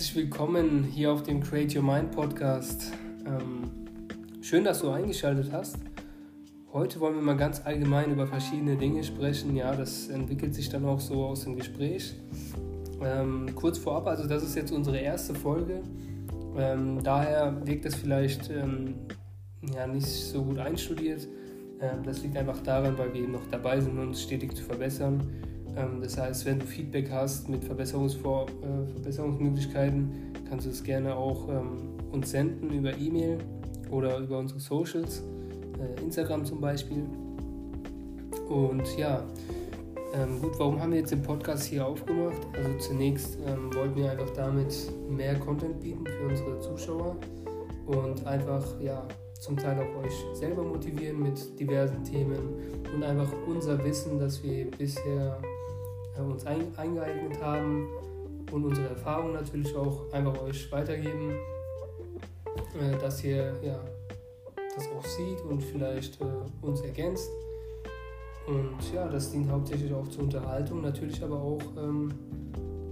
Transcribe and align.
Herzlich 0.00 0.16
willkommen 0.16 0.82
hier 0.84 1.12
auf 1.12 1.24
dem 1.24 1.42
Create 1.42 1.76
Your 1.76 1.82
Mind 1.82 2.10
Podcast. 2.12 2.90
Ähm, 3.26 3.70
schön, 4.40 4.64
dass 4.64 4.80
du 4.80 4.88
eingeschaltet 4.88 5.52
hast. 5.52 5.76
Heute 6.72 7.00
wollen 7.00 7.16
wir 7.16 7.22
mal 7.22 7.36
ganz 7.36 7.60
allgemein 7.66 8.10
über 8.10 8.26
verschiedene 8.26 8.76
Dinge 8.76 9.04
sprechen. 9.04 9.54
Ja, 9.54 9.76
das 9.76 10.08
entwickelt 10.08 10.54
sich 10.54 10.70
dann 10.70 10.86
auch 10.86 11.00
so 11.00 11.26
aus 11.26 11.44
dem 11.44 11.54
Gespräch. 11.54 12.14
Ähm, 13.02 13.54
kurz 13.54 13.76
vorab, 13.76 14.06
also 14.06 14.26
das 14.26 14.42
ist 14.42 14.56
jetzt 14.56 14.72
unsere 14.72 14.96
erste 14.96 15.34
Folge. 15.34 15.82
Ähm, 16.56 17.02
daher 17.02 17.60
wirkt 17.66 17.84
es 17.84 17.94
vielleicht 17.94 18.48
ähm, 18.48 18.94
ja, 19.74 19.86
nicht 19.86 20.06
so 20.06 20.42
gut 20.42 20.60
einstudiert. 20.60 21.28
Ähm, 21.82 22.04
das 22.04 22.22
liegt 22.22 22.38
einfach 22.38 22.62
daran, 22.62 22.96
weil 22.96 23.12
wir 23.12 23.20
eben 23.20 23.32
noch 23.32 23.46
dabei 23.50 23.78
sind, 23.78 23.98
uns 23.98 24.22
stetig 24.22 24.56
zu 24.56 24.64
verbessern. 24.64 25.30
Ähm, 25.76 26.00
das 26.02 26.18
heißt, 26.18 26.46
wenn 26.46 26.58
du 26.58 26.66
Feedback 26.66 27.10
hast 27.10 27.48
mit 27.48 27.64
Verbesserungsvor 27.64 28.46
äh, 28.46 28.92
Verbesserungsmöglichkeiten, 28.92 30.32
kannst 30.48 30.66
du 30.66 30.70
es 30.70 30.82
gerne 30.82 31.14
auch 31.14 31.48
ähm, 31.48 31.90
uns 32.12 32.30
senden 32.30 32.70
über 32.70 32.96
E-Mail 32.96 33.38
oder 33.90 34.18
über 34.18 34.38
unsere 34.38 34.60
Socials, 34.60 35.22
äh, 35.78 36.02
Instagram 36.02 36.44
zum 36.44 36.60
Beispiel. 36.60 37.04
Und 38.48 38.82
ja, 38.98 39.24
ähm, 40.12 40.40
gut, 40.40 40.58
warum 40.58 40.80
haben 40.80 40.90
wir 40.90 40.98
jetzt 40.98 41.12
den 41.12 41.22
Podcast 41.22 41.64
hier 41.64 41.86
aufgemacht? 41.86 42.40
Also 42.56 42.78
zunächst 42.78 43.38
ähm, 43.46 43.72
wollten 43.74 43.96
wir 43.96 44.10
einfach 44.10 44.30
damit 44.30 44.74
mehr 45.08 45.36
Content 45.36 45.80
bieten 45.80 46.04
für 46.04 46.28
unsere 46.28 46.58
Zuschauer 46.58 47.16
und 47.86 48.26
einfach 48.26 48.64
ja 48.80 49.06
zum 49.38 49.56
Teil 49.56 49.78
auch 49.78 50.04
euch 50.04 50.12
selber 50.34 50.62
motivieren 50.62 51.22
mit 51.22 51.58
diversen 51.58 52.02
Themen 52.04 52.38
und 52.94 53.02
einfach 53.02 53.32
unser 53.46 53.82
Wissen, 53.84 54.18
das 54.18 54.42
wir 54.42 54.70
bisher 54.72 55.40
uns 56.22 56.46
ein, 56.46 56.76
eingeeignet 56.76 57.40
haben 57.42 57.86
und 58.52 58.64
unsere 58.64 58.88
Erfahrungen 58.88 59.34
natürlich 59.34 59.74
auch 59.76 60.12
einfach 60.12 60.40
euch 60.42 60.70
weitergeben, 60.72 61.32
äh, 62.80 62.98
dass 62.98 63.22
ihr 63.24 63.54
ja, 63.62 63.78
das 64.74 64.88
auch 64.96 65.04
sieht 65.04 65.40
und 65.42 65.62
vielleicht 65.62 66.20
äh, 66.20 66.24
uns 66.62 66.80
ergänzt. 66.82 67.30
Und 68.46 68.92
ja, 68.92 69.06
das 69.08 69.30
dient 69.30 69.50
hauptsächlich 69.50 69.92
auch 69.92 70.08
zur 70.08 70.24
Unterhaltung, 70.24 70.80
natürlich 70.80 71.22
aber 71.22 71.40
auch 71.40 71.62
ähm, 71.78 72.12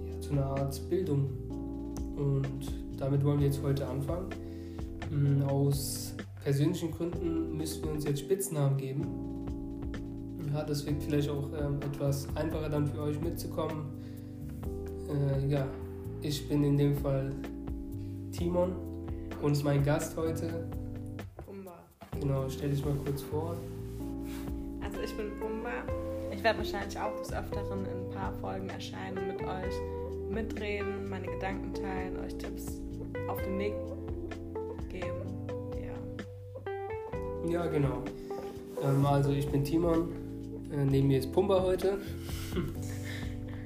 ja, 0.07 0.21
zu 0.21 0.31
einer 0.31 0.45
Art 0.45 0.89
Bildung. 0.89 1.29
Und 2.15 2.71
damit 2.97 3.23
wollen 3.23 3.39
wir 3.39 3.47
jetzt 3.47 3.61
heute 3.63 3.87
anfangen. 3.87 4.29
Ähm, 5.11 5.43
aus 5.43 6.15
persönlichen 6.43 6.91
Gründen 6.91 7.57
müssen 7.57 7.83
wir 7.83 7.91
uns 7.91 8.05
jetzt 8.05 8.19
Spitznamen 8.19 8.77
geben. 8.77 9.38
Ja, 10.53 10.63
das 10.63 10.85
wird 10.85 11.01
vielleicht 11.03 11.29
auch 11.29 11.49
ähm, 11.59 11.79
etwas 11.81 12.27
einfacher 12.35 12.69
dann 12.69 12.87
für 12.87 13.01
euch 13.01 13.19
mitzukommen. 13.21 13.85
Äh, 15.09 15.47
ja, 15.47 15.67
ich 16.21 16.47
bin 16.47 16.63
in 16.63 16.77
dem 16.77 16.95
Fall 16.97 17.31
Timon 18.31 18.73
und 19.41 19.63
mein 19.63 19.83
Gast 19.83 20.17
heute. 20.17 20.67
Pumba. 21.45 21.79
Genau, 22.19 22.49
stell 22.49 22.69
dich 22.69 22.83
mal 22.83 22.95
kurz 23.05 23.21
vor. 23.21 23.55
Also 24.81 24.99
ich 25.01 25.15
bin 25.15 25.31
Pumba. 25.39 25.83
Ich 26.31 26.43
werde 26.43 26.59
wahrscheinlich 26.59 26.97
auch 26.99 27.15
des 27.17 27.33
Öfteren 27.33 27.85
in 27.85 28.05
ein 28.05 28.09
paar 28.11 28.33
Folgen 28.33 28.69
erscheinen 28.69 29.27
mit 29.27 29.41
euch 29.41 29.73
mitreden, 30.29 31.09
meine 31.09 31.27
Gedanken 31.27 31.73
teilen, 31.73 32.19
euch 32.25 32.35
Tipps 32.37 32.81
auf 33.27 33.41
den 33.41 33.59
Weg 33.59 33.73
geben. 34.89 35.47
Ja. 37.45 37.51
Ja, 37.51 37.65
genau. 37.67 38.03
Ähm, 38.83 39.05
also 39.05 39.31
ich 39.31 39.47
bin 39.49 39.63
Timon. 39.63 40.28
Äh, 40.71 40.85
neben 40.85 41.07
mir 41.07 41.19
ist 41.19 41.31
Pumba 41.31 41.61
heute. 41.61 41.97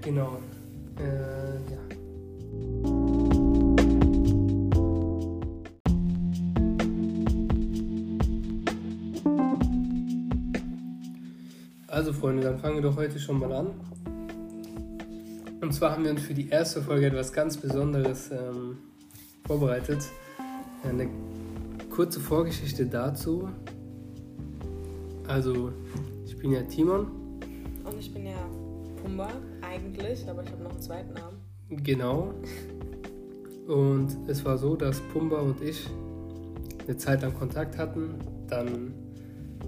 genau. 0.01 0.37
Äh, 0.97 1.55
ja. 1.71 1.83
Also 11.87 12.11
Freunde, 12.11 12.41
dann 12.43 12.57
fangen 12.57 12.75
wir 12.75 12.81
doch 12.81 12.95
heute 12.95 13.19
schon 13.19 13.39
mal 13.39 13.51
an. 13.53 13.67
Und 15.61 15.73
zwar 15.73 15.91
haben 15.91 16.03
wir 16.03 16.11
uns 16.11 16.23
für 16.23 16.33
die 16.33 16.49
erste 16.49 16.81
Folge 16.81 17.05
etwas 17.05 17.31
ganz 17.31 17.55
Besonderes 17.57 18.31
ähm, 18.31 18.77
vorbereitet. 19.45 19.99
Eine 20.83 21.07
kurze 21.89 22.19
Vorgeschichte 22.19 22.85
dazu. 22.85 23.47
Also, 25.27 25.71
bin 26.43 26.51
ja 26.51 26.61
Timon, 26.63 27.07
Und 27.85 27.97
ich 27.97 28.13
bin 28.13 28.25
ja 28.25 28.49
Pumba 29.01 29.29
eigentlich, 29.61 30.27
aber 30.29 30.43
ich 30.43 30.51
habe 30.51 30.61
noch 30.63 30.71
einen 30.71 30.81
zweiten 30.81 31.13
Namen. 31.13 31.37
genau. 31.69 32.33
Und 33.65 34.09
es 34.27 34.43
war 34.43 34.57
so, 34.57 34.75
dass 34.75 34.99
Pumba 35.13 35.39
und 35.39 35.61
ich 35.61 35.89
eine 36.85 36.97
Zeit 36.97 37.21
lang 37.21 37.33
Kontakt 37.33 37.77
hatten, 37.77 38.15
dann 38.49 38.93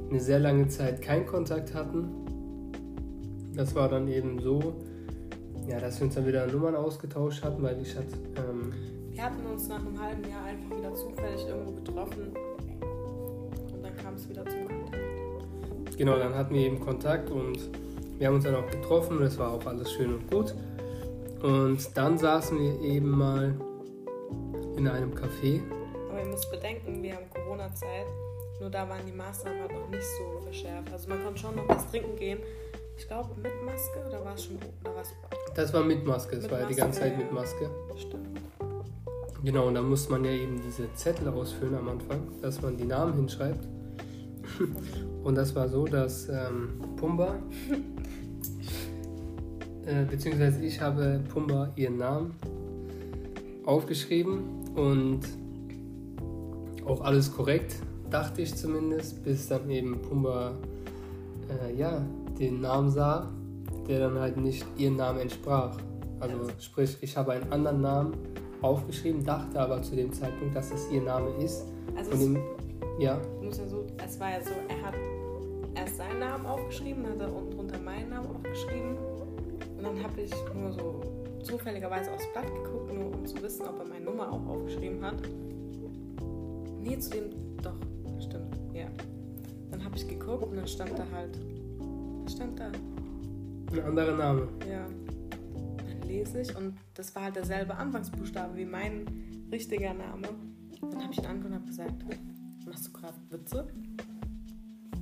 eine 0.09 0.19
sehr 0.19 0.39
lange 0.39 0.67
Zeit 0.67 1.01
keinen 1.01 1.25
Kontakt 1.25 1.73
hatten. 1.73 2.09
Das 3.55 3.73
war 3.73 3.87
dann 3.87 4.09
eben 4.09 4.41
so, 4.41 4.73
ja, 5.69 5.79
dass 5.79 6.01
wir 6.01 6.07
uns 6.07 6.15
dann 6.15 6.27
wieder 6.27 6.45
Nummern 6.45 6.75
ausgetauscht 6.75 7.41
hatten, 7.41 7.63
weil 7.63 7.81
ich 7.81 7.95
hatte, 7.95 8.17
ähm, 8.35 8.73
Wir 9.13 9.23
hatten 9.23 9.45
uns 9.45 9.69
nach 9.69 9.79
einem 9.79 9.97
halben 9.97 10.23
Jahr 10.29 10.43
einfach 10.43 10.77
wieder 10.77 10.93
zufällig 10.93 11.47
irgendwo 11.47 11.71
getroffen. 11.71 12.33
Genau, 15.97 16.17
dann 16.17 16.35
hatten 16.35 16.53
wir 16.53 16.61
eben 16.61 16.79
Kontakt 16.79 17.29
und 17.29 17.59
wir 18.17 18.27
haben 18.27 18.35
uns 18.35 18.43
dann 18.43 18.55
auch 18.55 18.69
getroffen. 18.69 19.19
Das 19.19 19.37
war 19.37 19.51
auch 19.51 19.65
alles 19.65 19.91
schön 19.91 20.13
und 20.13 20.29
gut. 20.29 20.53
Und 21.41 21.79
dann 21.95 22.17
saßen 22.17 22.57
wir 22.57 22.81
eben 22.81 23.09
mal 23.09 23.53
in 24.77 24.87
einem 24.87 25.13
Café. 25.13 25.61
Aber 26.09 26.19
ihr 26.19 26.25
müsst 26.25 26.49
bedenken, 26.51 27.01
wir 27.03 27.15
haben 27.15 27.25
Corona-Zeit. 27.33 28.05
Nur 28.59 28.69
da 28.69 28.87
waren 28.87 29.05
die 29.05 29.11
Maßnahmen 29.11 29.61
halt 29.61 29.73
noch 29.73 29.89
nicht 29.89 30.05
so 30.17 30.41
verschärft. 30.41 30.91
Also 30.91 31.09
man 31.09 31.23
konnte 31.23 31.39
schon 31.39 31.55
noch 31.55 31.67
was 31.67 31.89
trinken 31.91 32.15
gehen. 32.15 32.39
Ich 32.97 33.07
glaube 33.07 33.29
mit 33.35 33.51
Maske 33.65 33.99
oder 34.07 34.23
war 34.23 34.35
es 34.35 34.45
schon 34.45 34.55
oder 34.55 34.95
war's 34.95 35.13
Das 35.53 35.73
war 35.73 35.83
mit 35.83 36.05
Maske, 36.05 36.37
es 36.37 36.49
war 36.49 36.61
ja 36.61 36.65
die 36.65 36.73
Maske, 36.73 36.81
ganze 36.81 36.99
Zeit 37.01 37.17
mit 37.17 37.31
Maske. 37.31 37.69
Stimmt. 37.97 38.39
Genau, 39.43 39.67
und 39.67 39.75
da 39.75 39.81
muss 39.81 40.09
man 40.09 40.23
ja 40.23 40.31
eben 40.31 40.61
diese 40.65 40.91
Zettel 40.95 41.27
ausfüllen 41.27 41.75
am 41.75 41.89
Anfang, 41.89 42.21
dass 42.41 42.61
man 42.61 42.77
die 42.77 42.85
Namen 42.85 43.13
hinschreibt. 43.13 43.67
Und 45.23 45.35
das 45.35 45.55
war 45.55 45.67
so, 45.67 45.85
dass 45.85 46.29
ähm, 46.29 46.79
Pumba, 46.97 47.35
äh, 49.85 50.05
beziehungsweise 50.05 50.63
ich 50.63 50.79
habe 50.79 51.21
Pumba 51.29 51.71
ihren 51.75 51.97
Namen 51.97 52.35
aufgeschrieben 53.65 54.39
und 54.75 55.21
auch 56.85 57.01
alles 57.01 57.31
korrekt, 57.31 57.75
dachte 58.09 58.43
ich 58.43 58.55
zumindest, 58.55 59.23
bis 59.23 59.47
dann 59.47 59.69
eben 59.69 60.01
Pumba 60.01 60.53
äh, 61.49 61.75
ja, 61.75 62.05
den 62.39 62.61
Namen 62.61 62.89
sah, 62.89 63.29
der 63.87 63.99
dann 63.99 64.19
halt 64.19 64.37
nicht 64.37 64.65
ihren 64.77 64.95
Namen 64.95 65.19
entsprach. 65.19 65.77
Also 66.19 66.35
sprich, 66.59 66.97
ich 67.01 67.17
habe 67.17 67.33
einen 67.33 67.51
anderen 67.51 67.81
Namen 67.81 68.13
aufgeschrieben, 68.61 69.23
dachte 69.23 69.59
aber 69.59 69.81
zu 69.81 69.95
dem 69.95 70.11
Zeitpunkt, 70.11 70.55
dass 70.55 70.71
es 70.71 70.89
ihr 70.91 71.01
Name 71.01 71.29
ist. 71.43 71.65
Also 71.95 72.11
Und 72.11 72.21
im, 72.21 72.37
ja, 72.99 73.19
muss 73.41 73.57
ja 73.57 73.67
so, 73.67 73.84
es 74.03 74.19
war 74.19 74.31
ja 74.31 74.41
so, 74.41 74.51
er 74.67 74.81
hat 74.87 74.95
erst 75.75 75.97
seinen 75.97 76.19
Namen 76.19 76.45
aufgeschrieben, 76.45 77.03
dann 77.03 77.13
hat 77.13 77.21
er 77.21 77.35
unten 77.35 77.51
drunter 77.51 77.79
meinen 77.79 78.09
Namen 78.09 78.27
aufgeschrieben. 78.27 78.97
Und 79.77 79.83
dann 79.83 80.03
habe 80.03 80.21
ich 80.21 80.31
nur 80.53 80.71
so 80.71 81.01
zufälligerweise 81.43 82.11
aufs 82.11 82.25
Blatt 82.33 82.47
geguckt, 82.47 82.93
nur 82.93 83.13
um 83.13 83.25
zu 83.25 83.41
wissen, 83.41 83.67
ob 83.67 83.79
er 83.79 83.85
meine 83.85 84.05
Nummer 84.05 84.31
auch 84.31 84.45
aufgeschrieben 84.47 85.03
hat. 85.03 85.21
Nee, 86.81 86.97
zu 86.99 87.09
dem, 87.09 87.29
doch, 87.61 87.75
stimmt, 88.19 88.55
ja. 88.73 88.87
Dann 89.71 89.83
habe 89.83 89.95
ich 89.95 90.07
geguckt 90.07 90.43
und 90.43 90.57
dann 90.57 90.67
stand 90.67 90.97
da 90.97 91.05
halt, 91.13 91.37
was 92.23 92.33
stand 92.33 92.59
da? 92.59 92.71
ein 93.71 93.83
anderer 93.83 94.15
Name. 94.15 94.47
Ja. 94.69 94.85
Dann 95.77 96.01
lese 96.07 96.41
ich 96.41 96.55
und 96.55 96.75
das 96.93 97.15
war 97.15 97.23
halt 97.23 97.35
derselbe 97.35 97.75
Anfangsbuchstabe 97.75 98.55
wie 98.55 98.65
mein 98.65 99.05
richtiger 99.51 99.93
Name. 99.93 100.29
Dann 100.81 101.01
habe 101.01 101.11
ich 101.11 101.19
ihn 101.19 101.25
angeguckt 101.25 101.47
und 101.47 101.55
habe 101.55 101.65
gesagt, 101.65 102.05
machst 102.65 102.87
du 102.87 102.91
gerade 102.91 103.13
Witze? 103.29 103.67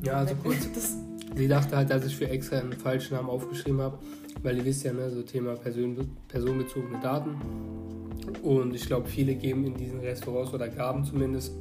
Ja, 0.03 0.13
also 0.17 0.35
kurz, 0.35 0.71
Das, 0.73 0.97
sie 1.35 1.47
dachte 1.47 1.77
halt, 1.77 1.89
dass 1.89 2.05
ich 2.05 2.15
für 2.15 2.29
extra 2.29 2.59
einen 2.59 2.73
falschen 2.73 3.15
Namen 3.15 3.29
aufgeschrieben 3.29 3.79
habe, 3.81 3.99
weil 4.41 4.57
ihr 4.57 4.65
wisst 4.65 4.83
ja, 4.83 4.93
ne, 4.93 5.09
so 5.09 5.21
Thema 5.23 5.55
Person, 5.55 6.11
personenbezogene 6.27 6.99
Daten. 6.99 7.35
Und 8.41 8.75
ich 8.75 8.85
glaube, 8.85 9.07
viele 9.07 9.35
geben 9.35 9.65
in 9.65 9.75
diesen 9.75 9.99
Restaurants 9.99 10.53
oder 10.53 10.67
gaben 10.67 11.05
zumindest 11.05 11.53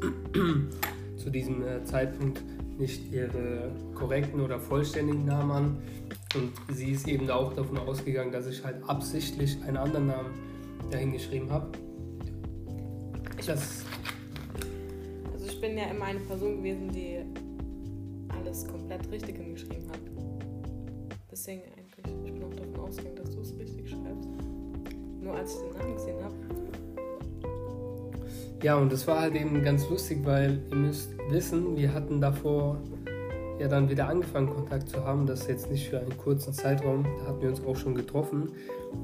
zu 1.16 1.30
diesem 1.30 1.62
äh, 1.62 1.84
Zeitpunkt 1.84 2.42
nicht 2.78 3.12
ihre 3.12 3.70
korrekten 3.94 4.40
oder 4.40 4.58
vollständigen 4.58 5.24
Namen 5.24 5.50
an. 5.50 5.76
Und 6.34 6.52
sie 6.74 6.90
ist 6.90 7.06
eben 7.06 7.30
auch 7.30 7.52
davon 7.52 7.78
ausgegangen, 7.78 8.32
dass 8.32 8.46
ich 8.46 8.64
halt 8.64 8.76
absichtlich 8.88 9.56
einen 9.62 9.76
anderen 9.76 10.06
Namen 10.08 10.30
dahingeschrieben 10.90 11.50
habe. 11.50 11.68
Das, 13.46 13.81
bin 15.62 15.78
ja 15.78 15.84
immer 15.84 16.06
eine 16.06 16.18
Person 16.18 16.56
gewesen, 16.56 16.90
die 16.90 17.18
alles 18.36 18.66
komplett 18.66 19.08
richtig 19.12 19.36
hingeschrieben 19.36 19.88
hat. 19.88 20.00
Deswegen 21.30 21.62
eigentlich, 21.62 22.26
ich 22.26 22.32
bin 22.32 22.42
auch 22.42 22.52
davon 22.52 22.80
ausgegangen, 22.80 23.14
dass 23.16 23.30
du 23.30 23.40
es 23.42 23.56
richtig 23.56 23.90
schreibst. 23.90 24.28
Nur 25.20 25.34
als 25.36 25.54
ich 25.54 25.60
den 25.60 25.78
Namen 25.78 25.94
gesehen 25.94 26.24
habe, 26.24 26.34
Ja, 28.64 28.76
und 28.76 28.92
das 28.92 29.06
war 29.06 29.20
halt 29.20 29.36
eben 29.36 29.62
ganz 29.62 29.88
lustig, 29.88 30.18
weil 30.24 30.60
ihr 30.68 30.76
müsst 30.76 31.10
wissen, 31.30 31.76
wir 31.76 31.94
hatten 31.94 32.20
davor 32.20 32.82
ja 33.60 33.68
dann 33.68 33.88
wieder 33.88 34.08
angefangen, 34.08 34.50
Kontakt 34.50 34.88
zu 34.88 35.04
haben. 35.04 35.26
Das 35.26 35.46
jetzt 35.46 35.70
nicht 35.70 35.88
für 35.88 36.00
einen 36.00 36.16
kurzen 36.18 36.52
Zeitraum, 36.52 37.04
da 37.04 37.28
hatten 37.28 37.40
wir 37.40 37.48
uns 37.48 37.64
auch 37.64 37.76
schon 37.76 37.94
getroffen. 37.94 38.50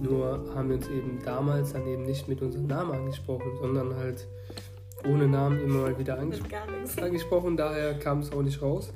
Nur 0.03 0.53
haben 0.57 0.71
wir 0.71 0.77
uns 0.77 0.89
eben 0.89 1.21
damals 1.25 1.73
dann 1.73 1.87
eben 1.87 2.03
nicht 2.03 2.27
mit 2.27 2.43
unserem 2.43 2.67
Namen 2.67 2.91
angesprochen, 2.91 3.53
sondern 3.61 3.95
halt 3.95 4.27
ohne 5.07 5.29
Namen 5.29 5.61
immer 5.63 5.83
mal 5.83 5.99
wieder 5.99 6.19
angespro 6.19 6.57
angesprochen. 7.03 7.57
Daher 7.57 7.99
kam 7.99 8.21
es 8.21 8.33
auch 8.33 8.43
nicht 8.43 8.61
raus. 8.61 8.93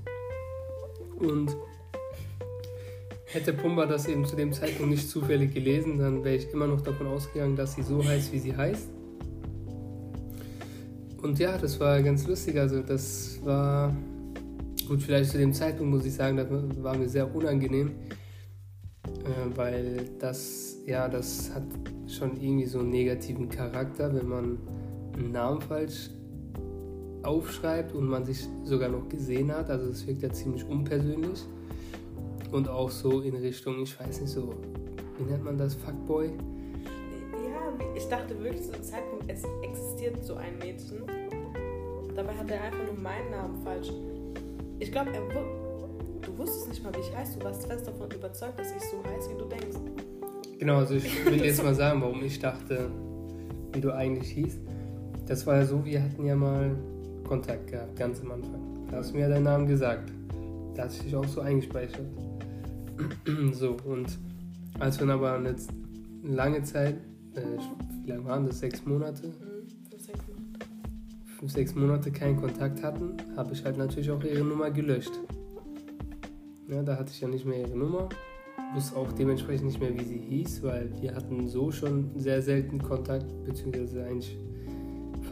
Und 1.19 1.54
hätte 3.26 3.52
Pumba 3.52 3.87
das 3.87 4.06
eben 4.06 4.25
zu 4.25 4.37
dem 4.37 4.52
Zeitpunkt 4.52 4.90
nicht 4.90 5.08
zufällig 5.08 5.54
gelesen, 5.54 5.99
dann 5.99 6.25
wäre 6.25 6.37
ich 6.37 6.52
immer 6.52 6.66
noch 6.66 6.81
davon 6.81 7.06
ausgegangen, 7.06 7.56
dass 7.56 7.75
sie 7.75 7.82
so 7.82 8.04
heißt, 8.04 8.32
wie 8.32 8.38
sie 8.38 8.56
heißt. 8.56 8.88
Und 11.22 11.38
ja, 11.38 11.56
das 11.56 11.78
war 11.78 12.02
ganz 12.02 12.26
lustig. 12.26 12.58
Also 12.58 12.82
das 12.82 13.38
war 13.44 13.94
gut, 14.88 15.02
vielleicht 15.02 15.31
zu 15.31 15.38
dem 15.38 15.52
Zeitpunkt 15.52 15.93
muss 15.93 16.05
ich 16.05 16.14
sagen, 16.14 16.37
das 16.37 16.48
war 16.82 16.96
mir 16.96 17.08
sehr 17.08 17.32
unangenehm, 17.34 17.93
äh, 19.05 19.56
weil 19.56 20.10
das, 20.19 20.76
ja, 20.84 21.08
das 21.08 21.55
hat 21.55 21.62
schon 22.08 22.37
irgendwie 22.40 22.66
so 22.66 22.81
einen 22.81 22.90
negativen 22.90 23.48
Charakter, 23.48 24.12
wenn 24.14 24.28
man 24.28 24.58
einen 25.14 25.32
Namen 25.32 25.61
falsch 25.61 26.11
aufschreibt 27.23 27.94
und 27.94 28.06
man 28.06 28.25
sich 28.25 28.47
sogar 28.64 28.88
noch 28.88 29.09
gesehen 29.09 29.53
hat. 29.53 29.70
Also 29.70 29.91
es 29.91 30.06
wirkt 30.06 30.23
ja 30.23 30.31
ziemlich 30.31 30.64
unpersönlich. 30.64 31.44
Und 32.50 32.69
auch 32.69 32.91
so 32.91 33.20
in 33.23 33.35
Richtung, 33.37 33.82
ich 33.82 33.99
weiß 33.99 34.20
nicht 34.20 34.31
so, 34.31 34.55
wie 35.19 35.25
nennt 35.25 35.44
man 35.44 35.56
das, 35.56 35.75
Fuckboy? 35.75 36.26
Ja, 36.26 37.87
ich 37.97 38.06
dachte 38.09 38.38
wirklich 38.43 38.62
zu 38.62 38.73
dem 38.73 38.82
Zeitpunkt, 38.82 39.25
es 39.29 39.43
existiert 39.62 40.23
so 40.25 40.35
ein 40.35 40.59
Mädchen. 40.59 41.03
Dabei 42.15 42.35
hat 42.35 42.50
er 42.50 42.62
einfach 42.62 42.85
nur 42.85 43.00
meinen 43.00 43.31
Namen 43.31 43.62
falsch. 43.62 43.91
Ich 44.81 44.93
glaube, 44.93 45.11
er 45.12 45.23
du 46.32 46.38
wusstest 46.38 46.69
nicht 46.69 46.82
mal, 46.82 46.94
wie 46.94 47.00
ich 47.00 47.17
heiße. 47.17 47.38
Du 47.38 47.44
warst 47.44 47.67
fest 47.67 47.87
davon 47.87 48.11
überzeugt, 48.11 48.58
dass 48.58 48.70
ich 48.70 48.82
so 48.82 49.03
heiße, 49.05 49.31
wie 49.31 49.38
du 49.38 49.44
denkst. 49.47 49.79
Genau, 50.58 50.76
also 50.76 50.94
ich 50.94 51.25
will 51.25 51.43
jetzt 51.44 51.62
mal 51.62 51.75
sagen, 51.75 52.00
warum 52.03 52.23
ich 52.23 52.38
dachte, 52.38 52.91
wie 53.73 53.81
du 53.81 53.94
eigentlich 53.94 54.31
hieß. 54.31 54.58
Das 55.32 55.46
war 55.46 55.56
ja 55.56 55.64
so, 55.64 55.82
wir 55.82 56.02
hatten 56.02 56.26
ja 56.26 56.37
mal 56.37 56.76
Kontakt 57.26 57.69
gehabt, 57.69 57.96
ganz 57.96 58.20
am 58.20 58.32
Anfang. 58.32 58.87
Da 58.90 58.99
hast 58.99 59.12
du 59.12 59.14
mir 59.14 59.23
ja 59.23 59.29
deinen 59.31 59.44
Namen 59.44 59.67
gesagt. 59.67 60.12
Da 60.75 60.84
hast 60.84 60.99
du 60.99 61.05
dich 61.05 61.17
auch 61.17 61.26
so 61.26 61.40
eingespeichert. 61.40 62.05
so, 63.52 63.79
und 63.87 64.19
als 64.79 65.00
wir 65.00 65.06
dann 65.06 65.17
aber 65.17 65.32
eine 65.32 65.56
lange 66.23 66.62
Zeit, 66.64 66.96
äh, 67.34 67.40
wie 68.05 68.11
lange 68.11 68.26
waren 68.26 68.44
das? 68.44 68.58
Sechs 68.58 68.84
Monate? 68.84 69.29
Mhm, 69.29 69.88
fünf, 69.88 70.02
sechs 70.05 70.20
Monate. 70.29 70.67
Fünf, 71.38 71.52
sechs 71.52 71.75
Monate 71.75 72.12
keinen 72.12 72.37
Kontakt 72.37 72.82
hatten, 72.82 73.17
habe 73.34 73.55
ich 73.55 73.64
halt 73.64 73.79
natürlich 73.79 74.11
auch 74.11 74.23
ihre 74.23 74.44
Nummer 74.44 74.70
gelöscht. 74.70 75.12
Ja, 76.69 76.82
da 76.82 76.99
hatte 76.99 77.11
ich 77.11 77.23
ja 77.23 77.29
nicht 77.29 77.46
mehr 77.46 77.61
ihre 77.61 77.79
Nummer. 77.79 78.11
Wusste 78.75 78.99
auch 78.99 79.11
dementsprechend 79.12 79.64
nicht 79.64 79.81
mehr, 79.81 79.99
wie 79.99 80.05
sie 80.05 80.19
hieß, 80.19 80.62
weil 80.62 80.90
wir 81.00 81.14
hatten 81.14 81.49
so 81.49 81.70
schon 81.70 82.11
sehr 82.17 82.43
selten 82.43 82.82
Kontakt, 82.82 83.25
beziehungsweise 83.46 84.05
eigentlich 84.05 84.38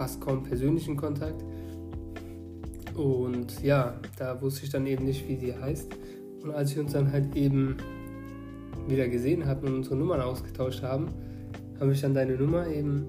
fast 0.01 0.19
kaum 0.19 0.43
persönlichen 0.43 0.97
Kontakt. 0.97 1.45
Und 2.97 3.63
ja, 3.63 4.01
da 4.19 4.41
wusste 4.41 4.65
ich 4.65 4.71
dann 4.71 4.87
eben 4.87 5.05
nicht, 5.05 5.29
wie 5.29 5.37
sie 5.37 5.55
heißt. 5.55 5.95
Und 6.43 6.53
als 6.53 6.75
wir 6.75 6.83
uns 6.83 6.93
dann 6.93 7.13
halt 7.13 7.37
eben 7.37 7.77
wieder 8.89 9.09
gesehen 9.09 9.45
hatten 9.45 9.67
und 9.67 9.75
unsere 9.75 9.97
Nummern 9.97 10.23
ausgetauscht 10.23 10.83
haben, 10.83 11.09
habe 11.79 11.93
ich 11.93 12.01
dann 12.01 12.15
deine 12.15 12.37
Nummer 12.37 12.67
eben 12.67 13.05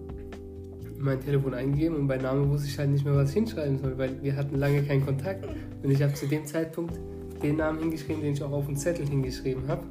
in 0.98 1.02
mein 1.02 1.22
Telefon 1.22 1.54
eingegeben 1.54 1.96
und 1.96 2.08
bei 2.08 2.18
Namen 2.18 2.50
wusste 2.50 2.68
ich 2.68 2.78
halt 2.78 2.90
nicht 2.90 3.06
mehr, 3.06 3.16
was 3.16 3.30
ich 3.30 3.36
hinschreiben 3.36 3.80
soll, 3.80 3.98
weil 3.98 4.22
wir 4.22 4.36
hatten 4.36 4.58
lange 4.58 4.84
keinen 4.84 5.06
Kontakt. 5.06 5.48
Und 5.82 5.90
ich 5.90 6.04
habe 6.04 6.14
zu 6.14 6.28
dem 6.28 6.46
Zeitpunkt 6.46 7.00
den 7.42 7.56
Namen 7.56 7.80
hingeschrieben, 7.80 8.22
den 8.22 8.34
ich 8.34 8.44
auch 8.44 8.52
auf 8.52 8.66
dem 8.66 8.76
Zettel 8.76 9.08
hingeschrieben 9.08 9.66
habe. 9.70 9.84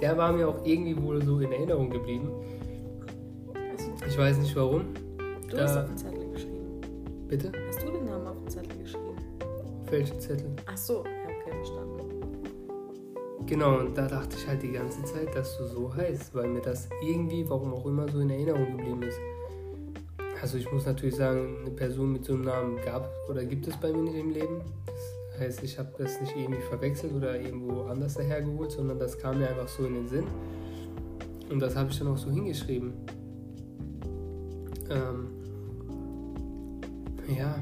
Der 0.00 0.16
war 0.16 0.32
mir 0.32 0.48
auch 0.48 0.64
irgendwie 0.64 0.96
wohl 1.02 1.20
so 1.20 1.40
in 1.40 1.50
Erinnerung 1.50 1.90
geblieben. 1.90 2.28
Ich 4.06 4.16
weiß 4.16 4.38
nicht 4.38 4.54
warum. 4.54 4.82
Du 5.50 5.58
hast 5.58 5.76
auf 5.76 5.86
den 5.88 5.98
Zettel. 5.98 6.23
Bitte? 7.34 7.50
Hast 7.66 7.82
du 7.82 7.90
den 7.90 8.04
Namen 8.04 8.28
auf 8.28 8.38
den 8.38 8.48
Zettel 8.48 8.78
geschrieben? 8.78 9.16
Auf 9.82 9.90
welchen 9.90 10.20
Zettel? 10.20 10.46
Ach 10.66 10.76
so, 10.76 11.00
okay, 11.00 11.50
verstanden. 11.50 11.98
Genau, 13.44 13.78
und 13.80 13.98
da 13.98 14.06
dachte 14.06 14.36
ich 14.36 14.46
halt 14.46 14.62
die 14.62 14.70
ganze 14.70 15.02
Zeit, 15.02 15.34
dass 15.34 15.58
du 15.58 15.66
so 15.66 15.92
heißt, 15.92 16.32
weil 16.32 16.46
mir 16.46 16.60
das 16.60 16.88
irgendwie, 17.02 17.44
warum 17.50 17.74
auch 17.74 17.86
immer, 17.86 18.08
so 18.08 18.20
in 18.20 18.30
Erinnerung 18.30 18.76
geblieben 18.76 19.02
ist. 19.02 19.18
Also 20.40 20.58
ich 20.58 20.70
muss 20.70 20.86
natürlich 20.86 21.16
sagen, 21.16 21.56
eine 21.62 21.72
Person 21.72 22.12
mit 22.12 22.24
so 22.24 22.34
einem 22.34 22.44
Namen 22.44 22.76
gab 22.84 23.12
oder 23.28 23.44
gibt 23.44 23.66
es 23.66 23.76
bei 23.78 23.92
mir 23.92 24.02
nicht 24.02 24.16
im 24.16 24.30
Leben. 24.30 24.60
Das 25.32 25.40
heißt, 25.40 25.64
ich 25.64 25.76
habe 25.76 25.88
das 25.98 26.20
nicht 26.20 26.36
irgendwie 26.36 26.62
verwechselt 26.62 27.12
oder 27.14 27.40
irgendwo 27.40 27.82
anders 27.86 28.14
dahergeholt, 28.14 28.70
sondern 28.70 29.00
das 29.00 29.18
kam 29.18 29.40
mir 29.40 29.48
einfach 29.48 29.66
so 29.66 29.84
in 29.86 29.94
den 29.94 30.06
Sinn. 30.06 30.26
Und 31.50 31.58
das 31.58 31.74
habe 31.74 31.90
ich 31.90 31.98
dann 31.98 32.06
auch 32.06 32.16
so 32.16 32.30
hingeschrieben. 32.30 32.92
Ähm, 34.88 35.33
ja, 37.28 37.56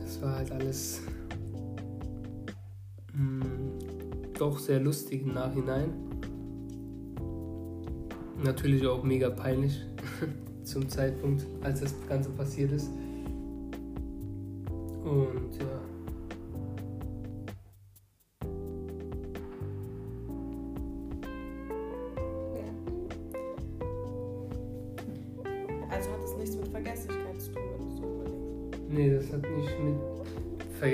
das 0.00 0.20
war 0.22 0.36
halt 0.36 0.50
alles. 0.52 1.02
Mh, 3.12 3.44
hm, 3.44 4.32
doch 4.38 4.58
sehr 4.58 4.80
lustig 4.80 5.22
im 5.22 5.34
Nachhinein. 5.34 5.92
Natürlich 8.42 8.86
auch 8.86 9.02
mega 9.02 9.30
peinlich 9.30 9.80
zum 10.64 10.88
Zeitpunkt, 10.88 11.46
als 11.62 11.80
das 11.80 11.94
Ganze 12.08 12.30
passiert 12.30 12.72
ist. 12.72 12.90
Und 15.04 15.56
ja. 15.58 15.93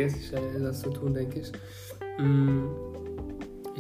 Vergesslichkeit 0.09 0.75
zu 0.77 0.91
tun, 0.91 1.15
denke 1.15 1.41
ich. 1.41 1.53
Mm 2.19 2.69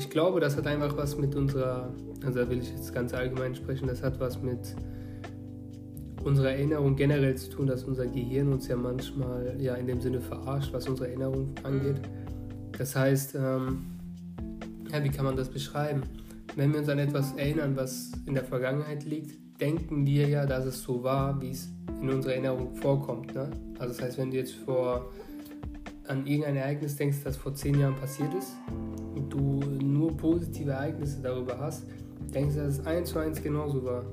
ich 0.00 0.08
glaube, 0.08 0.40
das 0.40 0.56
hat 0.56 0.66
einfach 0.66 0.96
was 0.96 1.18
mit 1.18 1.34
unserer, 1.34 1.92
also 2.24 2.38
da 2.38 2.48
will 2.48 2.58
ich 2.58 2.70
jetzt 2.70 2.94
ganz 2.94 3.12
allgemein 3.12 3.54
sprechen, 3.54 3.86
das 3.86 4.02
hat 4.02 4.18
was 4.18 4.40
mit 4.40 4.74
unserer 6.24 6.52
Erinnerung 6.52 6.96
generell 6.96 7.34
zu 7.34 7.50
tun, 7.50 7.66
dass 7.66 7.84
unser 7.84 8.06
Gehirn 8.06 8.50
uns 8.50 8.66
ja 8.66 8.76
manchmal 8.76 9.54
ja 9.58 9.74
in 9.74 9.86
dem 9.86 10.00
Sinne 10.00 10.22
verarscht, 10.22 10.72
was 10.72 10.88
unsere 10.88 11.08
Erinnerung 11.08 11.54
angeht. 11.64 12.00
Das 12.78 12.96
heißt, 12.96 13.34
ähm, 13.34 13.84
ja, 14.90 15.04
wie 15.04 15.10
kann 15.10 15.26
man 15.26 15.36
das 15.36 15.50
beschreiben? 15.50 16.02
Wenn 16.56 16.72
wir 16.72 16.80
uns 16.80 16.88
an 16.88 16.98
etwas 16.98 17.34
erinnern, 17.34 17.76
was 17.76 18.12
in 18.24 18.34
der 18.34 18.44
Vergangenheit 18.44 19.04
liegt, 19.04 19.60
denken 19.60 20.06
wir 20.06 20.28
ja, 20.28 20.46
dass 20.46 20.64
es 20.64 20.82
so 20.82 21.02
war, 21.02 21.40
wie 21.42 21.50
es 21.50 21.68
in 22.00 22.08
unserer 22.08 22.32
Erinnerung 22.32 22.74
vorkommt. 22.76 23.34
Ne? 23.34 23.50
Also 23.78 23.94
das 23.94 24.02
heißt, 24.02 24.18
wenn 24.18 24.30
du 24.30 24.38
jetzt 24.38 24.54
vor, 24.54 25.10
an 26.10 26.26
irgendein 26.26 26.56
Ereignis 26.56 26.96
denkst, 26.96 27.18
das 27.22 27.36
vor 27.36 27.54
zehn 27.54 27.78
Jahren 27.78 27.94
passiert 27.94 28.34
ist, 28.34 28.52
und 29.14 29.32
du 29.32 29.60
nur 29.84 30.16
positive 30.16 30.72
Ereignisse 30.72 31.20
darüber 31.22 31.58
hast, 31.58 31.84
denkst 32.34 32.56
du, 32.56 32.62
dass 32.62 32.78
es 32.78 32.86
eins 32.86 33.10
zu 33.10 33.18
eins 33.20 33.40
genauso 33.40 33.84
war. 33.84 34.04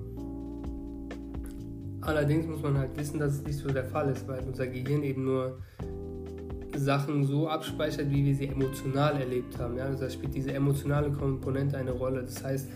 Allerdings 2.01 2.45
muss 2.45 2.61
man 2.61 2.77
halt 2.77 2.97
wissen, 2.97 3.19
dass 3.19 3.33
es 3.33 3.43
nicht 3.43 3.57
so 3.57 3.67
der 3.67 3.83
Fall 3.83 4.09
ist, 4.09 4.27
weil 4.27 4.41
unser 4.45 4.67
Gehirn 4.67 5.03
eben 5.03 5.25
nur 5.25 5.57
Sachen 6.75 7.25
so 7.25 7.49
abspeichert, 7.49 8.09
wie 8.11 8.23
wir 8.23 8.35
sie 8.35 8.47
emotional 8.47 9.19
erlebt 9.19 9.57
haben. 9.57 9.75
Ja? 9.75 9.85
Also 9.85 10.03
da 10.03 10.09
spielt 10.09 10.35
diese 10.35 10.53
emotionale 10.53 11.11
Komponente 11.11 11.77
eine 11.77 11.91
Rolle. 11.91 12.21
Das 12.21 12.43
heißt, 12.43 12.67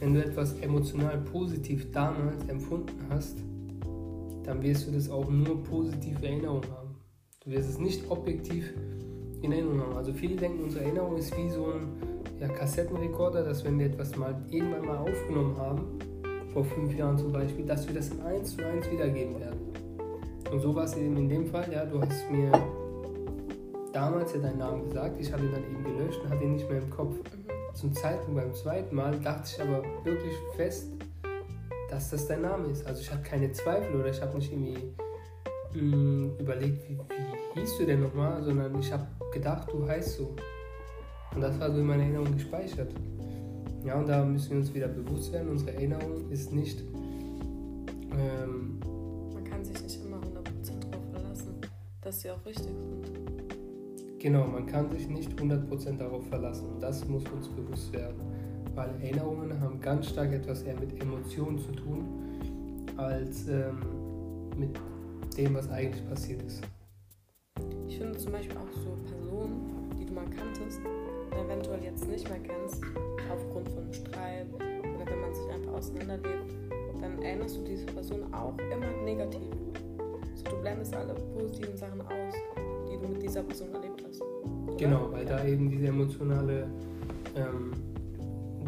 wenn 0.00 0.14
du 0.14 0.24
etwas 0.24 0.58
emotional 0.58 1.18
positiv 1.18 1.90
damals 1.92 2.46
empfunden 2.48 3.06
hast, 3.08 3.38
dann 4.42 4.60
wirst 4.62 4.88
du 4.88 4.90
das 4.90 5.08
auch 5.08 5.30
nur 5.30 5.62
positive 5.62 6.26
Erinnerungen 6.26 6.68
haben. 6.70 6.83
Du 7.44 7.50
wirst 7.50 7.68
es 7.68 7.78
nicht 7.78 8.10
objektiv 8.10 8.72
in 9.42 9.52
Erinnerung 9.52 9.82
haben. 9.82 9.96
Also 9.98 10.14
viele 10.14 10.34
denken, 10.34 10.64
unsere 10.64 10.84
Erinnerung 10.84 11.18
ist 11.18 11.36
wie 11.36 11.50
so 11.50 11.72
ein 11.72 11.88
ja, 12.40 12.48
Kassettenrekorder, 12.48 13.44
dass 13.44 13.62
wenn 13.64 13.78
wir 13.78 13.84
etwas 13.84 14.16
mal 14.16 14.34
irgendwann 14.48 14.86
mal 14.86 14.96
aufgenommen 14.96 15.54
haben, 15.58 15.98
vor 16.54 16.64
fünf 16.64 16.94
Jahren 16.96 17.18
zum 17.18 17.32
Beispiel, 17.32 17.66
dass 17.66 17.86
wir 17.86 17.94
das 17.94 18.08
in 18.08 18.22
eins 18.22 18.56
zu 18.56 18.64
eins 18.64 18.90
wiedergeben 18.90 19.38
werden. 19.38 19.60
Und 20.50 20.60
so 20.60 20.74
war 20.74 20.84
es 20.84 20.96
eben 20.96 21.18
in 21.18 21.28
dem 21.28 21.46
Fall, 21.46 21.70
ja, 21.70 21.84
du 21.84 22.00
hast 22.00 22.30
mir 22.30 22.50
damals 23.92 24.32
ja 24.32 24.40
deinen 24.40 24.58
Namen 24.58 24.84
gesagt, 24.84 25.20
ich 25.20 25.30
habe 25.30 25.44
ihn 25.44 25.52
dann 25.52 25.64
eben 25.64 25.84
gelöscht 25.84 26.20
und 26.22 26.30
hatte 26.30 26.44
ihn 26.44 26.54
nicht 26.54 26.70
mehr 26.70 26.80
im 26.80 26.88
Kopf. 26.88 27.14
Zum 27.74 27.92
Zeitpunkt 27.92 28.40
beim 28.40 28.54
zweiten 28.54 28.96
Mal 28.96 29.20
dachte 29.20 29.50
ich 29.52 29.60
aber 29.60 29.82
wirklich 30.02 30.32
fest, 30.56 30.92
dass 31.90 32.08
das 32.08 32.26
dein 32.26 32.40
Name 32.40 32.68
ist. 32.68 32.86
Also 32.86 33.02
ich 33.02 33.12
hatte 33.12 33.22
keine 33.22 33.52
Zweifel 33.52 34.00
oder 34.00 34.08
ich 34.08 34.22
habe 34.22 34.34
nicht 34.38 34.50
irgendwie 34.50 34.78
mh, 35.74 36.40
überlegt, 36.40 36.88
wie, 36.88 36.98
wie 37.54 37.60
hieß 37.60 37.78
du 37.78 37.86
denn 37.86 38.00
nochmal, 38.02 38.42
sondern 38.42 38.78
ich 38.78 38.92
habe 38.92 39.06
gedacht, 39.32 39.68
du 39.72 39.86
heißt 39.86 40.16
so. 40.18 40.34
Und 41.34 41.40
das 41.40 41.58
war 41.58 41.70
so 41.72 41.78
in 41.80 41.86
meiner 41.86 42.02
Erinnerung 42.04 42.32
gespeichert. 42.34 42.92
Ja, 43.84 43.96
und 43.98 44.08
da 44.08 44.24
müssen 44.24 44.50
wir 44.50 44.56
uns 44.58 44.72
wieder 44.72 44.88
bewusst 44.88 45.32
werden, 45.32 45.50
unsere 45.50 45.74
Erinnerung 45.74 46.30
ist 46.30 46.52
nicht. 46.52 46.80
Ähm, 48.12 48.78
Man 49.34 49.44
kann 49.44 49.64
sich 49.64 49.82
nicht 49.82 50.04
immer 50.04 50.16
100% 50.18 50.80
drauf 50.90 51.02
verlassen. 51.12 51.54
dass 52.00 52.20
sie 52.20 52.30
auch 52.30 52.44
richtig 52.46 52.66
sind. 52.66 54.18
Genau, 54.20 54.46
man 54.46 54.64
kann 54.66 54.90
sich 54.90 55.06
nicht 55.08 55.32
100% 55.38 55.98
darauf 55.98 56.26
verlassen 56.28 56.66
und 56.74 56.80
das 56.82 57.06
muss 57.06 57.24
uns 57.30 57.46
bewusst 57.48 57.92
werden, 57.92 58.16
weil 58.74 58.88
Erinnerungen 59.02 59.60
haben 59.60 59.78
ganz 59.80 60.06
stark 60.08 60.32
etwas 60.32 60.62
eher 60.62 60.80
mit 60.80 60.98
Emotionen 61.02 61.58
zu 61.58 61.72
tun, 61.72 62.04
als 62.96 63.48
ähm, 63.48 63.80
mit 64.56 64.70
dem, 65.34 65.54
was 65.54 65.70
eigentlich 65.70 66.06
passiert 66.08 66.42
ist. 66.42 66.62
Ich 67.88 67.98
finde 67.98 68.16
zum 68.18 68.32
Beispiel 68.32 68.56
auch 68.56 68.72
so 68.72 68.96
Personen, 69.08 69.90
die 69.98 70.04
du 70.04 70.12
mal 70.12 70.26
kanntest, 70.26 70.80
eventuell 71.32 71.82
jetzt 71.82 72.08
nicht 72.08 72.28
mehr 72.28 72.38
kennst, 72.40 72.82
aufgrund 73.32 73.68
von 73.68 73.84
einem 73.84 73.92
Streit 73.92 74.46
oder 74.52 75.06
wenn 75.10 75.20
man 75.20 75.34
sich 75.34 75.48
einfach 75.50 75.72
auseinanderlebt, 75.72 76.54
dann 77.00 77.22
erinnerst 77.22 77.58
du 77.58 77.64
diese 77.64 77.86
Person 77.86 78.32
auch 78.32 78.56
immer 78.58 78.90
negativ. 79.04 79.52
So, 80.34 80.44
du 80.44 80.60
blendest 80.60 80.94
alle 80.94 81.14
positiven 81.14 81.76
Sachen 81.76 82.00
aus, 82.00 82.34
die 82.90 82.96
du 82.98 83.12
mit 83.12 83.22
dieser 83.22 83.42
Person 83.42 83.72
erlebt 83.74 84.02
hast. 84.08 84.22
Oder? 84.22 84.76
Genau, 84.76 85.12
weil 85.12 85.24
da 85.24 85.44
eben 85.44 85.70
diese 85.70 85.88
emotionale, 85.88 86.66
ähm, 87.36 87.72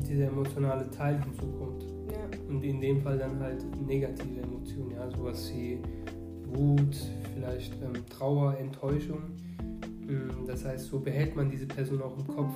dieser 0.08 0.26
emotionale 0.26 0.90
Teil 0.90 1.20
hinzukommt. 1.22 1.84
Ja, 2.10 2.38
Und 2.48 2.62
in 2.62 2.80
dem 2.80 3.00
Fall 3.00 3.18
dann 3.18 3.40
halt 3.40 3.64
negative 3.86 4.42
Emotionen, 4.42 4.92
ja, 4.92 5.10
sowas 5.10 5.50
wie 5.54 5.80
Wut, 6.54 6.96
vielleicht 7.34 7.74
ähm, 7.82 8.04
Trauer, 8.08 8.56
Enttäuschung. 8.58 9.22
Mm, 10.00 10.46
Das 10.46 10.64
heißt, 10.64 10.86
so 10.86 11.00
behält 11.00 11.36
man 11.36 11.50
diese 11.50 11.66
Person 11.66 12.02
auch 12.02 12.16
im 12.16 12.26
Kopf. 12.26 12.54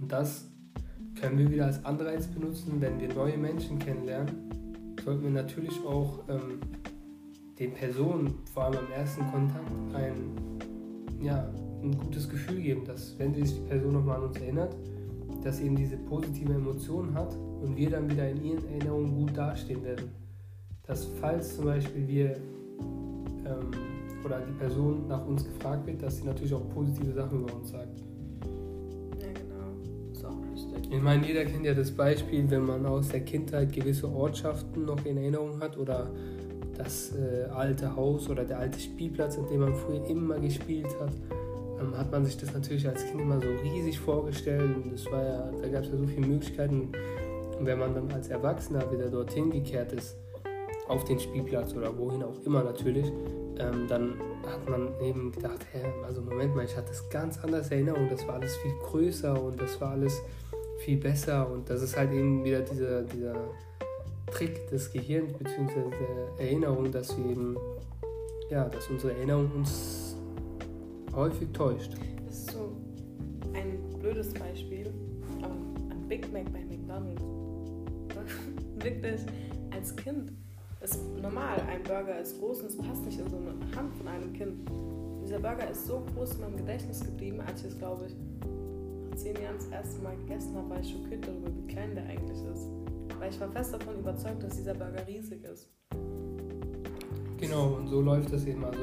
Und 0.00 0.10
das 0.12 0.48
können 1.20 1.38
wir 1.38 1.50
wieder 1.50 1.66
als 1.66 1.84
Anreiz 1.84 2.26
benutzen, 2.26 2.80
wenn 2.80 3.00
wir 3.00 3.12
neue 3.14 3.38
Menschen 3.38 3.78
kennenlernen. 3.78 4.50
Sollten 5.04 5.22
wir 5.22 5.30
natürlich 5.30 5.84
auch 5.84 6.24
ähm, 6.28 6.60
den 7.58 7.72
Personen, 7.72 8.34
vor 8.52 8.64
allem 8.64 8.78
am 8.86 8.92
ersten 8.92 9.22
Kontakt, 9.30 9.70
ein, 9.94 10.14
ja, 11.20 11.48
ein 11.82 11.96
gutes 11.96 12.28
Gefühl 12.28 12.60
geben, 12.60 12.84
dass 12.84 13.18
wenn 13.18 13.34
sich 13.34 13.54
die 13.54 13.60
Person 13.68 13.92
nochmal 13.92 14.18
an 14.18 14.24
uns 14.24 14.38
erinnert, 14.38 14.76
dass 15.42 15.58
sie 15.58 15.66
eben 15.66 15.76
diese 15.76 15.96
positive 15.98 16.52
Emotion 16.52 17.14
hat 17.14 17.34
und 17.62 17.76
wir 17.76 17.90
dann 17.90 18.10
wieder 18.10 18.28
in 18.28 18.42
ihren 18.42 18.66
Erinnerungen 18.68 19.14
gut 19.14 19.36
dastehen 19.36 19.84
werden. 19.84 20.23
Dass 20.86 21.06
falls 21.20 21.56
zum 21.56 21.64
Beispiel 21.66 22.06
wir 22.06 22.36
ähm, 23.46 23.70
oder 24.24 24.40
die 24.40 24.52
Person 24.52 25.06
nach 25.08 25.26
uns 25.26 25.44
gefragt 25.44 25.86
wird, 25.86 26.02
dass 26.02 26.18
sie 26.18 26.24
natürlich 26.24 26.54
auch 26.54 26.68
positive 26.70 27.12
Sachen 27.12 27.40
über 27.42 27.54
uns 27.54 27.70
sagt. 27.70 27.98
ja 29.20 29.28
genau. 29.32 30.12
Ist 30.12 30.24
auch 30.24 30.36
wichtig. 30.52 30.90
Ich 30.90 31.02
meine, 31.02 31.26
jeder 31.26 31.44
kennt 31.44 31.64
ja 31.64 31.74
das 31.74 31.90
Beispiel, 31.90 32.50
wenn 32.50 32.64
man 32.64 32.86
aus 32.86 33.08
der 33.08 33.20
Kindheit 33.20 33.72
gewisse 33.72 34.08
Ortschaften 34.08 34.84
noch 34.84 35.04
in 35.04 35.16
Erinnerung 35.16 35.60
hat 35.60 35.76
oder 35.76 36.10
das 36.76 37.12
äh, 37.14 37.44
alte 37.50 37.94
Haus 37.94 38.28
oder 38.28 38.44
der 38.44 38.58
alte 38.58 38.80
Spielplatz, 38.80 39.38
an 39.38 39.46
dem 39.48 39.60
man 39.60 39.74
früher 39.74 40.04
immer 40.06 40.38
gespielt 40.38 40.88
hat, 41.00 41.12
ähm, 41.80 41.96
hat 41.96 42.10
man 42.10 42.24
sich 42.24 42.36
das 42.36 42.52
natürlich 42.52 42.86
als 42.88 43.06
Kind 43.06 43.20
immer 43.20 43.40
so 43.40 43.48
riesig 43.62 43.98
vorgestellt 43.98 44.76
und 44.76 44.92
das 44.92 45.06
war 45.06 45.22
ja, 45.22 45.50
da 45.62 45.68
gab 45.68 45.84
es 45.84 45.90
ja 45.90 45.96
so 45.96 46.06
viele 46.06 46.26
Möglichkeiten. 46.26 46.92
Und 47.58 47.66
wenn 47.66 47.78
man 47.78 47.94
dann 47.94 48.10
als 48.10 48.28
Erwachsener 48.28 48.90
wieder 48.90 49.08
dorthin 49.08 49.50
gekehrt 49.50 49.92
ist, 49.92 50.16
auf 50.88 51.04
den 51.04 51.18
Spielplatz 51.18 51.74
oder 51.74 51.96
wohin 51.96 52.22
auch 52.22 52.40
immer 52.44 52.62
natürlich, 52.62 53.06
ähm, 53.58 53.86
dann 53.88 54.20
hat 54.46 54.68
man 54.68 54.88
eben 55.00 55.32
gedacht, 55.32 55.64
hä, 55.72 55.80
also 56.04 56.20
Moment 56.20 56.54
mal, 56.54 56.64
ich 56.64 56.76
hatte 56.76 56.88
das 56.88 57.08
ganz 57.08 57.42
anders 57.42 57.68
in 57.68 57.86
Erinnerung, 57.86 58.08
das 58.10 58.26
war 58.26 58.34
alles 58.34 58.56
viel 58.56 58.72
größer 58.82 59.42
und 59.42 59.60
das 59.60 59.80
war 59.80 59.92
alles 59.92 60.20
viel 60.78 60.98
besser 60.98 61.50
und 61.50 61.70
das 61.70 61.82
ist 61.82 61.96
halt 61.96 62.12
eben 62.12 62.44
wieder 62.44 62.60
dieser, 62.60 63.02
dieser 63.02 63.34
Trick 64.30 64.68
des 64.68 64.92
Gehirns 64.92 65.32
bzw. 65.34 65.90
der 66.38 66.46
Erinnerung, 66.46 66.90
dass 66.90 67.16
wir 67.16 67.30
eben, 67.30 67.56
ja, 68.50 68.68
dass 68.68 68.88
unsere 68.88 69.14
Erinnerung 69.14 69.50
uns 69.54 70.16
häufig 71.14 71.48
täuscht. 71.52 71.92
Das 72.26 72.38
ist 72.38 72.50
so 72.50 72.72
ein 73.54 73.78
blödes 74.00 74.34
Beispiel, 74.34 74.92
aber 75.40 75.54
ein 75.54 76.08
Big 76.08 76.30
Mac 76.32 76.52
bei 76.52 76.64
McDonalds. 76.64 77.22
Wirklich, 78.82 79.20
als 79.70 79.94
Kind 79.96 80.32
ist 80.84 81.00
normal, 81.20 81.58
ein 81.68 81.82
Burger 81.82 82.20
ist 82.20 82.38
groß 82.38 82.60
und 82.60 82.66
es 82.66 82.76
passt 82.76 83.04
nicht 83.06 83.18
in 83.18 83.28
so 83.30 83.36
eine 83.36 83.50
Hand 83.74 83.94
von 83.94 84.06
einem 84.06 84.32
Kind. 84.34 84.68
Dieser 85.22 85.38
Burger 85.38 85.70
ist 85.70 85.86
so 85.86 86.04
groß 86.14 86.34
in 86.34 86.40
meinem 86.42 86.56
Gedächtnis 86.58 87.00
geblieben, 87.00 87.40
als 87.40 87.62
ich 87.62 87.68
es, 87.68 87.78
glaube 87.78 88.04
ich, 88.06 88.14
vor 89.08 89.16
zehn 89.16 89.34
Jahren 89.42 89.56
das 89.56 89.68
erste 89.68 90.02
Mal 90.02 90.14
gegessen 90.16 90.54
habe, 90.54 90.68
war 90.68 90.80
ich 90.80 90.92
schockiert 90.92 91.26
darüber, 91.26 91.48
wie 91.56 91.72
klein 91.72 91.94
der 91.94 92.04
eigentlich 92.04 92.38
ist. 92.52 92.68
Weil 93.18 93.30
ich 93.30 93.40
war 93.40 93.50
fest 93.50 93.72
davon 93.72 93.98
überzeugt, 93.98 94.42
dass 94.42 94.56
dieser 94.56 94.74
Burger 94.74 95.06
riesig 95.08 95.42
ist. 95.44 95.70
Genau, 97.38 97.76
und 97.76 97.88
so 97.88 98.02
läuft 98.02 98.32
das 98.32 98.44
eben 98.44 98.64
also. 98.64 98.80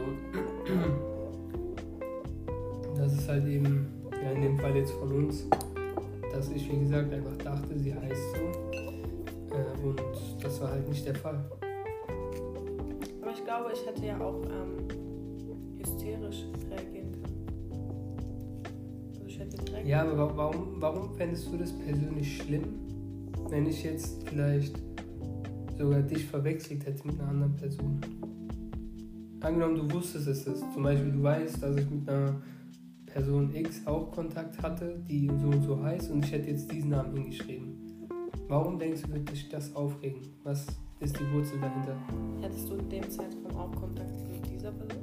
Das 2.98 3.14
ist 3.14 3.28
halt 3.30 3.46
eben, 3.46 3.88
ja, 4.24 4.32
in 4.32 4.42
dem 4.42 4.58
Fall 4.58 4.76
jetzt 4.76 4.92
von 4.94 5.12
uns, 5.12 5.48
dass 6.32 6.50
ich, 6.50 6.72
wie 6.72 6.80
gesagt, 6.80 7.14
einfach 7.14 7.38
dachte, 7.44 7.78
sie 7.78 7.94
heißt 7.94 8.22
so. 8.36 9.56
Äh, 9.56 9.86
und 9.86 10.02
das 10.42 10.62
war 10.62 10.72
halt 10.72 10.88
nicht 10.90 11.06
der 11.06 11.16
Fall. 11.16 11.44
Glaube, 13.54 13.72
ich 13.74 13.86
hätte 13.86 14.06
ja 14.06 14.18
auch 14.18 14.42
ähm, 14.46 15.78
hysterisch 15.78 16.46
reagieren 16.70 17.12
können. 17.12 17.48
Also 19.10 19.26
ich 19.26 19.40
hätte 19.40 19.58
direkt. 19.58 19.88
Ja, 19.88 20.04
aber 20.04 20.18
wa- 20.18 20.32
warum, 20.38 20.68
warum 20.80 21.14
fändest 21.16 21.52
du 21.52 21.58
das 21.58 21.74
persönlich 21.74 22.38
schlimm, 22.38 22.64
wenn 23.50 23.66
ich 23.66 23.84
jetzt 23.84 24.24
vielleicht 24.30 24.82
sogar 25.78 26.02
dich 26.02 26.26
verwechselt 26.28 26.86
hätte 26.86 27.06
mit 27.06 27.20
einer 27.20 27.28
anderen 27.28 27.56
Person? 27.58 28.00
Angenommen, 29.42 29.76
du 29.76 29.96
wusstest 29.96 30.28
es 30.28 30.48
ist. 30.48 30.64
Zum 30.74 30.84
Beispiel, 30.84 31.12
du 31.12 31.22
weißt, 31.22 31.62
dass 31.62 31.76
ich 31.76 31.90
mit 31.90 32.08
einer 32.08 32.42
Person 33.06 33.54
X 33.54 33.86
auch 33.86 34.12
Kontakt 34.14 34.62
hatte, 34.64 35.04
die 35.10 35.28
so 35.42 35.48
und 35.48 35.64
so 35.64 35.84
heißt, 35.84 36.10
und 36.10 36.24
ich 36.24 36.32
hätte 36.32 36.52
jetzt 36.52 36.72
diesen 36.72 36.92
Namen 36.92 37.18
hingeschrieben. 37.18 38.08
Warum 38.48 38.80
denkst 38.80 39.02
du, 39.02 39.12
wird 39.14 39.30
dich 39.30 39.50
das 39.50 39.76
aufregen? 39.76 40.22
Was 40.44 40.68
ist 41.02 41.20
die 41.20 41.34
Wurzel 41.34 41.60
dahinter? 41.60 41.98
Hättest 42.42 42.70
du 42.70 42.76
in 42.76 42.90
dem 42.90 43.10
Zeitraum 43.10 43.58
auch 43.58 43.76
Kontakt 43.76 44.22
mit 44.32 44.46
dieser 44.48 44.72
Person? 44.72 45.02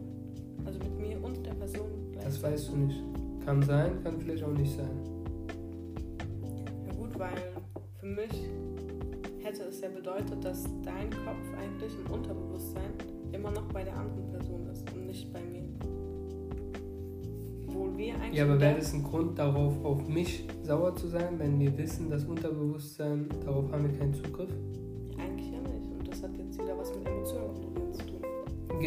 Also 0.64 0.78
mit 0.78 0.98
mir 0.98 1.22
und 1.22 1.44
der 1.44 1.54
Person 1.54 1.88
Das 2.22 2.40
weißt 2.42 2.70
du 2.70 2.76
nicht. 2.76 3.02
Kann 3.44 3.62
sein, 3.62 4.02
kann 4.02 4.20
vielleicht 4.20 4.44
auch 4.44 4.52
nicht 4.52 4.76
sein. 4.76 4.90
Ja 6.86 6.92
gut, 6.94 7.18
weil 7.18 7.36
für 7.98 8.06
mich 8.06 8.30
hätte 9.42 9.62
es 9.64 9.80
ja 9.80 9.88
bedeutet, 9.88 10.44
dass 10.44 10.64
dein 10.84 11.10
Kopf 11.10 11.44
eigentlich 11.60 11.92
im 12.04 12.12
Unterbewusstsein 12.12 12.92
immer 13.32 13.50
noch 13.50 13.66
bei 13.72 13.82
der 13.82 13.96
anderen 13.96 14.30
Person 14.30 14.68
ist 14.70 14.88
und 14.92 15.06
nicht 15.06 15.32
bei 15.32 15.40
mir. 15.40 15.64
Obwohl 17.66 17.96
wir 17.96 18.14
eigentlich... 18.14 18.34
Ja, 18.34 18.44
aber 18.44 18.60
wäre 18.60 18.76
das 18.76 18.92
ein 18.92 19.02
Grund 19.02 19.38
darauf, 19.38 19.84
auf 19.84 20.06
mich 20.06 20.46
sauer 20.62 20.94
zu 20.94 21.08
sein, 21.08 21.38
wenn 21.38 21.58
wir 21.58 21.76
wissen, 21.76 22.08
das 22.08 22.24
Unterbewusstsein, 22.24 23.28
darauf 23.44 23.72
haben 23.72 23.90
wir 23.90 23.98
keinen 23.98 24.14
Zugriff? 24.14 24.50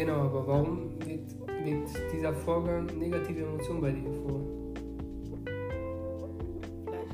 Genau, 0.04 0.22
aber 0.22 0.44
warum 0.44 0.90
wirkt, 1.06 1.36
wirkt 1.64 2.12
dieser 2.12 2.34
Vorgang 2.34 2.86
negative 2.86 3.42
Emotionen 3.42 3.80
bei 3.80 3.92
dir 3.92 4.02
hervor? 4.02 4.40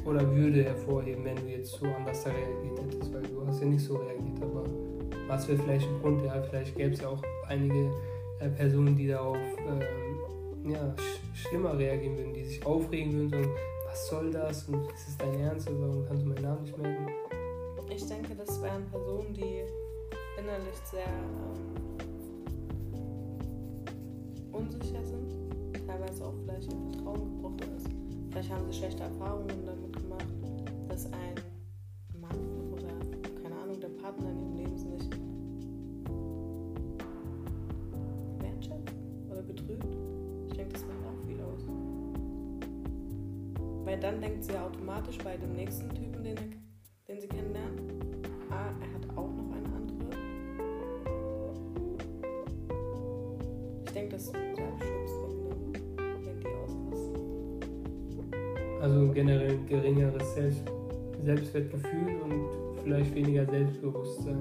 Oder 0.07 0.35
würde 0.35 0.65
hervorheben, 0.65 1.23
wenn 1.23 1.37
du 1.37 1.49
jetzt 1.49 1.73
so 1.73 1.85
anders 1.85 2.25
reagiert 2.25 2.81
hättest? 2.81 3.13
Weil 3.13 3.25
du 3.25 3.47
hast 3.47 3.61
ja 3.61 3.67
nicht 3.67 3.85
so 3.85 3.97
reagiert, 3.97 4.41
aber 4.41 4.65
was 5.27 5.47
wäre 5.47 5.59
vielleicht 5.59 5.87
ein 5.87 6.01
Grund? 6.01 6.25
Ja, 6.25 6.41
vielleicht 6.41 6.75
gäbe 6.77 6.95
es 6.95 7.03
ja 7.03 7.09
auch 7.09 7.23
einige 7.47 7.91
äh, 8.41 8.49
Personen, 8.49 8.97
die 8.97 9.09
darauf 9.09 9.37
ähm, 9.37 10.71
ja, 10.71 10.95
sch 10.97 11.49
schlimmer 11.49 11.77
reagieren 11.77 12.17
würden, 12.17 12.33
die 12.33 12.45
sich 12.45 12.65
aufregen 12.65 13.13
würden, 13.13 13.29
so, 13.29 13.51
was 13.87 14.09
soll 14.09 14.31
das 14.31 14.67
und 14.67 14.91
ist 14.93 15.09
es 15.09 15.17
dein 15.19 15.39
Ernst 15.41 15.69
und 15.69 15.79
warum 15.83 16.07
kannst 16.07 16.25
du 16.25 16.29
meinen 16.31 16.43
Namen 16.43 16.63
nicht 16.63 16.79
merken? 16.79 17.07
Ich 17.95 18.07
denke, 18.07 18.35
das 18.35 18.63
wären 18.63 18.87
Personen, 18.91 19.35
die 19.35 19.65
innerlich 20.39 20.77
sehr 20.91 21.05
ähm, 21.05 21.88
unsicher 24.59 25.05
sind, 25.05 25.33
teilweise 25.87 26.25
auch 26.27 26.35
vielleicht 26.45 26.73
ihr 26.73 26.79
Vertrauen 26.91 27.37
gebrochen 27.37 27.77
ist. 27.77 27.89
Vielleicht 28.31 28.51
haben 28.51 28.65
sie 28.71 28.79
schlechte 28.79 29.03
Erfahrungen 29.05 29.65
damit 29.65 29.93
gemacht, 29.93 30.27
dass 30.89 31.07
ein 31.07 31.35
Mann 32.21 32.73
oder 32.73 32.89
keine 33.43 33.55
Ahnung, 33.63 33.81
der 33.81 33.89
Partner 33.89 34.31
in 34.31 34.39
ihrem 34.39 34.57
Leben 34.57 34.79
sie 34.79 34.89
nicht 34.89 35.11
wertschätzt 38.41 38.95
oder 39.31 39.43
betrügt. 39.43 39.97
Ich 40.49 40.53
denke, 40.55 40.73
das 40.73 40.83
macht 40.83 41.05
auch 41.07 41.27
viel 41.27 41.41
aus. 41.41 41.63
Weil 43.85 43.99
dann 44.01 44.21
denkt 44.21 44.45
sie 44.45 44.53
ja 44.53 44.67
automatisch 44.67 45.19
bei 45.19 45.37
dem 45.37 45.55
nächsten 45.55 45.89
Typen, 45.91 46.08
denke, 54.09 54.17
das 54.17 54.25
ist 54.25 54.35
ein 54.35 54.55
Selbstschutz, 54.57 55.11
wenn, 56.25 56.41
die 56.41 56.49
ausrasten. 56.65 57.23
Also 58.81 59.13
generell 59.13 59.59
geringeres 59.69 60.35
Selbst 60.35 60.63
Selbstwertgefühl 61.25 62.21
und 62.23 62.49
vielleicht 62.83 63.15
weniger 63.15 63.45
Selbstbewusstsein. 63.45 64.41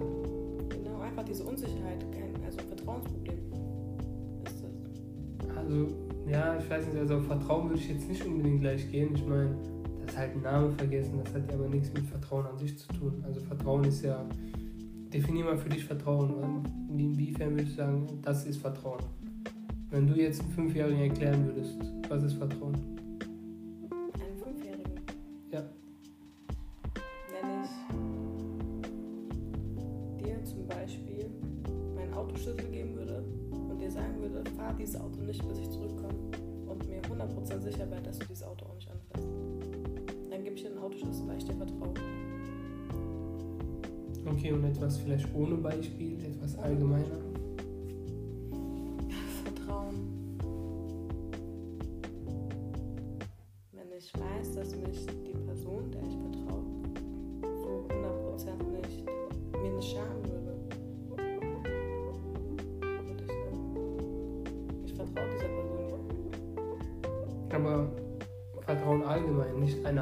Genau, 0.69 1.01
einfach 1.01 1.23
diese 1.23 1.43
Unsicherheit, 1.43 2.05
kein, 2.11 2.35
also 2.45 2.59
Vertrauensproblem 2.59 3.37
ist 4.45 4.63
das. 4.63 5.57
also, 5.57 5.87
ja, 6.29 6.57
ich 6.57 6.69
weiß 6.69 6.85
nicht, 6.85 6.97
also 6.97 7.15
auf 7.15 7.25
Vertrauen 7.25 7.69
würde 7.69 7.79
ich 7.81 7.89
jetzt 7.89 8.07
nicht 8.07 8.23
unbedingt 8.25 8.61
gleich 8.61 8.89
gehen. 8.91 9.15
Ich 9.15 9.25
meine, 9.25 9.55
das 10.01 10.11
ist 10.11 10.17
halt 10.19 10.35
ein 10.35 10.41
Name 10.41 10.71
vergessen, 10.71 11.19
das 11.23 11.33
hat 11.33 11.49
ja 11.49 11.57
aber 11.57 11.67
nichts 11.67 11.91
mit 11.93 12.05
Vertrauen 12.05 12.45
an 12.45 12.57
sich 12.59 12.77
zu 12.77 12.87
tun. 12.89 13.23
Also 13.25 13.39
Vertrauen 13.41 13.83
ist 13.85 14.03
ja, 14.03 14.23
definier 15.11 15.45
mal 15.45 15.57
für 15.57 15.69
dich 15.69 15.83
Vertrauen. 15.83 16.63
Inwiefern 16.89 17.55
würdest 17.55 17.71
du 17.71 17.77
sagen, 17.77 18.07
das 18.21 18.45
ist 18.45 18.61
Vertrauen? 18.61 19.01
Wenn 19.89 20.05
du 20.05 20.15
jetzt 20.15 20.41
einen 20.41 20.51
Fünfjährigen 20.51 20.99
erklären 20.99 21.45
würdest, 21.45 21.77
was 22.09 22.21
ist 22.23 22.33
Vertrauen? 22.33 22.75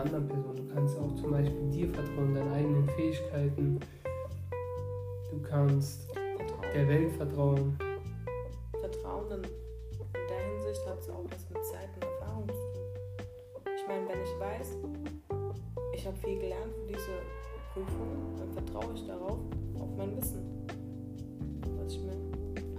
Anderen 0.05 0.27
Person. 0.27 0.55
Du 0.55 0.73
kannst 0.73 0.97
auch 0.99 1.15
zum 1.15 1.31
Beispiel 1.31 1.69
dir 1.71 1.89
vertrauen, 1.89 2.35
deinen 2.35 2.53
eigenen 2.53 2.89
Fähigkeiten. 2.89 3.79
Du 5.31 5.41
kannst 5.41 6.11
Vertrauen. 6.13 6.73
der 6.73 6.87
Welt 6.87 7.11
vertrauen. 7.13 7.77
Vertrauen 8.79 9.31
in, 9.31 9.43
in 9.43 10.27
der 10.29 10.39
Hinsicht 10.39 10.87
hat 10.87 10.99
es 10.99 11.09
auch 11.09 11.25
was 11.29 11.49
mit 11.49 11.65
Zeit 11.65 11.89
und 11.95 12.03
Erfahrung 12.03 12.47
zu 12.47 12.53
tun. 12.53 13.73
Ich 13.75 13.87
meine, 13.87 14.07
wenn 14.07 14.21
ich 14.21 14.39
weiß, 14.39 14.77
ich 15.93 16.05
habe 16.05 16.17
viel 16.17 16.39
gelernt 16.39 16.73
für 16.73 16.87
diese 16.87 17.21
Prüfung, 17.73 18.35
dann 18.37 18.51
vertraue 18.51 18.93
ich 18.93 19.05
darauf, 19.07 19.39
auf 19.79 19.89
mein 19.97 20.15
Wissen, 20.17 20.67
was 21.77 21.93
ich 21.93 22.01
mir 22.01 22.15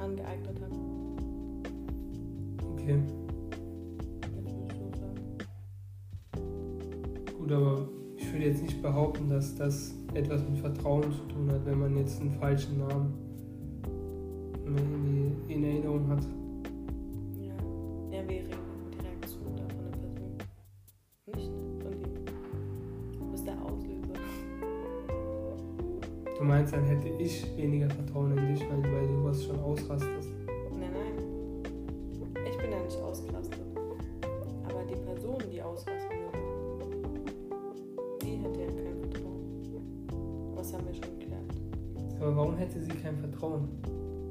angeeignet 0.00 0.60
habe. 0.60 0.74
Okay, 2.72 2.98
gut, 7.46 7.52
aber 7.52 7.88
ich 8.16 8.32
würde 8.32 8.46
jetzt 8.46 8.62
nicht 8.62 8.82
behaupten, 8.82 9.28
dass 9.28 9.54
das 9.54 9.94
etwas 10.14 10.42
mit 10.48 10.58
Vertrauen 10.58 11.04
zu 11.12 11.22
tun 11.32 11.50
hat, 11.50 11.64
wenn 11.64 11.78
man 11.78 11.96
jetzt 11.96 12.20
einen 12.20 12.32
falschen 12.32 12.78
Namen 12.78 13.14
irgendwie 14.64 15.52
in 15.52 15.64
Erinnerung 15.64 16.08
hat. 16.08 16.22
Ja, 17.40 17.54
er 18.10 18.28
wäre 18.28 18.48
die 18.48 19.06
Reaktion 19.06 19.54
da 19.56 19.62
von 19.68 19.92
der 19.92 19.98
Person. 19.98 20.36
Nicht 21.26 21.52
von 21.82 21.92
dir. 21.92 23.18
Du 23.18 23.30
bist 23.30 23.46
der 23.46 23.62
Auslöser. 23.62 24.14
Du 26.38 26.44
meinst, 26.44 26.72
dann 26.72 26.84
hätte 26.84 27.08
ich 27.22 27.46
weniger 27.56 27.88
Vertrauen 27.90 28.36
in 28.36 28.54
dich, 28.54 28.64
weil 28.68 28.82
du 28.82 28.90
bei 28.90 29.06
sowas 29.06 29.44
schon 29.44 29.60
ausrastest. 29.60 30.35
Aber 42.26 42.38
warum 42.38 42.56
hätte 42.56 42.82
sie 42.82 42.90
kein 42.90 43.16
Vertrauen? 43.18 43.68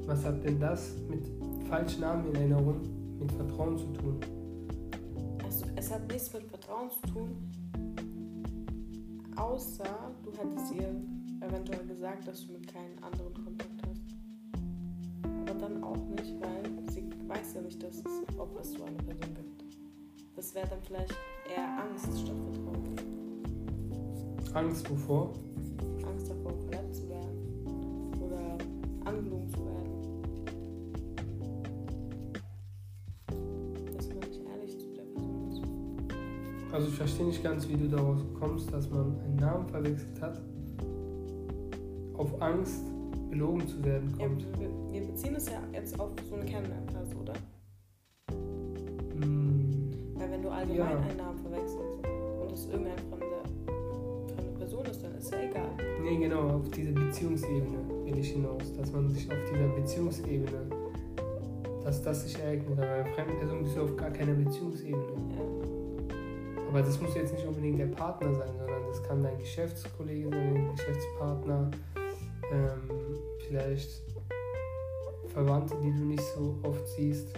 Was 0.04 0.22
hat 0.22 0.44
denn 0.44 0.60
das 0.60 0.96
mit 1.08 1.30
falschen 1.66 2.02
Namen 2.02 2.26
in 2.26 2.34
Erinnerung 2.34 2.82
mit 3.18 3.32
Vertrauen 3.32 3.78
zu 3.78 3.86
tun? 3.86 4.20
Also, 5.42 5.64
es 5.76 5.90
hat 5.90 6.06
nichts 6.06 6.30
mit 6.34 6.42
Vertrauen 6.44 6.90
zu 6.90 7.00
tun, 7.10 7.30
außer 9.34 9.88
du 10.22 10.30
hättest 10.32 10.74
ihr 10.74 10.94
eventuell 11.40 11.86
gesagt, 11.86 12.28
dass 12.28 12.46
du 12.46 12.52
mit 12.52 12.66
keinem 12.66 13.02
anderen 13.02 13.32
Kontakt 13.32 13.82
hast. 13.88 14.02
Aber 15.48 15.58
dann 15.58 15.82
auch 15.82 16.06
nicht, 16.20 16.38
weil 16.38 16.64
sie 16.90 17.08
weiß 17.26 17.54
ja 17.54 17.62
nicht, 17.62 17.82
dass 17.82 17.96
es, 17.96 18.38
ob 18.38 18.60
es 18.60 18.72
so 18.72 18.84
eine 18.84 18.98
Person 18.98 19.34
gibt. 19.34 19.64
Das 20.36 20.54
wäre 20.54 20.68
dann 20.68 20.82
vielleicht 20.82 21.16
eher 21.48 21.82
Angst 21.82 22.04
statt 22.20 22.36
Vertrauen. 22.52 22.94
Angst 24.52 24.90
wovor? 24.90 25.32
Angst 26.06 26.28
davor, 26.28 26.52
verletzt 26.68 27.05
zu 29.50 29.58
werden. 29.64 29.92
Dass 33.96 34.08
man 34.08 34.18
nicht 34.18 34.40
ehrlich 34.52 34.78
zu 34.78 34.86
der 34.94 35.02
Person 35.02 35.48
ist. 35.50 36.72
Also 36.74 36.88
ich 36.88 36.94
verstehe 36.94 37.26
nicht 37.26 37.42
ganz, 37.42 37.68
wie 37.68 37.76
du 37.76 37.88
daraus 37.88 38.20
kommst, 38.38 38.72
dass 38.72 38.90
man 38.90 39.18
einen 39.20 39.36
Namen 39.36 39.66
verwechselt 39.68 40.20
hat, 40.20 40.40
auf 42.14 42.40
Angst, 42.42 42.84
belogen 43.30 43.66
zu 43.66 43.82
werden 43.84 44.12
Ja, 44.18 44.26
kommt. 44.28 44.46
wir, 44.58 44.68
wir 44.92 45.06
beziehen 45.06 45.34
es 45.36 45.46
ja 45.48 45.58
jetzt 45.72 45.98
auf 46.00 46.10
so 46.28 46.34
eine 46.36 46.44
Kennenlernphase, 46.44 47.14
oder? 47.16 47.32
Hm, 49.20 49.90
Weil 50.14 50.30
wenn 50.30 50.42
du 50.42 50.48
allgemein 50.50 50.78
Ja. 50.78 50.98
einen 51.00 51.16
Namen 51.16 51.25
Beziehungsebene 58.26 58.26
will 58.26 58.26
ich 58.26 58.32
hinaus. 58.32 58.76
Dass 58.76 58.92
man 58.92 59.10
sich 59.10 59.30
auf 59.30 59.38
dieser 59.50 59.68
Beziehungsebene, 59.68 60.66
dass 61.84 62.02
das 62.02 62.22
sich 62.24 62.38
ereignet. 62.38 62.78
Aber 62.78 63.02
bei 63.02 63.12
fremden 63.12 63.38
Person 63.38 63.62
bist 63.62 63.76
du 63.76 63.82
auf 63.82 63.96
gar 63.96 64.10
keiner 64.10 64.34
Beziehungsebene. 64.34 65.02
Ja. 65.02 66.68
Aber 66.68 66.82
das 66.82 67.00
muss 67.00 67.14
jetzt 67.14 67.32
nicht 67.32 67.46
unbedingt 67.46 67.78
der 67.78 67.86
Partner 67.86 68.34
sein, 68.34 68.50
sondern 68.58 68.86
das 68.88 69.02
kann 69.04 69.22
dein 69.22 69.38
Geschäftskollege 69.38 70.28
sein, 70.28 70.54
dein 70.54 70.74
Geschäftspartner, 70.74 71.70
ähm, 72.52 73.18
vielleicht 73.46 74.02
Verwandte, 75.28 75.76
die 75.82 75.92
du 75.92 76.04
nicht 76.04 76.24
so 76.34 76.58
oft 76.62 76.86
siehst. 76.88 77.28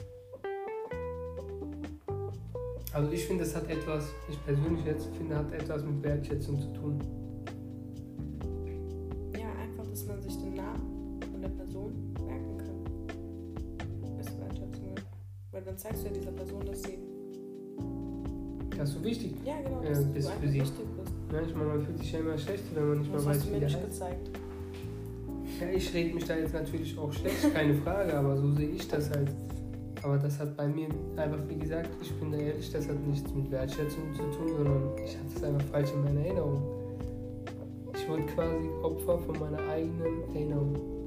Also 2.92 3.12
ich 3.12 3.27
finde, 3.27 3.44
das 3.44 3.55
hat 3.55 3.68
etwas, 3.68 4.09
ich 4.31 4.42
persönlich 4.44 4.85
jetzt 4.87 5.14
finde, 5.14 5.37
hat 5.37 5.53
etwas 5.53 5.85
mit 5.85 6.03
Wertschätzung 6.03 6.59
zu 6.59 6.72
tun. 6.72 7.27
Dann 15.78 15.92
zeigst 15.92 16.02
du 16.04 16.08
ja 16.08 16.14
dieser 16.14 16.32
Person, 16.32 16.64
dass 16.66 16.82
sie. 16.82 16.98
Das 18.76 18.88
ist 18.90 18.94
so 18.96 19.04
wichtig. 19.04 19.34
Ja, 19.44 19.54
genau, 19.62 19.82
Ja, 19.82 19.90
dass 19.90 20.04
bist 20.12 20.28
du 20.28 20.32
für 20.40 20.48
sie. 20.48 20.60
wichtig 20.60 20.86
bist. 20.96 21.12
Ich 21.48 21.54
meine, 21.54 21.68
man 21.68 21.82
fühlt 21.84 21.98
sich 21.98 22.12
ja 22.12 22.18
immer 22.20 22.38
schlecht, 22.38 22.64
wenn 22.74 22.88
man 22.88 22.98
nicht 22.98 23.12
mal 23.12 23.24
weiß, 23.24 23.40
du 23.42 23.48
wie 23.48 23.52
mir 23.52 23.60
der 23.60 23.68
heißt. 23.70 23.84
gezeigt. 23.84 24.30
Ja, 25.60 25.68
ich 25.70 25.94
rede 25.94 26.14
mich 26.14 26.24
da 26.24 26.36
jetzt 26.36 26.54
natürlich 26.54 26.96
auch 26.98 27.12
schlecht, 27.12 27.52
keine 27.52 27.74
Frage, 27.74 28.14
aber 28.14 28.36
so 28.36 28.50
sehe 28.52 28.68
ich 28.70 28.86
das 28.88 29.10
halt. 29.10 29.30
Aber 30.02 30.16
das 30.16 30.38
hat 30.38 30.56
bei 30.56 30.68
mir 30.68 30.86
einfach, 31.16 31.40
wie 31.48 31.56
gesagt, 31.56 31.90
ich 32.00 32.12
bin 32.20 32.30
da 32.30 32.38
ehrlich, 32.38 32.70
das 32.72 32.88
hat 32.88 33.04
nichts 33.06 33.32
mit 33.34 33.50
Wertschätzung 33.50 34.14
zu 34.14 34.22
tun, 34.22 34.48
sondern 34.56 34.82
ich 35.04 35.16
hatte 35.18 35.26
es 35.34 35.42
einfach 35.42 35.66
falsch 35.66 35.90
in 35.92 36.04
meiner 36.04 36.20
Erinnerung. 36.20 36.62
Ich 37.94 38.08
wurde 38.08 38.22
quasi 38.26 38.68
Opfer 38.82 39.18
von 39.18 39.38
meiner 39.40 39.58
eigenen 39.68 40.22
Erinnerung. 40.32 40.97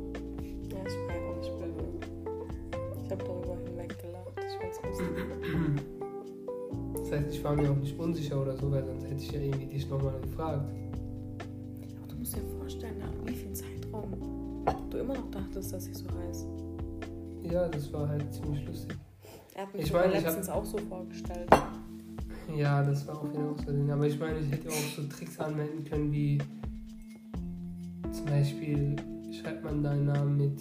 War 7.52 7.62
mir 7.62 7.72
auch 7.72 7.76
nicht 7.76 8.00
unsicher 8.00 8.42
oder 8.42 8.56
so, 8.56 8.72
weil 8.72 8.86
sonst 8.86 9.04
hätte 9.04 9.22
ich 9.22 9.32
ja 9.32 9.42
irgendwie 9.42 9.66
dich 9.66 9.90
nochmal 9.90 10.20
gefragt. 10.22 10.70
Aber 11.98 12.08
du 12.08 12.16
musst 12.16 12.36
dir 12.36 12.42
vorstellen, 12.58 12.98
nach 13.00 13.12
wie 13.26 13.34
viel 13.34 13.52
Zeitraum 13.52 14.64
du 14.90 14.98
immer 14.98 15.16
noch 15.16 15.30
dachtest, 15.32 15.74
dass 15.74 15.88
ich 15.88 15.98
so 15.98 16.06
heiß. 16.06 16.46
Ja, 17.44 17.68
das 17.68 17.92
war 17.92 18.08
halt 18.08 18.34
ziemlich 18.34 18.66
lustig. 18.66 18.96
Er 19.54 19.64
hat 19.64 19.74
mich 19.74 19.84
Ich 19.84 19.94
meine, 19.94 20.14
ich 20.14 20.24
letztens 20.24 20.48
auch 20.48 20.64
so 20.64 20.78
vorgestellt. 20.78 21.50
Ja, 22.56 22.84
das 22.84 23.06
war 23.08 23.18
auch 23.18 23.30
wieder 23.30 23.54
Versehen. 23.64 23.92
Aber 23.92 24.08
ich 24.08 24.18
meine, 24.18 24.40
ich 24.40 24.52
hätte 24.52 24.70
auch 24.70 24.96
so 24.96 25.04
Tricks 25.04 25.38
anwenden 25.40 25.84
können, 25.84 26.12
wie 26.12 26.38
zum 28.14 28.26
Beispiel 28.28 28.96
schreibt 29.34 29.64
man 29.64 29.84
deinen 29.84 30.06
Namen 30.06 30.38
mit 30.38 30.58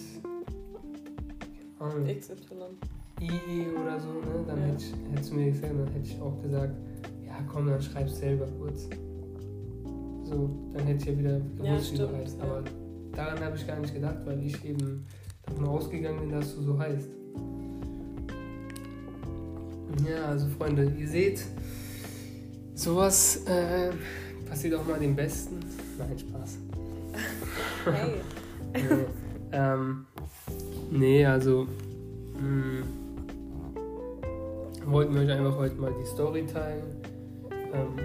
XY. 2.18 2.34
I 3.20 3.66
oder 3.80 4.00
so, 4.00 4.08
ne? 4.08 4.44
Dann 4.46 4.58
Ja. 4.58 4.64
hätte 4.66 4.82
ich, 4.84 5.12
hättest 5.12 5.30
du 5.30 5.34
mir 5.34 5.50
gesagt, 5.50 5.72
dann 5.72 5.92
hätte 5.92 6.08
ich 6.08 6.20
auch 6.20 6.42
gesagt, 6.42 6.74
ja 7.26 7.34
komm, 7.52 7.66
dann 7.66 7.82
schreib's 7.82 8.18
selber 8.18 8.46
kurz. 8.58 8.88
So, 10.24 10.50
dann 10.72 10.86
hätte 10.86 11.00
ich 11.00 11.06
ja 11.06 11.18
wieder 11.18 11.40
gewusst, 11.58 11.92
wie 11.92 11.98
du 11.98 12.12
heißt. 12.16 12.40
Aber 12.40 12.62
daran 13.12 13.40
habe 13.44 13.56
ich 13.56 13.66
gar 13.66 13.78
nicht 13.78 13.92
gedacht, 13.92 14.18
weil 14.24 14.42
ich 14.44 14.64
eben 14.64 15.04
davon 15.44 15.66
ausgegangen 15.66 16.20
bin, 16.20 16.30
dass 16.30 16.54
du 16.54 16.62
so 16.62 16.78
heißt. 16.78 17.08
Ja, 20.08 20.26
also 20.26 20.46
Freunde, 20.56 20.90
ihr 20.98 21.08
seht, 21.08 21.44
sowas 22.74 23.44
äh, 23.46 23.90
passiert 24.48 24.74
auch 24.74 24.86
mal 24.86 24.98
dem 24.98 25.14
Besten. 25.14 25.60
Nein, 25.98 26.18
Spaß. 26.18 26.58
Hey. 27.84 28.20
nee, 28.74 29.04
ähm, 29.52 30.06
nee, 30.90 31.24
also 31.24 31.66
mh, 32.34 32.40
hm, 32.40 32.82
wollten 34.86 35.14
wir 35.14 35.22
euch 35.22 35.30
einfach 35.30 35.56
heute 35.56 35.76
mal 35.76 35.92
die 36.00 36.06
Story 36.06 36.46
teilen. 36.46 37.02
Ähm, 37.72 37.98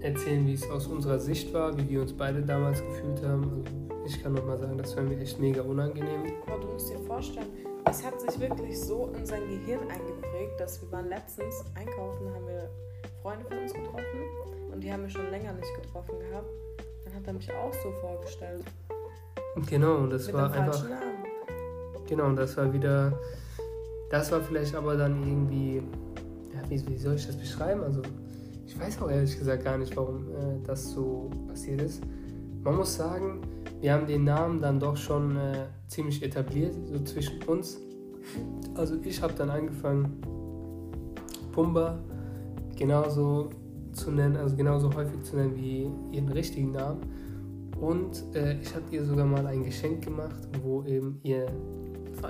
erzählen, 0.00 0.46
wie 0.46 0.54
es 0.54 0.68
aus 0.70 0.86
unserer 0.86 1.18
Sicht 1.18 1.52
war, 1.52 1.76
wie 1.76 1.88
wir 1.88 2.02
uns 2.02 2.12
beide 2.12 2.42
damals 2.42 2.80
gefühlt 2.80 3.22
haben. 3.22 3.64
Also 3.90 4.06
ich 4.06 4.22
kann 4.22 4.32
noch 4.32 4.46
mal 4.46 4.58
sagen, 4.58 4.78
das 4.78 4.96
war 4.96 5.02
mir 5.02 5.18
echt 5.18 5.38
mega 5.38 5.62
unangenehm. 5.62 6.32
Aber 6.46 6.58
du 6.58 6.68
musst 6.68 6.90
dir 6.90 6.98
vorstellen, 7.00 7.46
es 7.84 8.04
hat 8.04 8.20
sich 8.20 8.40
wirklich 8.40 8.78
so 8.78 9.12
in 9.16 9.26
sein 9.26 9.42
Gehirn 9.48 9.80
eingeprägt, 9.90 10.58
dass 10.58 10.80
wir 10.80 10.90
waren 10.92 11.08
letztens 11.08 11.64
einkaufen, 11.74 12.32
haben 12.34 12.46
wir 12.46 12.70
Freunde 13.22 13.44
von 13.46 13.58
uns 13.58 13.72
getroffen 13.72 14.20
und 14.72 14.82
die 14.82 14.92
haben 14.92 15.02
wir 15.02 15.10
schon 15.10 15.30
länger 15.30 15.52
nicht 15.52 15.74
getroffen 15.82 16.14
gehabt. 16.18 16.48
Dann 17.04 17.14
hat 17.14 17.26
er 17.26 17.32
mich 17.32 17.50
auch 17.52 17.72
so 17.72 17.90
vorgestellt. 18.00 18.64
Genau, 19.68 19.96
und 19.96 20.10
das 20.10 20.26
Mit 20.26 20.34
war 20.34 20.52
einfach. 20.52 20.88
Namen. 20.88 21.24
Genau, 22.06 22.26
und 22.26 22.36
das 22.36 22.56
war 22.56 22.72
wieder. 22.72 23.18
Das 24.10 24.30
war 24.32 24.40
vielleicht 24.42 24.74
aber 24.74 24.96
dann 24.96 25.22
irgendwie. 25.26 25.76
Ja, 26.52 26.68
wie, 26.68 26.86
wie 26.88 26.98
soll 26.98 27.14
ich 27.14 27.26
das 27.26 27.36
beschreiben? 27.36 27.82
Also, 27.82 28.02
ich 28.66 28.78
weiß 28.78 29.00
auch 29.00 29.10
ehrlich 29.10 29.38
gesagt 29.38 29.64
gar 29.64 29.78
nicht, 29.78 29.96
warum 29.96 30.28
äh, 30.28 30.66
das 30.66 30.90
so 30.90 31.30
passiert 31.48 31.80
ist. 31.80 32.02
Man 32.62 32.76
muss 32.76 32.94
sagen, 32.94 33.40
wir 33.80 33.94
haben 33.94 34.06
den 34.06 34.24
Namen 34.24 34.60
dann 34.60 34.78
doch 34.78 34.96
schon 34.96 35.36
äh, 35.36 35.66
ziemlich 35.86 36.22
etabliert, 36.22 36.74
so 36.86 36.98
zwischen 37.04 37.42
uns. 37.44 37.80
Also 38.74 38.96
ich 39.02 39.22
habe 39.22 39.32
dann 39.32 39.48
angefangen, 39.48 40.20
Pumba 41.52 41.98
genauso 42.76 43.48
zu 43.92 44.10
nennen, 44.10 44.36
also 44.36 44.56
genauso 44.56 44.94
häufig 44.94 45.22
zu 45.22 45.36
nennen 45.36 45.56
wie 45.56 45.90
ihren 46.12 46.28
richtigen 46.28 46.72
Namen. 46.72 47.00
Und 47.80 48.22
äh, 48.34 48.60
ich 48.60 48.74
habe 48.74 48.84
ihr 48.90 49.04
sogar 49.04 49.24
mal 49.24 49.46
ein 49.46 49.64
Geschenk 49.64 50.04
gemacht, 50.04 50.48
wo 50.62 50.84
eben 50.84 51.18
ihr 51.22 51.46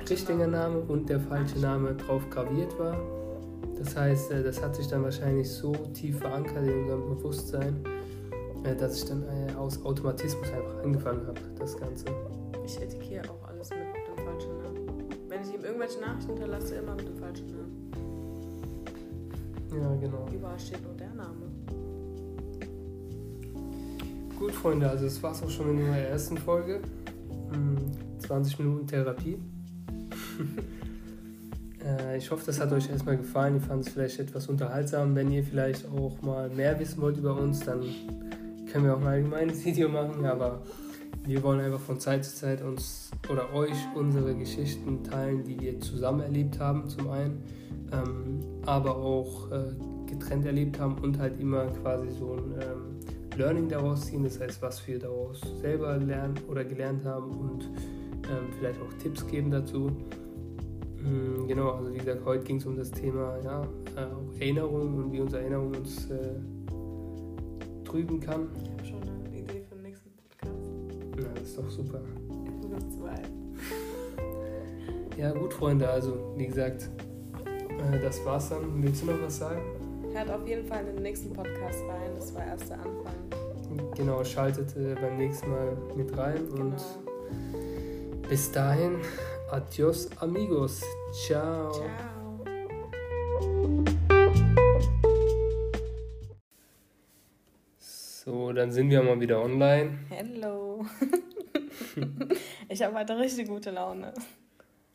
richtiger 0.09 0.47
Name 0.47 0.81
und 0.81 1.09
der 1.09 1.21
falsche 1.21 1.59
Name 1.59 1.95
drauf 1.95 2.29
graviert 2.31 2.79
war. 2.79 2.97
Das 3.79 3.97
heißt, 3.97 4.31
äh, 4.33 4.43
das 4.43 4.63
hat 4.63 4.77
sich 4.77 4.89
dann 4.89 5.03
wahrscheinlich 5.03 5.49
so 5.49 5.73
tief 5.95 6.19
verankert 6.19 6.67
in 6.67 6.83
unserem 6.83 7.09
Bewusstsein, 7.17 7.83
äh, 8.65 8.77
dass 8.77 8.99
ich 8.99 9.09
dann 9.09 9.23
äh, 9.23 9.55
aus 9.55 9.83
Automatismus 9.85 10.47
einfach 10.53 10.85
angefangen 10.85 11.27
habe, 11.27 11.41
das 11.59 11.77
Ganze. 11.79 12.05
Ich 12.65 12.81
etikiere 12.81 13.31
auch 13.31 13.49
alles 13.49 13.71
mit 13.71 13.79
dem 13.79 14.25
falschen 14.25 14.59
Namen. 14.59 15.09
Wenn 15.29 15.43
ich 15.43 15.55
ihm 15.55 15.65
irgendwelche 15.65 16.01
Nachrichten 16.01 16.33
hinterlasse, 16.33 16.75
immer 16.75 16.95
mit 16.95 17.09
dem 17.09 17.17
falschen 17.17 17.47
Namen. 17.47 17.91
Ja, 19.73 19.95
genau. 19.97 20.27
Überall 20.33 20.59
steht 20.59 20.83
nur 20.83 20.95
der 20.95 21.15
Name. 21.15 21.47
Gut, 24.39 24.53
Freunde, 24.53 24.91
also 24.91 25.05
das 25.05 25.23
war's 25.23 25.43
auch 25.43 25.51
schon 25.51 25.71
in 25.71 25.79
unserer 25.79 25.99
ersten 25.99 26.37
Folge. 26.37 26.81
20 28.27 28.59
hm, 28.59 28.67
Minuten 28.67 28.87
Therapie. 28.87 29.39
Äh, 31.83 32.19
ich 32.19 32.31
hoffe, 32.31 32.45
das 32.47 32.61
hat 32.61 32.73
euch 32.73 32.91
erstmal 32.91 33.17
gefallen. 33.17 33.55
Ihr 33.55 33.61
fandet 33.61 33.87
es 33.87 33.93
vielleicht 33.93 34.21
etwas 34.21 34.49
unterhaltsam. 34.49 35.15
Wenn 35.15 35.31
ihr 35.31 35.43
vielleicht 35.43 35.87
auch 35.89 36.21
mal 36.23 36.51
mehr 36.51 36.79
wissen 36.79 37.01
wollt 37.01 37.17
über 37.17 37.35
uns, 37.35 37.61
dann 37.61 37.83
können 38.71 38.85
wir 38.85 38.95
auch 38.95 39.01
mal 39.01 39.17
ein 39.17 39.25
allgemeines 39.25 39.65
Video 39.65 39.89
machen. 39.89 40.25
Aber 40.27 40.63
wir 41.27 41.43
wollen 41.43 41.61
einfach 41.61 41.81
von 41.81 41.99
Zeit 42.01 42.25
zu 42.25 42.35
Zeit 42.35 42.63
uns 42.63 43.11
oder 43.31 43.53
euch 43.55 43.77
unsere 43.95 44.35
Geschichten 44.35 45.03
teilen, 45.05 45.45
die 45.45 45.61
wir 45.61 45.81
zusammen 45.81 46.21
erlebt 46.21 46.59
haben, 46.59 46.89
zum 46.89 47.09
einen, 47.11 47.43
ähm, 47.93 48.41
aber 48.65 48.97
auch 48.97 49.51
äh, 49.51 49.75
getrennt 50.07 50.47
erlebt 50.47 50.79
haben 50.79 50.97
und 50.99 51.19
halt 51.19 51.39
immer 51.41 51.67
quasi 51.67 52.11
so 52.11 52.35
ein 52.35 52.55
ähm, 52.61 53.39
Learning 53.39 53.69
daraus 53.69 54.07
ziehen. 54.07 54.25
Das 54.25 54.41
heißt, 54.41 54.63
was 54.63 54.87
wir 54.87 54.99
daraus 54.99 55.41
selber 55.61 55.97
lernen 55.99 56.35
oder 56.49 56.65
gelernt 56.65 57.05
haben 57.05 57.31
und 57.31 57.65
ähm, 58.25 58.53
vielleicht 58.59 58.81
auch 58.81 58.93
Tipps 59.03 59.27
geben 59.27 59.51
dazu. 59.51 59.93
Mm, 61.03 61.47
genau, 61.47 61.71
also 61.73 61.93
wie 61.93 61.99
gesagt, 61.99 62.25
heute 62.25 62.45
ging 62.45 62.57
es 62.57 62.67
um 62.67 62.77
das 62.77 62.91
Thema 62.91 63.39
ja, 63.43 63.63
äh, 63.97 64.41
Erinnerung 64.41 64.97
und 64.97 65.13
wie 65.13 65.21
unsere 65.21 65.43
Erinnerung 65.43 65.75
uns 65.75 66.11
äh, 66.11 66.35
trüben 67.85 68.21
kann. 68.21 68.49
Ich 68.63 68.71
habe 68.71 68.85
schon 68.85 69.03
eine 69.03 69.39
Idee 69.39 69.63
für 69.69 69.75
den 69.77 69.83
nächsten 69.83 70.11
Podcast. 70.11 70.71
Na, 71.17 71.29
das 71.35 71.43
ist 71.45 71.59
doch 71.59 71.71
super. 71.71 72.01
Nur 72.69 72.79
zwei. 72.91 73.23
Ja, 75.17 75.33
gut, 75.33 75.53
Freunde, 75.53 75.89
also 75.89 76.35
wie 76.37 76.47
gesagt, 76.47 76.89
äh, 77.93 78.01
das 78.01 78.25
war's 78.25 78.51
dann. 78.51 78.83
Willst 78.83 79.03
du 79.03 79.07
noch 79.07 79.23
was 79.23 79.39
sagen? 79.39 79.61
Hört 80.13 80.31
auf 80.31 80.47
jeden 80.47 80.67
Fall 80.67 80.87
in 80.87 80.95
den 80.95 81.03
nächsten 81.03 81.33
Podcast 81.33 81.79
rein, 81.89 82.11
das 82.17 82.35
war 82.35 82.45
erst 82.45 82.69
der 82.69 82.79
Anfang. 82.79 83.15
Genau, 83.97 84.25
schaltet 84.25 84.77
äh, 84.77 84.95
beim 84.95 85.17
nächsten 85.17 85.51
Mal 85.51 85.77
mit 85.97 86.17
rein 86.17 86.47
genau. 86.49 86.63
und 86.63 86.77
bis 88.29 88.51
dahin. 88.51 88.97
Adios 89.53 90.09
amigos. 90.21 90.81
Ciao. 91.27 91.73
Ciao. 91.73 92.45
So, 97.79 98.53
dann 98.53 98.71
sind 98.71 98.91
wir 98.91 99.03
mal 99.03 99.19
wieder 99.19 99.43
online. 99.43 99.99
Hello. 100.09 100.87
ich 102.69 102.81
habe 102.81 102.97
heute 102.97 103.19
richtig 103.19 103.49
gute 103.49 103.73
Laune. 103.73 104.15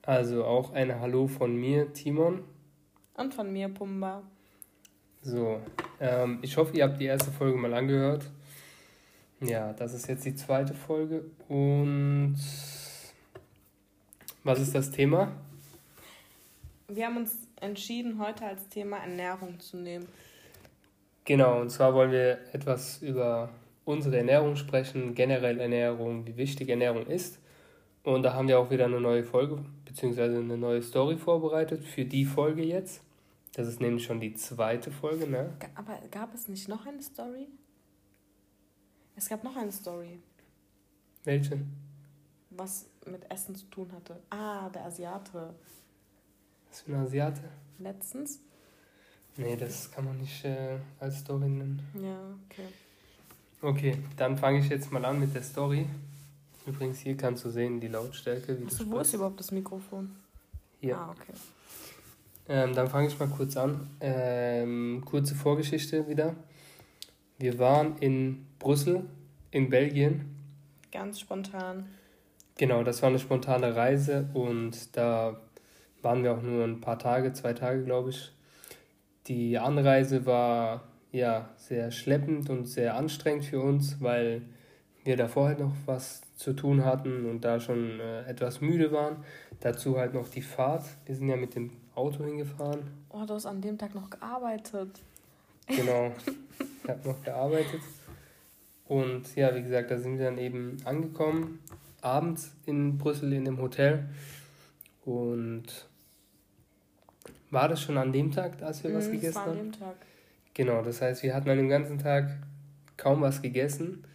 Also 0.04 0.46
auch 0.46 0.72
ein 0.72 1.02
Hallo 1.02 1.28
von 1.28 1.54
mir, 1.54 1.92
Timon. 1.92 2.46
Und 3.16 3.34
von 3.34 3.52
mir, 3.52 3.68
Pumba. 3.68 4.24
So, 5.22 5.60
ähm, 6.00 6.40
ich 6.42 6.56
hoffe, 6.56 6.78
ihr 6.78 6.86
habt 6.86 7.02
die 7.02 7.06
erste 7.06 7.32
Folge 7.32 7.58
mal 7.58 7.74
angehört. 7.74 8.32
Ja, 9.42 9.74
das 9.74 9.94
ist 9.94 10.08
jetzt 10.08 10.24
die 10.24 10.36
zweite 10.36 10.74
Folge 10.74 11.26
und 11.50 12.38
was 14.46 14.60
ist 14.60 14.76
das 14.76 14.92
Thema? 14.92 15.32
Wir 16.88 17.08
haben 17.08 17.18
uns 17.18 17.36
entschieden, 17.60 18.20
heute 18.20 18.46
als 18.46 18.70
Thema 18.70 18.98
Ernährung 18.98 19.60
zu 19.60 19.76
nehmen. 19.76 20.08
Genau, 21.26 21.60
und 21.62 21.72
zwar 21.72 21.96
wollen 21.96 22.12
wir 22.12 22.38
etwas 22.54 23.02
über 23.02 23.50
unsere 23.86 24.18
Ernährung 24.18 24.56
sprechen, 24.56 25.16
generell 25.16 25.60
Ernährung, 25.60 26.28
wie 26.28 26.38
wichtig 26.38 26.70
Ernährung 26.70 27.08
ist. 27.08 27.40
Und 28.04 28.22
da 28.22 28.36
haben 28.36 28.48
wir 28.48 28.60
auch 28.60 28.70
wieder 28.70 28.86
eine 28.86 29.02
neue 29.02 29.24
Folge 29.24 29.66
bzw. 29.86 30.22
eine 30.22 30.58
neue 30.58 30.84
Story 30.84 31.18
vorbereitet 31.18 31.84
für 31.84 32.06
die 32.06 32.24
Folge 32.24 32.64
jetzt. 32.64 33.02
Das 33.54 33.68
ist 33.68 33.82
nämlich 33.82 34.04
schon 34.04 34.20
die 34.20 34.36
zweite 34.36 34.92
Folge, 34.92 35.28
ne? 35.28 35.54
Aber 35.74 36.00
gab 36.12 36.36
es 36.36 36.48
nicht 36.48 36.68
noch 36.68 36.86
eine 36.86 37.02
Story? 37.02 37.48
Es 39.16 39.28
gab 39.28 39.44
noch 39.44 39.56
eine 39.56 39.72
Story. 39.72 40.20
Welche? 41.24 41.62
Was 42.52 42.86
mit 43.08 43.30
Essen 43.32 43.56
zu 43.56 43.66
tun 43.68 43.92
hatte. 43.94 44.20
Ah, 44.30 44.70
der 44.70 44.86
Asiate. 44.86 45.54
Was 46.70 46.82
für 46.82 46.94
ein 46.94 47.02
Asiate? 47.02 47.42
Letztens? 47.80 48.40
Nee, 49.38 49.56
das 49.58 49.92
kann 49.92 50.06
man 50.06 50.18
nicht 50.18 50.46
äh, 50.46 50.78
als 51.00 51.20
Story 51.20 51.50
nennen. 51.50 51.82
Ja, 52.02 52.18
okay. 52.46 52.68
Okay, 53.62 53.98
dann 54.16 54.38
fange 54.38 54.60
ich 54.60 54.70
jetzt 54.70 54.92
mal 54.92 55.04
an 55.04 55.20
mit 55.20 55.34
der 55.34 55.44
Story. 55.44 55.88
Übrigens, 56.66 57.00
hier 57.00 57.18
kannst 57.18 57.44
du 57.46 57.50
sehen 57.50 57.80
die 57.80 57.88
Lautstärke. 57.88 58.60
Wie 58.60 58.66
Achso, 58.66 58.90
wo 58.90 59.00
ist 59.00 59.14
überhaupt 59.14 59.40
das 59.40 59.52
Mikrofon? 59.52 60.16
Hier. 60.80 60.98
Ah, 60.98 61.12
okay. 61.12 61.34
Ähm, 62.48 62.74
dann 62.76 62.88
fange 62.90 63.08
ich 63.08 63.20
mal 63.20 63.28
kurz 63.28 63.58
an. 63.58 63.90
Ähm, 64.00 65.04
kurze 65.06 65.36
Vorgeschichte 65.36 66.08
wieder. 66.08 66.36
Wir 67.38 67.60
waren 67.60 67.98
in 67.98 68.46
Brüssel, 68.60 69.04
in 69.52 69.70
Belgien. 69.70 70.36
Ganz 70.92 71.20
spontan. 71.20 71.90
Genau, 72.58 72.84
das 72.84 73.02
war 73.02 73.10
eine 73.10 73.20
spontane 73.20 73.76
Reise 73.76 74.30
und 74.34 74.96
da 74.96 75.42
waren 76.02 76.24
wir 76.24 76.34
auch 76.34 76.42
nur 76.42 76.64
ein 76.64 76.80
paar 76.80 76.98
Tage, 76.98 77.34
zwei 77.34 77.54
Tage, 77.54 77.84
glaube 77.84 78.12
ich. 78.12 78.32
Die 79.28 79.58
Anreise 79.58 80.26
war 80.26 80.84
ja 81.12 81.50
sehr 81.58 81.92
schleppend 81.92 82.50
und 82.50 82.66
sehr 82.66 82.96
anstrengend 82.96 83.46
für 83.46 83.60
uns, 83.60 84.00
weil 84.00 84.44
wir 85.04 85.18
davor 85.18 85.48
halt 85.48 85.60
noch 85.60 85.74
was 85.86 86.22
zu 86.38 86.54
tun 86.54 86.86
hatten 86.86 87.26
und 87.30 87.44
da 87.44 87.60
schon 87.60 88.00
äh, 88.00 88.24
etwas 88.24 88.62
müde 88.62 88.92
waren. 88.92 89.18
Dazu 89.60 89.98
halt 89.98 90.14
noch 90.14 90.30
die 90.30 90.42
Fahrt. 90.42 90.86
Wir 91.06 91.16
sind 91.16 91.28
ja 91.28 91.36
mit 91.36 91.56
dem 91.56 91.72
Auto 91.94 92.24
hingefahren. 92.24 92.84
Oh, 93.10 93.26
du 93.26 93.34
hast 93.34 93.46
an 93.48 93.62
dem 93.62 93.78
Tag 93.78 93.96
noch 93.96 94.10
gearbeitet. 94.10 95.02
Genau, 95.68 96.12
ich 96.84 96.90
habe 96.90 97.10
noch 97.10 97.22
gearbeitet. 97.24 97.82
Und 98.88 99.36
ja, 99.36 99.54
wie 99.56 99.64
gesagt, 99.64 99.92
da 99.92 99.98
sind 99.98 100.20
wir 100.20 100.26
dann 100.26 100.38
eben 100.38 100.78
angekommen 100.86 101.60
abends 102.06 102.56
in 102.66 102.98
Brüssel 102.98 103.34
in 103.34 103.46
dem 103.46 103.60
Hotel. 103.60 104.06
Und 105.04 105.88
war 107.52 107.68
das 107.68 107.82
schon 107.82 107.98
an 107.98 108.12
dem 108.12 108.32
Tag, 108.32 108.62
als 108.62 108.84
wir 108.84 108.92
mm, 108.92 108.96
was 108.96 109.12
gegessen 109.12 109.36
haben? 109.40 109.46
Das 109.46 109.46
war 109.46 109.60
an 109.60 109.72
dem 109.72 109.72
Tag. 109.80 109.96
Genau, 110.54 110.82
das 110.82 111.02
heißt, 111.02 111.24
wir 111.24 111.36
hatten 111.36 111.50
an 111.50 111.58
dem 111.58 111.70
ganzen 111.70 112.00
Tag 112.00 112.30
kaum 112.98 113.22
was 113.22 113.42
gegessen 113.42 114.06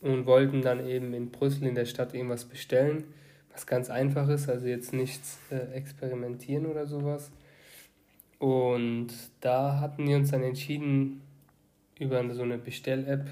und 0.00 0.26
wollten 0.26 0.62
dann 0.62 0.86
eben 0.86 1.12
in 1.14 1.30
Brüssel 1.30 1.66
in 1.66 1.74
der 1.74 1.84
Stadt 1.84 2.14
irgendwas 2.14 2.44
bestellen, 2.44 3.04
was 3.52 3.66
ganz 3.66 3.90
einfach 3.90 4.28
ist, 4.28 4.48
also 4.48 4.66
jetzt 4.66 4.92
nichts 4.92 5.38
äh, 5.50 5.72
experimentieren 5.74 6.66
oder 6.66 6.86
sowas. 6.86 7.30
Und 8.38 9.08
da 9.40 9.80
hatten 9.80 10.06
wir 10.06 10.16
uns 10.16 10.30
dann 10.30 10.42
entschieden, 10.42 11.22
über 11.98 12.32
so 12.32 12.42
eine 12.42 12.56
Bestell-App 12.56 13.26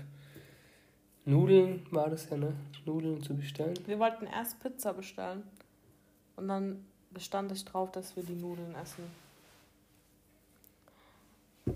Nudeln 1.28 1.84
war 1.90 2.08
das 2.08 2.30
ja, 2.30 2.38
ne? 2.38 2.54
Nudeln 2.86 3.22
zu 3.22 3.36
bestellen. 3.36 3.78
Wir 3.84 3.98
wollten 3.98 4.26
erst 4.26 4.60
Pizza 4.60 4.94
bestellen. 4.94 5.42
Und 6.36 6.48
dann 6.48 6.86
bestand 7.10 7.52
ich 7.52 7.66
drauf, 7.66 7.92
dass 7.92 8.16
wir 8.16 8.22
die 8.22 8.34
Nudeln 8.34 8.74
essen. 8.74 9.04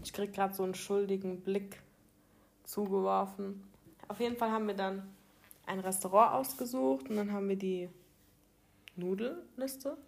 Ich 0.02 0.14
krieg 0.14 0.32
gerade 0.32 0.54
so 0.54 0.62
einen 0.62 0.74
schuldigen 0.74 1.42
Blick 1.42 1.82
zugeworfen. 2.64 3.62
Auf 4.08 4.20
jeden 4.20 4.38
Fall 4.38 4.50
haben 4.50 4.66
wir 4.68 4.74
dann 4.74 5.02
ein 5.66 5.80
Restaurant 5.80 6.32
ausgesucht 6.32 7.10
und 7.10 7.16
dann 7.16 7.30
haben 7.30 7.50
wir 7.50 7.56
die 7.56 7.90
Nudelliste 8.96 9.98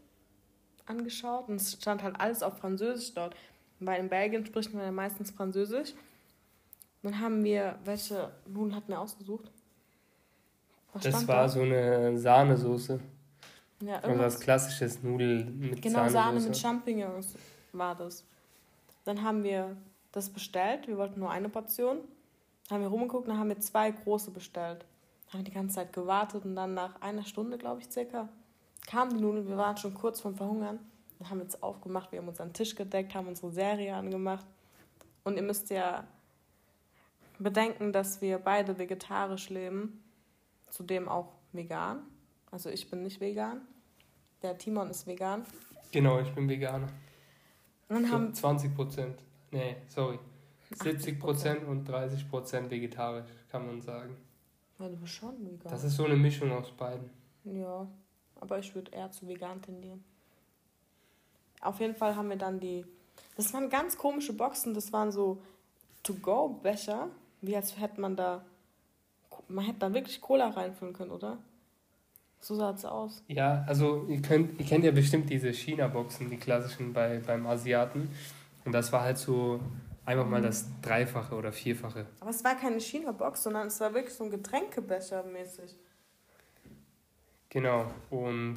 angeschaut 0.87 1.50
und 1.50 1.57
es 1.57 1.74
stand 1.74 2.02
halt 2.02 2.18
alles 2.18 2.42
auf 2.42 2.57
Französisch 2.57 3.12
dort. 3.12 3.37
Weil 3.78 4.00
in 4.00 4.09
Belgien 4.09 4.46
spricht 4.46 4.72
man 4.72 4.85
ja 4.85 4.90
meistens 4.90 5.33
Französisch. 5.33 5.92
Dann 7.04 7.20
haben 7.20 7.44
wir, 7.44 7.78
welche 7.84 8.32
Nudeln 8.46 8.74
hatten 8.74 8.88
wir 8.88 8.98
ausgesucht? 8.98 9.50
Was 10.94 11.02
das 11.02 11.28
war 11.28 11.42
da? 11.42 11.48
so 11.50 11.60
eine 11.60 12.16
Sahnesoße. 12.16 12.98
Ja, 13.82 13.98
also 13.98 14.18
was 14.18 14.40
klassisches 14.40 15.02
Nudel 15.02 15.44
mit 15.44 15.82
Genau, 15.82 16.08
Sahne 16.08 16.40
mit 16.40 16.56
Champignons 16.56 17.34
war 17.72 17.94
das. 17.94 18.24
Dann 19.04 19.22
haben 19.22 19.42
wir 19.42 19.76
das 20.12 20.30
bestellt. 20.30 20.88
Wir 20.88 20.96
wollten 20.96 21.20
nur 21.20 21.30
eine 21.30 21.50
Portion. 21.50 21.98
Dann 22.68 22.76
haben 22.76 22.82
wir 22.82 22.88
rumgeguckt, 22.88 23.28
dann 23.28 23.38
haben 23.38 23.50
wir 23.50 23.60
zwei 23.60 23.90
große 23.90 24.30
bestellt. 24.30 24.86
Dann 25.26 25.32
haben 25.34 25.40
wir 25.40 25.44
die 25.44 25.54
ganze 25.54 25.74
Zeit 25.74 25.92
gewartet 25.92 26.46
und 26.46 26.56
dann 26.56 26.72
nach 26.72 27.02
einer 27.02 27.24
Stunde, 27.24 27.58
glaube 27.58 27.82
ich, 27.82 27.92
circa, 27.92 28.30
kamen 28.86 29.14
die 29.14 29.20
Nudeln. 29.20 29.46
Wir 29.46 29.58
waren 29.58 29.76
schon 29.76 29.92
kurz 29.92 30.22
vom 30.22 30.36
Verhungern. 30.36 30.78
Dann 31.18 31.28
haben 31.28 31.40
wir 31.40 31.46
es 31.46 31.62
aufgemacht, 31.62 32.12
wir 32.12 32.20
haben 32.20 32.28
unseren 32.28 32.54
Tisch 32.54 32.74
gedeckt, 32.74 33.14
haben 33.14 33.28
unsere 33.28 33.52
Serie 33.52 33.94
angemacht. 33.94 34.46
Und 35.22 35.36
ihr 35.36 35.42
müsst 35.42 35.68
ja 35.68 36.04
bedenken, 37.44 37.92
dass 37.92 38.20
wir 38.20 38.38
beide 38.38 38.78
vegetarisch 38.78 39.50
leben, 39.50 40.02
zudem 40.70 41.09
auch 41.09 41.33
vegan. 41.52 42.02
Also 42.50 42.70
ich 42.70 42.90
bin 42.90 43.02
nicht 43.02 43.20
vegan. 43.20 43.61
Der 44.42 44.59
Timon 44.59 44.90
ist 44.90 45.07
vegan. 45.07 45.44
Genau, 45.92 46.18
ich 46.18 46.35
bin 46.35 46.48
Veganer. 46.48 46.88
Dann 47.88 48.04
so 48.04 48.12
haben 48.12 48.35
20 48.35 48.74
Prozent. 48.74 49.22
Nee, 49.52 49.76
sorry. 49.87 50.18
70 50.83 51.20
Prozent 51.20 51.64
und 51.64 51.85
30 51.85 52.28
Prozent 52.28 52.70
vegetarisch, 52.70 53.30
kann 53.48 53.64
man 53.66 53.80
sagen. 53.80 54.16
Ja, 54.80 54.88
du 54.88 54.96
bist 54.96 55.12
schon 55.12 55.37
vegan. 55.46 55.70
Das 55.70 55.85
ist 55.85 55.94
so 55.94 56.04
eine 56.04 56.16
Mischung 56.16 56.50
aus 56.50 56.72
beiden. 56.72 57.11
Ja, 57.44 57.87
aber 58.40 58.59
ich 58.59 58.74
würde 58.74 58.90
eher 58.90 59.11
zu 59.12 59.28
vegan 59.28 59.62
tendieren. 59.62 60.02
Auf 61.61 61.78
jeden 61.78 61.94
Fall 61.94 62.16
haben 62.16 62.28
wir 62.28 62.37
dann 62.37 62.59
die. 62.59 62.85
Das 63.37 63.52
waren 63.54 63.70
ganz 63.70 63.96
komische 63.96 64.33
Boxen. 64.33 64.74
Das 64.74 64.92
waren 64.92 65.12
so 65.12 65.40
To-Go-Becher 66.02 67.09
wie 67.46 67.57
als 67.57 67.78
hätte 67.78 68.00
man 68.00 68.16
da. 68.16 68.44
Man 69.48 69.64
hätte 69.64 69.80
da 69.80 69.94
wirklich 69.94 70.20
Cola 70.20 70.48
reinfüllen 70.48 70.94
können, 70.94 71.11
oder? 71.11 71.38
So 72.40 72.54
sah 72.54 72.70
es 72.70 72.85
aus. 72.85 73.22
Ja, 73.26 73.64
also 73.66 74.04
ihr, 74.09 74.20
könnt, 74.20 74.61
ihr 74.61 74.66
kennt 74.66 74.85
ja 74.85 74.90
bestimmt 74.90 75.30
diese 75.30 75.52
China-Boxen, 75.52 76.28
die 76.30 76.37
klassischen 76.37 76.92
bei, 76.92 77.18
beim 77.26 77.46
Asiaten. 77.46 78.11
Und 78.64 78.72
das 78.72 78.92
war 78.92 79.02
halt 79.02 79.18
so 79.18 79.61
einfach 80.04 80.26
mal 80.26 80.42
das 80.42 80.66
Dreifache 80.83 81.35
oder 81.35 81.52
Vierfache. 81.52 82.07
Aber 82.20 82.30
es 82.30 82.44
war 82.44 82.54
keine 82.54 82.80
China-Box, 82.80 83.44
sondern 83.44 83.68
es 83.68 83.80
war 83.80 83.94
wirklich 83.94 84.14
so 84.14 84.24
ein 84.24 84.30
Getränkebecher 84.30 85.22
mäßig. 85.24 85.74
Genau. 87.48 87.87
Und 88.11 88.57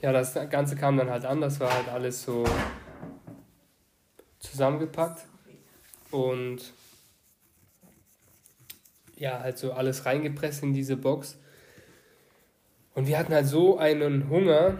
ja, 0.00 0.12
das 0.12 0.34
Ganze 0.50 0.76
kam 0.76 0.96
dann 0.96 1.10
halt 1.10 1.24
an. 1.24 1.40
Das 1.40 1.58
war 1.60 1.72
halt 1.72 1.88
alles 1.88 2.22
so 2.22 2.44
zusammengepackt. 4.38 5.26
Und 6.10 6.72
ja, 9.18 9.40
halt 9.40 9.58
so 9.58 9.72
alles 9.72 10.06
reingepresst 10.06 10.62
in 10.62 10.72
diese 10.72 10.96
Box. 10.96 11.38
Und 12.94 13.06
wir 13.06 13.18
hatten 13.18 13.32
halt 13.32 13.46
so 13.46 13.78
einen 13.78 14.28
Hunger 14.28 14.78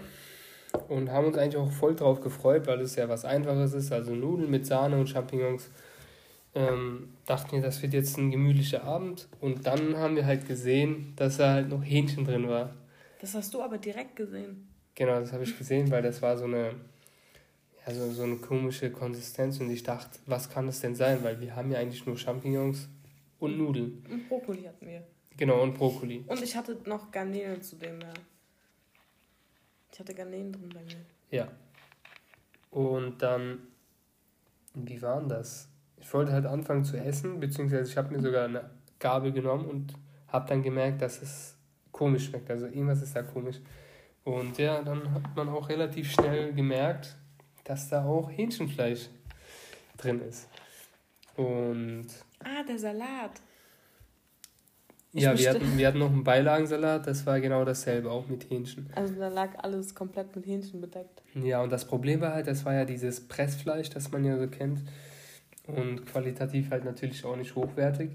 und 0.88 1.10
haben 1.10 1.26
uns 1.26 1.38
eigentlich 1.38 1.56
auch 1.56 1.70
voll 1.70 1.94
drauf 1.94 2.20
gefreut, 2.20 2.66
weil 2.66 2.80
es 2.80 2.96
ja 2.96 3.08
was 3.08 3.24
Einfaches 3.24 3.74
ist, 3.74 3.92
also 3.92 4.12
Nudeln 4.12 4.50
mit 4.50 4.66
Sahne 4.66 4.98
und 4.98 5.08
Champignons. 5.08 5.70
Ähm, 6.54 7.10
dachten 7.26 7.52
wir, 7.52 7.62
das 7.62 7.82
wird 7.82 7.92
jetzt 7.92 8.16
ein 8.16 8.30
gemütlicher 8.30 8.84
Abend. 8.84 9.28
Und 9.40 9.66
dann 9.66 9.96
haben 9.96 10.16
wir 10.16 10.26
halt 10.26 10.48
gesehen, 10.48 11.12
dass 11.16 11.36
da 11.36 11.52
halt 11.52 11.68
noch 11.68 11.84
Hähnchen 11.84 12.24
drin 12.24 12.48
war. 12.48 12.74
Das 13.20 13.34
hast 13.34 13.54
du 13.54 13.62
aber 13.62 13.78
direkt 13.78 14.16
gesehen. 14.16 14.68
Genau, 14.94 15.20
das 15.20 15.32
habe 15.32 15.44
ich 15.44 15.56
gesehen, 15.56 15.90
weil 15.90 16.02
das 16.02 16.22
war 16.22 16.36
so 16.36 16.44
eine, 16.44 16.72
ja, 17.86 17.94
so, 17.94 18.10
so 18.10 18.22
eine 18.22 18.36
komische 18.36 18.90
Konsistenz. 18.90 19.60
Und 19.60 19.70
ich 19.70 19.82
dachte, 19.82 20.18
was 20.26 20.48
kann 20.50 20.66
das 20.66 20.80
denn 20.80 20.94
sein? 20.94 21.22
Weil 21.22 21.40
wir 21.40 21.54
haben 21.54 21.70
ja 21.70 21.78
eigentlich 21.78 22.06
nur 22.06 22.16
Champignons 22.16 22.88
und 23.38 23.58
Nudeln. 23.58 24.04
Und 24.10 24.28
Brokkoli 24.28 24.62
hatten 24.62 24.86
wir. 24.86 25.06
Genau, 25.36 25.62
und 25.62 25.74
Brokkoli. 25.74 26.24
Und 26.26 26.42
ich 26.42 26.56
hatte 26.56 26.78
noch 26.84 27.10
Garnelen 27.10 27.62
zu 27.62 27.76
dem, 27.76 28.00
ja. 28.00 28.12
Ich 29.92 30.00
hatte 30.00 30.14
Garnelen 30.14 30.52
drin 30.52 30.70
bei 30.74 30.82
mir. 30.82 31.04
Ja. 31.30 31.48
Und 32.70 33.22
dann, 33.22 33.60
wie 34.74 35.00
war 35.00 35.20
denn 35.20 35.28
das? 35.28 35.68
Ich 35.96 36.12
wollte 36.12 36.32
halt 36.32 36.46
anfangen 36.46 36.84
zu 36.84 36.96
essen, 36.96 37.40
beziehungsweise 37.40 37.90
ich 37.90 37.96
habe 37.96 38.14
mir 38.14 38.20
sogar 38.20 38.44
eine 38.44 38.70
Gabel 38.98 39.32
genommen 39.32 39.66
und 39.66 39.94
habe 40.28 40.48
dann 40.48 40.62
gemerkt, 40.62 41.02
dass 41.02 41.22
es 41.22 41.56
komisch 41.92 42.26
schmeckt. 42.26 42.50
Also 42.50 42.66
irgendwas 42.66 43.02
ist 43.02 43.16
da 43.16 43.22
komisch. 43.22 43.60
Und 44.24 44.58
ja, 44.58 44.82
dann 44.82 45.12
hat 45.12 45.34
man 45.34 45.48
auch 45.48 45.68
relativ 45.68 46.12
schnell 46.12 46.52
gemerkt, 46.52 47.16
dass 47.64 47.88
da 47.88 48.04
auch 48.04 48.30
Hähnchenfleisch 48.30 49.08
drin 49.96 50.20
ist. 50.20 50.48
Und 51.36 52.06
Ah, 52.48 52.62
der 52.62 52.78
Salat. 52.78 53.42
Ich 55.12 55.22
ja, 55.22 55.36
wir 55.36 55.50
hatten, 55.50 55.78
wir 55.78 55.86
hatten 55.86 55.98
noch 55.98 56.10
einen 56.10 56.24
Beilagensalat, 56.24 57.06
das 57.06 57.26
war 57.26 57.40
genau 57.40 57.64
dasselbe, 57.64 58.10
auch 58.10 58.28
mit 58.28 58.48
Hähnchen. 58.50 58.90
Also 58.94 59.14
da 59.14 59.28
lag 59.28 59.58
alles 59.58 59.94
komplett 59.94 60.34
mit 60.36 60.46
Hähnchen 60.46 60.80
bedeckt. 60.80 61.22
Ja, 61.34 61.62
und 61.62 61.72
das 61.72 61.86
Problem 61.86 62.20
war 62.20 62.34
halt, 62.34 62.46
das 62.46 62.64
war 62.64 62.74
ja 62.74 62.84
dieses 62.84 63.26
Pressfleisch, 63.26 63.90
das 63.90 64.10
man 64.10 64.24
ja 64.24 64.38
so 64.38 64.48
kennt. 64.48 64.82
Und 65.66 66.06
qualitativ 66.06 66.70
halt 66.70 66.84
natürlich 66.84 67.24
auch 67.24 67.36
nicht 67.36 67.54
hochwertig. 67.54 68.10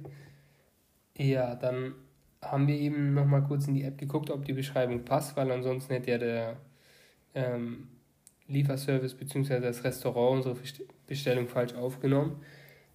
Ja, 1.18 1.56
dann 1.56 1.94
haben 2.42 2.68
wir 2.68 2.76
eben 2.76 3.14
nochmal 3.14 3.44
kurz 3.44 3.68
in 3.68 3.76
die 3.76 3.84
App 3.84 3.98
geguckt, 3.98 4.30
ob 4.30 4.46
die 4.46 4.54
Beschreibung 4.54 5.04
passt, 5.04 5.36
weil 5.36 5.52
ansonsten 5.52 5.94
hätte 5.94 6.12
ja 6.12 6.18
der 6.18 6.58
ähm, 7.36 7.88
Lieferservice 8.48 9.16
bzw. 9.16 9.60
das 9.60 9.84
Restaurant 9.84 10.38
unsere 10.46 10.56
Bestellung 11.08 11.48
falsch 11.48 11.74
aufgenommen. 11.74 12.42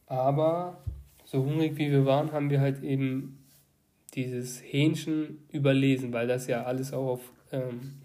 Aber 0.06 0.82
so 1.30 1.44
hungrig 1.44 1.76
wie 1.76 1.90
wir 1.90 2.06
waren, 2.06 2.32
haben 2.32 2.48
wir 2.48 2.62
halt 2.62 2.82
eben 2.82 3.38
dieses 4.14 4.62
Hähnchen 4.62 5.44
überlesen, 5.52 6.10
weil 6.14 6.26
das 6.26 6.46
ja 6.46 6.64
alles 6.64 6.94
auch 6.94 7.06
auf 7.06 7.20
ähm, 7.52 7.98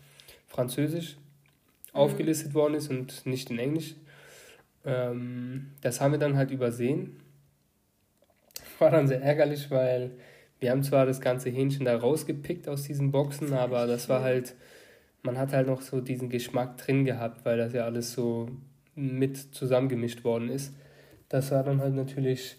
Französisch 0.47 1.15
mhm. 1.15 1.99
aufgelistet 1.99 2.53
worden 2.53 2.73
ist 2.73 2.89
und 2.89 3.25
nicht 3.25 3.49
in 3.49 3.59
Englisch. 3.59 3.95
Ähm, 4.83 5.71
das 5.79 6.01
haben 6.01 6.11
wir 6.11 6.19
dann 6.19 6.35
halt 6.35 6.51
übersehen. 6.51 7.21
War 8.79 8.91
dann 8.91 9.07
sehr 9.07 9.21
ärgerlich, 9.21 9.71
weil 9.71 10.11
wir 10.59 10.71
haben 10.71 10.83
zwar 10.83 11.05
das 11.05 11.21
ganze 11.21 11.49
Hähnchen 11.49 11.85
da 11.85 11.95
rausgepickt 11.95 12.67
aus 12.67 12.83
diesen 12.83 13.11
Boxen, 13.11 13.53
aber 13.53 13.87
das 13.87 14.09
war 14.09 14.21
halt, 14.21 14.55
man 15.21 15.37
hat 15.37 15.53
halt 15.53 15.67
noch 15.67 15.81
so 15.81 16.01
diesen 16.01 16.29
Geschmack 16.29 16.77
drin 16.77 17.05
gehabt, 17.05 17.45
weil 17.45 17.57
das 17.57 17.73
ja 17.73 17.85
alles 17.85 18.11
so 18.11 18.49
mit 18.95 19.37
zusammengemischt 19.37 20.25
worden 20.25 20.49
ist. 20.49 20.73
Das 21.29 21.51
war 21.51 21.63
dann 21.63 21.79
halt 21.79 21.95
natürlich 21.95 22.57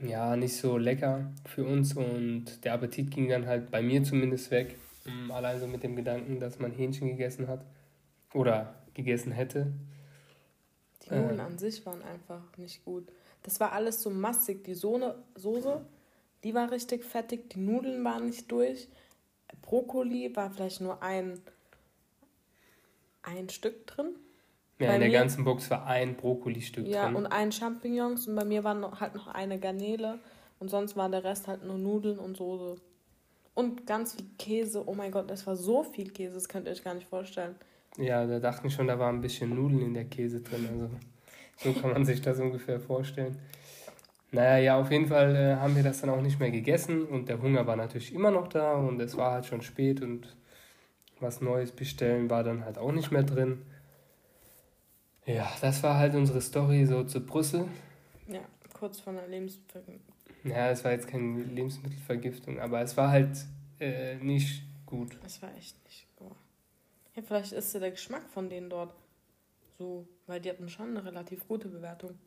ja, 0.00 0.36
nicht 0.36 0.56
so 0.56 0.76
lecker 0.76 1.30
für 1.44 1.64
uns 1.64 1.94
und 1.94 2.64
der 2.64 2.74
Appetit 2.74 3.10
ging 3.10 3.28
dann 3.28 3.46
halt 3.46 3.70
bei 3.70 3.82
mir 3.82 4.02
zumindest 4.02 4.50
weg. 4.50 4.76
Ähm, 5.06 5.30
allein 5.30 5.58
so 5.58 5.66
mit 5.66 5.82
dem 5.82 5.96
Gedanken, 5.96 6.38
dass 6.38 6.58
man 6.58 6.72
Hähnchen 6.72 7.08
gegessen 7.08 7.48
hat 7.48 7.64
oder 8.32 8.74
gegessen 8.94 9.32
hätte. 9.32 9.72
Die 11.04 11.14
Nudeln 11.14 11.38
äh, 11.38 11.42
an 11.42 11.58
sich 11.58 11.84
waren 11.86 12.02
einfach 12.02 12.42
nicht 12.56 12.84
gut. 12.84 13.08
Das 13.42 13.60
war 13.60 13.72
alles 13.72 14.02
so 14.02 14.10
massig. 14.10 14.64
Die 14.64 14.74
Sohne, 14.74 15.16
Soße, 15.34 15.80
die 16.44 16.54
war 16.54 16.70
richtig 16.70 17.04
fettig, 17.04 17.50
die 17.50 17.60
Nudeln 17.60 18.04
waren 18.04 18.26
nicht 18.26 18.50
durch. 18.50 18.88
Brokkoli 19.62 20.34
war 20.36 20.50
vielleicht 20.50 20.80
nur 20.80 21.02
ein, 21.02 21.40
ein 23.22 23.48
Stück 23.48 23.86
drin. 23.86 24.14
Ja, 24.78 24.88
bei 24.88 24.94
in 24.94 25.00
der 25.00 25.10
mir, 25.10 25.18
ganzen 25.18 25.44
Box 25.44 25.70
war 25.70 25.86
ein 25.86 26.16
Brokkoli-Stück 26.16 26.86
ja, 26.86 27.04
drin. 27.04 27.12
Ja, 27.12 27.18
und 27.18 27.26
ein 27.26 27.50
Champignons 27.50 28.28
und 28.28 28.36
bei 28.36 28.44
mir 28.44 28.62
war 28.62 28.74
noch, 28.74 29.00
halt 29.00 29.14
noch 29.14 29.26
eine 29.26 29.58
Garnele 29.58 30.20
und 30.60 30.68
sonst 30.68 30.96
war 30.96 31.08
der 31.08 31.24
Rest 31.24 31.48
halt 31.48 31.64
nur 31.64 31.78
Nudeln 31.78 32.18
und 32.18 32.36
Soße. 32.36 32.80
Und 33.54 33.86
ganz 33.86 34.14
viel 34.14 34.26
Käse. 34.38 34.84
Oh 34.86 34.94
mein 34.94 35.10
Gott, 35.10 35.28
das 35.28 35.46
war 35.46 35.56
so 35.56 35.82
viel 35.82 36.10
Käse, 36.10 36.34
das 36.34 36.48
könnt 36.48 36.66
ihr 36.66 36.72
euch 36.72 36.84
gar 36.84 36.94
nicht 36.94 37.08
vorstellen. 37.08 37.56
Ja, 37.96 38.24
da 38.24 38.38
dachten 38.38 38.70
schon, 38.70 38.86
da 38.86 38.98
war 38.98 39.08
ein 39.08 39.20
bisschen 39.20 39.54
Nudeln 39.54 39.82
in 39.82 39.94
der 39.94 40.04
Käse 40.04 40.40
drin. 40.40 40.68
Also 40.70 40.90
so 41.56 41.80
kann 41.80 41.92
man 41.92 42.04
sich 42.06 42.20
das 42.20 42.38
ungefähr 42.38 42.78
vorstellen. 42.78 43.36
Naja, 44.30 44.58
ja, 44.58 44.80
auf 44.80 44.90
jeden 44.90 45.06
Fall 45.06 45.34
äh, 45.34 45.56
haben 45.56 45.74
wir 45.74 45.82
das 45.82 46.02
dann 46.02 46.10
auch 46.10 46.20
nicht 46.20 46.38
mehr 46.38 46.50
gegessen 46.50 47.06
und 47.06 47.28
der 47.28 47.40
Hunger 47.40 47.66
war 47.66 47.76
natürlich 47.76 48.14
immer 48.14 48.30
noch 48.30 48.46
da 48.48 48.74
und 48.74 49.00
es 49.00 49.16
war 49.16 49.32
halt 49.32 49.46
schon 49.46 49.62
spät 49.62 50.02
und 50.02 50.36
was 51.18 51.40
Neues 51.40 51.72
bestellen 51.72 52.28
war 52.30 52.44
dann 52.44 52.64
halt 52.64 52.78
auch 52.78 52.92
nicht 52.92 53.10
mehr 53.10 53.22
drin. 53.22 53.62
Ja, 55.28 55.46
das 55.60 55.82
war 55.82 55.98
halt 55.98 56.14
unsere 56.14 56.40
Story 56.40 56.86
so 56.86 57.04
zu 57.04 57.20
Brüssel. 57.20 57.68
Ja, 58.28 58.40
kurz 58.72 58.98
vor 58.98 59.12
einer 59.12 59.26
Lebensmittelvergiftung. 59.26 60.14
Ja, 60.44 60.70
es 60.70 60.82
war 60.84 60.92
jetzt 60.92 61.06
keine 61.06 61.42
Lebensmittelvergiftung, 61.42 62.58
aber 62.58 62.80
es 62.80 62.96
war 62.96 63.10
halt 63.10 63.44
äh, 63.78 64.16
nicht 64.16 64.62
gut. 64.86 65.18
Es 65.26 65.42
war 65.42 65.54
echt 65.54 65.84
nicht 65.84 66.06
gut. 66.16 66.34
Ja, 67.14 67.22
vielleicht 67.22 67.52
ist 67.52 67.74
ja 67.74 67.80
der 67.80 67.90
Geschmack 67.90 68.22
von 68.30 68.48
denen 68.48 68.70
dort 68.70 68.94
so, 69.76 70.08
weil 70.26 70.40
die 70.40 70.48
hatten 70.48 70.70
schon 70.70 70.96
eine 70.96 71.04
relativ 71.04 71.46
gute 71.46 71.68
Bewertung. 71.68 72.18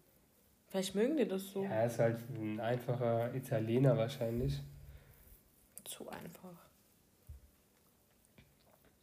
Vielleicht 0.67 0.93
mögen 0.93 1.17
die 1.17 1.27
das 1.27 1.47
so. 1.47 1.63
Ja, 1.63 1.71
er 1.71 1.87
ist 1.87 1.97
halt 1.97 2.19
ein 2.29 2.59
einfacher 2.59 3.33
Italiener 3.33 3.97
wahrscheinlich. 3.97 4.61
Zu 5.85 6.07
einfach. 6.07 6.69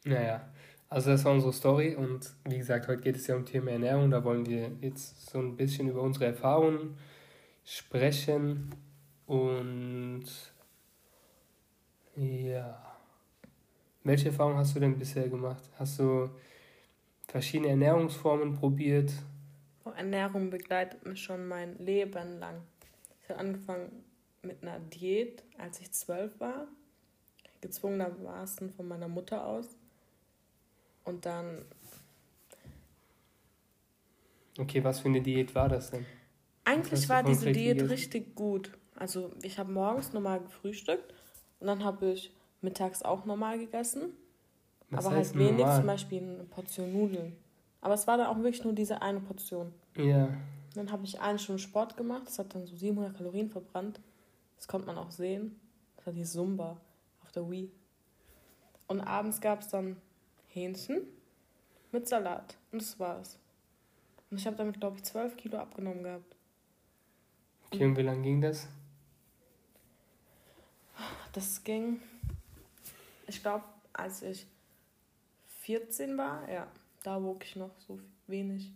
Naja, 0.05 0.49
also 0.89 1.11
das 1.11 1.25
war 1.25 1.33
unsere 1.33 1.53
Story 1.53 1.95
und 1.95 2.33
wie 2.45 2.59
gesagt, 2.59 2.89
heute 2.89 3.03
geht 3.03 3.17
es 3.17 3.27
ja 3.27 3.37
um 3.37 3.45
Thema 3.45 3.73
Ernährung. 3.73 4.11
Da 4.11 4.25
wollen 4.25 4.47
wir 4.47 4.71
jetzt 4.81 5.31
so 5.31 5.39
ein 5.39 5.57
bisschen 5.57 5.89
über 5.89 6.03
unsere 6.03 6.27
Erfahrungen 6.27 6.97
sprechen 7.65 8.75
und 9.27 10.25
ja. 12.17 12.85
Welche 14.03 14.29
Erfahrungen 14.29 14.57
hast 14.57 14.75
du 14.75 14.81
denn 14.81 14.99
bisher 14.99 15.29
gemacht? 15.29 15.63
Hast 15.79 15.99
du 15.99 16.31
verschiedene 17.27 17.69
Ernährungsformen 17.71 18.55
probiert? 18.55 19.13
Oh, 19.85 19.91
Ernährung 19.91 20.49
begleitet 20.49 21.05
mich 21.05 21.23
schon 21.23 21.47
mein 21.47 21.79
Leben 21.79 22.39
lang. 22.39 22.63
Ich 23.23 23.29
habe 23.29 23.41
angefangen 23.41 24.05
mit 24.43 24.63
einer 24.63 24.79
Diät, 24.81 25.43
als 25.59 25.81
ich 25.81 25.93
zwölf 25.93 26.41
war. 26.41 26.67
Gezwungenermaßen 27.61 28.73
von 28.73 28.89
meiner 28.89 29.09
Mutter 29.09 29.47
aus. 29.47 29.78
Und 31.09 31.25
dann. 31.25 31.65
Okay, 34.59 34.85
was 34.85 35.01
für 35.01 35.09
eine 35.09 35.23
Diät 35.23 35.55
war 35.55 35.69
das 35.69 35.91
denn? 35.91 36.05
Eigentlich 36.65 37.09
war 37.09 37.23
diese 37.23 37.51
Diät 37.51 37.79
gegessen? 37.79 37.91
richtig 37.91 38.35
gut. 38.35 38.73
Also 38.95 39.31
ich 39.43 39.59
habe 39.59 39.73
morgens 39.73 40.13
normal 40.13 40.41
gefrühstückt 40.41 41.15
und 41.61 41.67
dann 41.67 41.83
habe 41.83 42.11
ich 42.11 42.35
mittags 42.61 43.03
auch 43.03 43.25
normal 43.25 43.59
gegessen. 43.59 44.11
Was 44.91 45.07
aber 45.07 45.17
halt 45.17 45.35
wenig, 45.35 45.59
normal? 45.59 45.77
zum 45.77 45.87
Beispiel 45.87 46.23
eine 46.23 46.45
Portion 46.45 46.93
Nudeln. 46.93 47.37
Aber 47.81 47.95
es 47.95 48.07
war 48.07 48.19
dann 48.19 48.27
auch 48.27 48.37
wirklich 48.37 48.65
nur 48.65 48.75
diese 48.75 49.01
eine 49.01 49.21
Portion. 49.21 49.73
Ja. 49.97 50.29
Dann 50.75 50.93
habe 50.93 51.05
ich 51.05 51.21
eine 51.21 51.39
Stunde 51.39 51.63
Sport 51.63 51.97
gemacht. 51.97 52.25
Das 52.27 52.39
hat 52.39 52.55
dann 52.55 52.67
so 52.67 52.77
700 52.77 53.17
Kalorien 53.17 53.49
verbrannt. 53.49 54.01
Das 54.57 54.69
konnte 54.69 54.87
man 54.87 54.99
auch 54.99 55.11
sehen. 55.11 55.59
Das 55.97 56.07
war 56.07 56.13
die 56.13 56.25
Zumba 56.25 56.77
auf 57.23 57.33
der 57.33 57.49
Wii. 57.49 57.71
Und 58.89 59.01
abends 59.01 59.41
gab 59.41 59.61
es 59.61 59.69
dann 59.69 59.97
Hähnchen 60.49 61.03
mit 61.93 62.09
Salat. 62.09 62.57
Und 62.73 62.83
das 62.83 62.99
war's. 62.99 63.39
Und 64.31 64.39
ich 64.39 64.47
habe 64.47 64.57
damit, 64.57 64.79
glaube 64.81 64.97
ich, 64.97 65.05
12 65.05 65.37
Kilo 65.37 65.59
abgenommen 65.59 66.03
gehabt. 66.03 66.37
Okay, 67.67 67.85
und 67.85 67.97
wie 67.97 68.03
lange 68.03 68.23
ging 68.23 68.41
das? 68.41 68.69
Das 71.33 71.63
ging, 71.63 72.01
ich 73.27 73.41
glaube, 73.41 73.65
als 73.93 74.23
ich 74.23 74.47
14 75.61 76.17
war, 76.17 76.51
ja, 76.51 76.67
da 77.03 77.23
wog 77.23 77.45
ich 77.45 77.57
noch 77.57 77.79
so 77.87 78.01
wenig. 78.27 78.73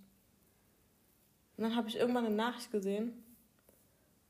Und 1.56 1.64
dann 1.64 1.76
habe 1.76 1.88
ich 1.88 1.96
irgendwann 1.96 2.26
eine 2.26 2.34
Nachricht 2.34 2.70
gesehen, 2.70 3.24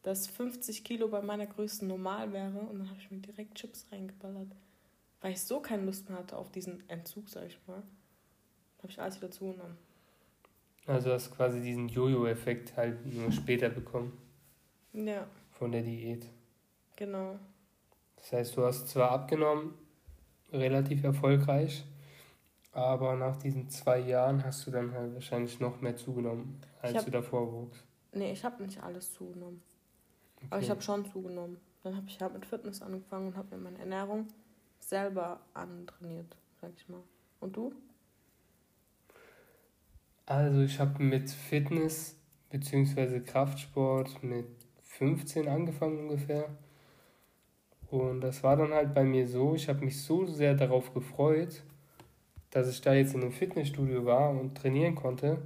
dass 0.03 0.27
50 0.27 0.85
Kilo 0.85 1.09
bei 1.09 1.23
meiner 1.23 1.47
Größe 1.47 1.85
normal 1.87 2.33
wäre. 2.33 2.59
Und 2.59 2.79
dann 2.79 2.91
habe 2.91 3.01
ich 3.01 3.11
mir 3.11 3.19
direkt 3.19 3.55
Chips 3.57 3.87
reingeballert. 3.91 4.49
Weil 5.23 5.33
ich 5.33 5.41
so 5.41 5.61
keine 5.61 5.85
Lust 5.85 6.11
mehr 6.11 6.19
hatte 6.19 6.37
auf 6.37 6.51
diesen 6.51 6.89
Entzug, 6.91 7.29
sag 7.29 7.47
ich 7.47 7.59
mal. 7.67 7.83
habe 8.79 8.89
ich 8.89 9.01
alles 9.01 9.17
wieder 9.17 9.31
zugenommen. 9.31 9.79
Also 10.87 11.13
hast 11.13 11.35
quasi 11.35 11.61
diesen 11.61 11.89
Jojo-Effekt 11.89 12.77
halt 12.77 13.07
nur 13.07 13.31
später 13.31 13.69
bekommen. 13.69 14.19
Ja. 14.93 15.27
Von 15.53 15.71
der 15.71 15.83
Diät. 15.83 16.27
Genau. 16.97 17.39
Das 18.17 18.33
heißt, 18.33 18.57
du 18.57 18.65
hast 18.65 18.89
zwar 18.89 19.13
abgenommen, 19.13 19.75
relativ 20.53 21.05
erfolgreich, 21.05 21.85
aber 22.73 23.15
nach 23.15 23.37
diesen 23.37 23.71
zwei 23.71 24.01
Jahren 24.01 24.45
hast 24.45 24.67
du 24.67 24.73
dann 24.73 24.93
halt 24.93 25.15
wahrscheinlich 25.15 25.61
noch 25.61 25.81
mehr 25.81 25.97
zugenommen, 25.97 26.61
als 26.81 26.97
hab, 26.97 27.05
du 27.05 27.11
davor 27.13 27.53
wuchst. 27.53 27.85
Nee, 28.13 28.33
ich 28.33 28.45
habe 28.45 28.63
nicht 28.65 28.83
alles 28.83 29.13
zugenommen. 29.13 29.63
Okay. 30.37 30.47
Aber 30.51 30.63
ich 30.63 30.71
habe 30.71 30.83
schon 30.83 31.05
zugenommen. 31.05 31.61
Dann 31.85 31.97
habe 31.97 32.07
ich 32.09 32.21
halt 32.21 32.35
mit 32.35 32.45
Fitness 32.45 32.83
angefangen 32.83 33.29
und 33.29 33.37
habe 33.37 33.57
mir 33.57 33.63
meine 33.63 33.79
Ernährung 33.79 34.27
selber 34.83 35.41
antrainiert, 35.55 36.37
sag 36.61 36.73
ich 36.77 36.89
mal. 36.89 37.03
Und 37.41 37.57
du? 37.57 37.73
Also 40.27 40.63
ich 40.63 40.79
habe 40.79 41.03
mit 41.03 41.31
Fitness 41.31 42.17
bzw. 42.51 43.21
Kraftsport 43.21 44.23
mit 44.23 44.47
15 44.83 45.49
angefangen 45.49 45.99
ungefähr. 45.99 46.49
Und 47.91 48.21
das 48.21 48.43
war 48.43 48.57
dann 48.57 48.73
halt 48.73 48.95
bei 48.95 49.05
mir 49.05 49.27
so, 49.27 49.55
ich 49.55 49.69
habe 49.69 49.85
mich 49.85 50.01
so 50.01 50.27
sehr 50.27 50.55
darauf 50.55 50.95
gefreut, 50.95 51.63
dass 52.51 52.69
ich 52.69 52.81
da 52.81 52.95
jetzt 52.95 53.15
in 53.15 53.23
einem 53.23 53.33
Fitnessstudio 53.33 54.05
war 54.05 54.31
und 54.31 54.57
trainieren 54.57 54.95
konnte, 54.95 55.43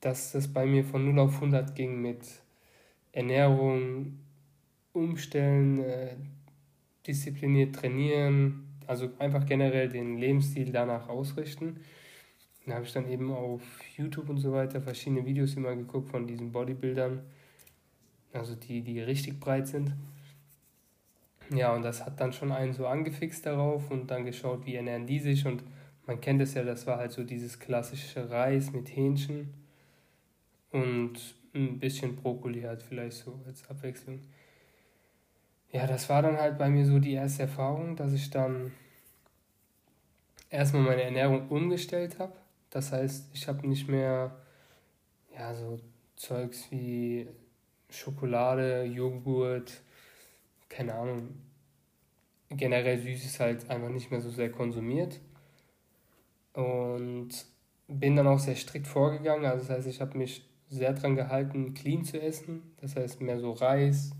dass 0.00 0.32
das 0.32 0.48
bei 0.48 0.66
mir 0.66 0.84
von 0.84 1.04
0 1.04 1.18
auf 1.18 1.34
100 1.34 1.74
ging 1.74 2.00
mit 2.00 2.20
Ernährung, 3.12 4.18
Umstellen, 4.92 5.80
äh, 5.80 6.16
diszipliniert 7.06 7.74
trainieren, 7.74 8.66
also 8.86 9.10
einfach 9.18 9.46
generell 9.46 9.88
den 9.88 10.18
Lebensstil 10.18 10.72
danach 10.72 11.08
ausrichten. 11.08 11.80
Da 12.66 12.74
habe 12.74 12.84
ich 12.84 12.92
dann 12.92 13.08
eben 13.08 13.32
auf 13.32 13.62
YouTube 13.96 14.28
und 14.28 14.38
so 14.38 14.52
weiter 14.52 14.80
verschiedene 14.80 15.24
Videos 15.24 15.54
immer 15.54 15.74
geguckt 15.76 16.10
von 16.10 16.26
diesen 16.26 16.50
Bodybuildern, 16.50 17.22
also 18.32 18.56
die, 18.56 18.82
die 18.82 19.00
richtig 19.00 19.38
breit 19.38 19.68
sind. 19.68 19.92
Ja, 21.50 21.72
und 21.74 21.82
das 21.82 22.04
hat 22.04 22.20
dann 22.20 22.32
schon 22.32 22.50
einen 22.50 22.72
so 22.72 22.88
angefixt 22.88 23.46
darauf 23.46 23.90
und 23.92 24.10
dann 24.10 24.24
geschaut, 24.24 24.66
wie 24.66 24.74
ernähren 24.74 25.06
die 25.06 25.20
sich 25.20 25.46
und 25.46 25.62
man 26.06 26.20
kennt 26.20 26.40
es 26.40 26.54
ja, 26.54 26.64
das 26.64 26.86
war 26.86 26.98
halt 26.98 27.12
so 27.12 27.22
dieses 27.22 27.58
klassische 27.58 28.30
Reis 28.30 28.72
mit 28.72 28.94
Hähnchen 28.94 29.54
und 30.70 31.36
ein 31.54 31.78
bisschen 31.78 32.16
Brokkoli 32.16 32.62
halt 32.62 32.82
vielleicht 32.82 33.18
so 33.18 33.40
als 33.46 33.68
Abwechslung. 33.68 34.20
Ja, 35.76 35.86
das 35.86 36.08
war 36.08 36.22
dann 36.22 36.38
halt 36.38 36.56
bei 36.56 36.70
mir 36.70 36.86
so 36.86 36.98
die 36.98 37.12
erste 37.12 37.42
Erfahrung, 37.42 37.96
dass 37.96 38.14
ich 38.14 38.30
dann 38.30 38.72
erstmal 40.48 40.80
meine 40.80 41.02
Ernährung 41.02 41.50
umgestellt 41.50 42.18
habe. 42.18 42.32
Das 42.70 42.92
heißt, 42.92 43.28
ich 43.34 43.46
habe 43.46 43.68
nicht 43.68 43.86
mehr 43.86 44.34
ja 45.36 45.54
so 45.54 45.78
Zeugs 46.16 46.70
wie 46.70 47.28
Schokolade, 47.90 48.84
Joghurt, 48.84 49.82
keine 50.70 50.94
Ahnung, 50.94 51.42
generell 52.48 52.98
Süßes 52.98 53.38
halt 53.38 53.68
einfach 53.68 53.90
nicht 53.90 54.10
mehr 54.10 54.22
so 54.22 54.30
sehr 54.30 54.50
konsumiert 54.50 55.20
und 56.54 57.28
bin 57.86 58.16
dann 58.16 58.28
auch 58.28 58.38
sehr 58.38 58.56
strikt 58.56 58.86
vorgegangen. 58.86 59.44
Also 59.44 59.66
das 59.66 59.76
heißt, 59.76 59.88
ich 59.88 60.00
habe 60.00 60.16
mich 60.16 60.42
sehr 60.70 60.94
daran 60.94 61.16
gehalten, 61.16 61.74
clean 61.74 62.02
zu 62.02 62.18
essen. 62.18 62.62
Das 62.80 62.96
heißt, 62.96 63.20
mehr 63.20 63.38
so 63.38 63.52
Reis, 63.52 64.12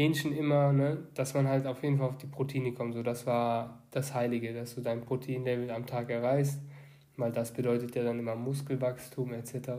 Hähnchen 0.00 0.36
immer, 0.36 0.72
ne? 0.72 1.06
dass 1.14 1.34
man 1.34 1.48
halt 1.48 1.66
auf 1.66 1.82
jeden 1.82 1.98
Fall 1.98 2.08
auf 2.08 2.18
die 2.18 2.26
Proteine 2.26 2.72
kommt. 2.72 2.94
So, 2.94 3.02
das 3.02 3.26
war 3.26 3.82
das 3.90 4.14
Heilige, 4.14 4.52
dass 4.52 4.74
du 4.74 4.80
dein 4.80 5.00
Proteinlevel 5.02 5.70
am 5.70 5.86
Tag 5.86 6.10
erreichst, 6.10 6.60
weil 7.16 7.32
das 7.32 7.52
bedeutet 7.52 7.94
ja 7.94 8.04
dann 8.04 8.18
immer 8.18 8.34
Muskelwachstum 8.34 9.32
etc. 9.34 9.70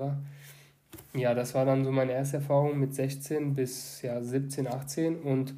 Ja, 1.14 1.34
das 1.34 1.56
war 1.56 1.66
dann 1.66 1.84
so 1.84 1.92
meine 1.92 2.12
erste 2.12 2.38
Erfahrung 2.38 2.80
mit 2.80 2.94
16 2.94 3.56
bis 3.56 4.02
ja, 4.02 4.22
17, 4.22 4.68
18 4.68 5.22
und 5.22 5.56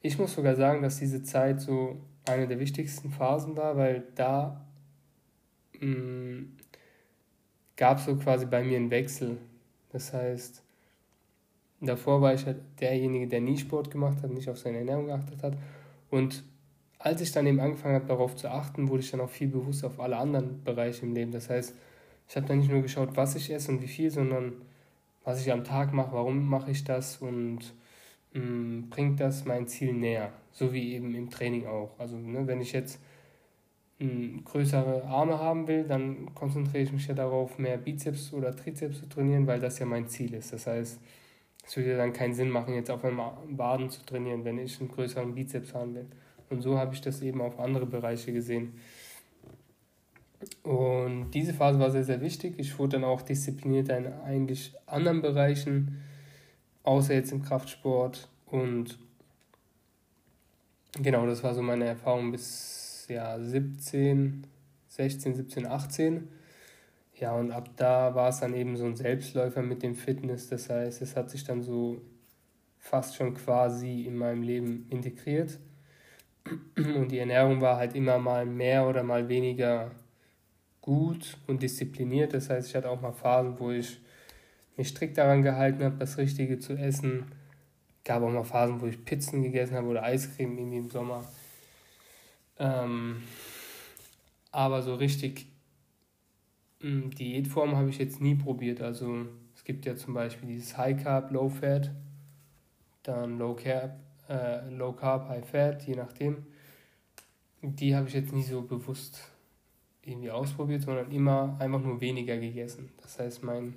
ich 0.00 0.18
muss 0.18 0.34
sogar 0.34 0.54
sagen, 0.54 0.82
dass 0.82 0.98
diese 0.98 1.22
Zeit 1.22 1.60
so 1.60 1.96
eine 2.26 2.46
der 2.46 2.60
wichtigsten 2.60 3.10
Phasen 3.10 3.56
war, 3.56 3.76
weil 3.76 4.04
da 4.14 4.64
Mm, 5.80 6.56
gab 7.76 7.98
es 7.98 8.06
so 8.06 8.16
quasi 8.16 8.46
bei 8.46 8.62
mir 8.62 8.76
einen 8.76 8.90
Wechsel. 8.90 9.38
Das 9.90 10.12
heißt, 10.12 10.62
davor 11.80 12.20
war 12.20 12.34
ich 12.34 12.46
halt 12.46 12.58
derjenige, 12.80 13.28
der 13.28 13.40
nie 13.40 13.56
Sport 13.56 13.90
gemacht 13.90 14.22
hat, 14.22 14.30
nicht 14.30 14.48
auf 14.48 14.58
seine 14.58 14.78
Ernährung 14.78 15.06
geachtet 15.06 15.42
hat. 15.42 15.56
Und 16.10 16.44
als 16.98 17.20
ich 17.20 17.32
dann 17.32 17.46
eben 17.46 17.60
angefangen 17.60 17.94
habe, 17.94 18.06
darauf 18.06 18.34
zu 18.36 18.50
achten, 18.50 18.88
wurde 18.88 19.02
ich 19.02 19.10
dann 19.10 19.20
auch 19.20 19.30
viel 19.30 19.48
bewusster 19.48 19.86
auf 19.86 20.00
alle 20.00 20.16
anderen 20.16 20.64
Bereiche 20.64 21.06
im 21.06 21.14
Leben. 21.14 21.30
Das 21.30 21.48
heißt, 21.48 21.74
ich 22.28 22.36
habe 22.36 22.46
dann 22.46 22.58
nicht 22.58 22.70
nur 22.70 22.82
geschaut, 22.82 23.10
was 23.14 23.36
ich 23.36 23.50
esse 23.52 23.70
und 23.70 23.82
wie 23.82 23.88
viel, 23.88 24.10
sondern 24.10 24.52
was 25.24 25.40
ich 25.40 25.52
am 25.52 25.64
Tag 25.64 25.92
mache, 25.92 26.12
warum 26.12 26.48
mache 26.48 26.70
ich 26.70 26.84
das 26.84 27.18
und 27.18 27.60
mh, 28.32 28.42
mm, 28.42 28.90
bringt 28.90 29.20
das 29.20 29.44
mein 29.44 29.68
Ziel 29.68 29.92
näher. 29.92 30.32
So 30.52 30.72
wie 30.72 30.94
eben 30.94 31.14
im 31.14 31.30
Training 31.30 31.66
auch. 31.66 31.90
Also 31.98 32.16
ne, 32.16 32.46
wenn 32.46 32.60
ich 32.60 32.72
jetzt 32.72 33.00
größere 34.44 35.04
Arme 35.04 35.38
haben 35.38 35.66
will, 35.66 35.84
dann 35.84 36.32
konzentriere 36.34 36.84
ich 36.84 36.92
mich 36.92 37.08
ja 37.08 37.14
darauf, 37.14 37.58
mehr 37.58 37.76
Bizeps 37.76 38.32
oder 38.32 38.54
Trizeps 38.54 39.00
zu 39.00 39.08
trainieren, 39.08 39.46
weil 39.46 39.58
das 39.58 39.78
ja 39.80 39.86
mein 39.86 40.06
Ziel 40.06 40.34
ist. 40.34 40.52
Das 40.52 40.68
heißt, 40.68 41.00
es 41.68 41.76
würde 41.76 41.98
dann 41.98 42.14
keinen 42.14 42.32
Sinn 42.32 42.48
machen, 42.48 42.72
jetzt 42.72 42.90
auf 42.90 43.04
einmal 43.04 43.32
Baden 43.50 43.90
zu 43.90 44.04
trainieren, 44.04 44.42
wenn 44.44 44.58
ich 44.58 44.80
einen 44.80 44.88
größeren 44.88 45.34
Bizeps 45.34 45.74
haben 45.74 45.94
will. 45.94 46.06
Und 46.48 46.62
so 46.62 46.78
habe 46.78 46.94
ich 46.94 47.02
das 47.02 47.20
eben 47.20 47.42
auf 47.42 47.60
andere 47.60 47.84
Bereiche 47.84 48.32
gesehen. 48.32 48.72
Und 50.62 51.30
diese 51.32 51.52
Phase 51.52 51.78
war 51.78 51.90
sehr, 51.90 52.04
sehr 52.04 52.22
wichtig. 52.22 52.54
Ich 52.56 52.78
wurde 52.78 52.92
dann 52.92 53.04
auch 53.04 53.20
diszipliniert 53.20 53.90
in 53.90 54.06
eigentlich 54.06 54.72
anderen 54.86 55.20
Bereichen, 55.20 56.00
außer 56.84 57.12
jetzt 57.12 57.32
im 57.32 57.42
Kraftsport. 57.42 58.30
Und 58.46 58.98
genau, 61.02 61.26
das 61.26 61.42
war 61.42 61.54
so 61.54 61.60
meine 61.60 61.84
Erfahrung 61.84 62.32
bis 62.32 63.06
ja, 63.10 63.38
17, 63.38 64.46
16, 64.86 65.34
17, 65.34 65.66
18. 65.66 66.28
Ja, 67.20 67.34
und 67.34 67.50
ab 67.50 67.70
da 67.76 68.14
war 68.14 68.28
es 68.28 68.40
dann 68.40 68.54
eben 68.54 68.76
so 68.76 68.84
ein 68.84 68.94
Selbstläufer 68.94 69.62
mit 69.62 69.82
dem 69.82 69.96
Fitness. 69.96 70.48
Das 70.48 70.70
heißt, 70.70 71.02
es 71.02 71.16
hat 71.16 71.30
sich 71.30 71.42
dann 71.42 71.62
so 71.62 72.00
fast 72.78 73.16
schon 73.16 73.34
quasi 73.34 74.02
in 74.02 74.16
meinem 74.16 74.42
Leben 74.42 74.86
integriert. 74.88 75.58
Und 76.76 77.10
die 77.10 77.18
Ernährung 77.18 77.60
war 77.60 77.76
halt 77.76 77.96
immer 77.96 78.18
mal 78.18 78.46
mehr 78.46 78.86
oder 78.86 79.02
mal 79.02 79.28
weniger 79.28 79.90
gut 80.80 81.36
und 81.48 81.62
diszipliniert. 81.62 82.34
Das 82.34 82.50
heißt, 82.50 82.68
ich 82.68 82.76
hatte 82.76 82.88
auch 82.88 83.00
mal 83.00 83.12
Phasen, 83.12 83.58
wo 83.58 83.70
ich 83.72 84.00
mich 84.76 84.88
strikt 84.88 85.18
daran 85.18 85.42
gehalten 85.42 85.82
habe, 85.82 85.96
das 85.96 86.18
Richtige 86.18 86.60
zu 86.60 86.74
essen. 86.74 87.32
Gab 88.04 88.22
auch 88.22 88.30
mal 88.30 88.44
Phasen, 88.44 88.80
wo 88.80 88.86
ich 88.86 89.04
Pizzen 89.04 89.42
gegessen 89.42 89.74
habe 89.74 89.88
oder 89.88 90.04
Eiscreme 90.04 90.56
irgendwie 90.56 90.78
im 90.78 90.90
Sommer. 90.90 91.24
Ähm, 92.60 93.22
aber 94.52 94.82
so 94.82 94.94
richtig 94.94 95.46
Diätform 96.80 97.76
habe 97.76 97.90
ich 97.90 97.98
jetzt 97.98 98.20
nie 98.20 98.36
probiert. 98.36 98.80
Also 98.80 99.26
es 99.54 99.64
gibt 99.64 99.84
ja 99.84 99.96
zum 99.96 100.14
Beispiel 100.14 100.48
dieses 100.48 100.76
High 100.76 101.02
Carb, 101.02 101.32
Low 101.32 101.48
Fat, 101.48 101.90
dann 103.02 103.38
Low 103.38 103.54
Carb, 103.54 103.98
äh, 104.28 104.68
Low 104.70 104.92
Carb, 104.92 105.28
High 105.28 105.48
Fat, 105.48 105.86
je 105.86 105.96
nachdem. 105.96 106.46
Die 107.62 107.96
habe 107.96 108.06
ich 108.06 108.14
jetzt 108.14 108.32
nie 108.32 108.44
so 108.44 108.62
bewusst 108.62 109.32
irgendwie 110.02 110.30
ausprobiert, 110.30 110.82
sondern 110.82 111.10
immer 111.10 111.56
einfach 111.58 111.80
nur 111.80 112.00
weniger 112.00 112.36
gegessen. 112.38 112.90
Das 113.02 113.18
heißt, 113.18 113.42
mein 113.42 113.74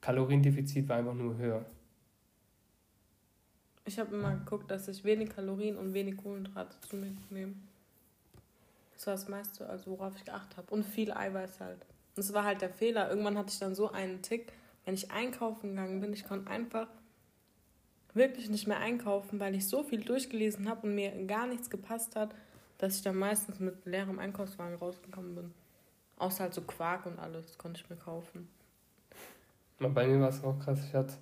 Kaloriendefizit 0.00 0.88
war 0.88 0.96
einfach 0.96 1.14
nur 1.14 1.36
höher. 1.36 1.64
Ich 3.84 3.98
habe 3.98 4.14
immer 4.14 4.34
geguckt, 4.36 4.70
dass 4.70 4.88
ich 4.88 5.04
wenig 5.04 5.30
Kalorien 5.30 5.76
und 5.76 5.94
wenig 5.94 6.16
Kohlenhydrate 6.16 6.80
zu 6.80 6.96
mir 6.96 7.12
nehme. 7.30 7.54
Das 8.94 9.06
war 9.06 9.14
das 9.14 9.28
meiste, 9.28 9.68
also 9.68 9.92
worauf 9.92 10.16
ich 10.16 10.24
geachtet 10.24 10.56
habe. 10.56 10.74
Und 10.74 10.84
viel 10.84 11.12
Eiweiß 11.12 11.60
halt. 11.60 11.84
Und 12.14 12.18
das 12.18 12.32
war 12.32 12.44
halt 12.44 12.60
der 12.60 12.70
Fehler. 12.70 13.08
Irgendwann 13.08 13.38
hatte 13.38 13.52
ich 13.52 13.58
dann 13.58 13.74
so 13.74 13.90
einen 13.90 14.22
Tick, 14.22 14.52
wenn 14.84 14.94
ich 14.94 15.10
einkaufen 15.10 15.70
gegangen 15.70 16.00
bin, 16.00 16.12
ich 16.12 16.24
konnte 16.24 16.50
einfach 16.50 16.88
wirklich 18.14 18.50
nicht 18.50 18.66
mehr 18.66 18.78
einkaufen, 18.78 19.40
weil 19.40 19.54
ich 19.54 19.66
so 19.66 19.82
viel 19.82 20.02
durchgelesen 20.02 20.68
habe 20.68 20.86
und 20.86 20.94
mir 20.94 21.10
gar 21.26 21.46
nichts 21.46 21.70
gepasst 21.70 22.16
hat, 22.16 22.34
dass 22.78 22.96
ich 22.96 23.02
dann 23.02 23.16
meistens 23.16 23.60
mit 23.60 23.86
leerem 23.86 24.18
Einkaufswagen 24.18 24.76
rausgekommen 24.76 25.34
bin. 25.34 25.54
Außer 26.16 26.44
halt 26.44 26.54
so 26.54 26.62
Quark 26.62 27.06
und 27.06 27.18
alles 27.18 27.56
konnte 27.56 27.80
ich 27.80 27.88
mir 27.88 27.96
kaufen. 27.96 28.48
Bei 29.78 30.06
mir 30.06 30.20
war 30.20 30.28
es 30.28 30.44
auch 30.44 30.58
krass. 30.58 30.80
Ich 30.84 30.94
hatte 30.94 31.14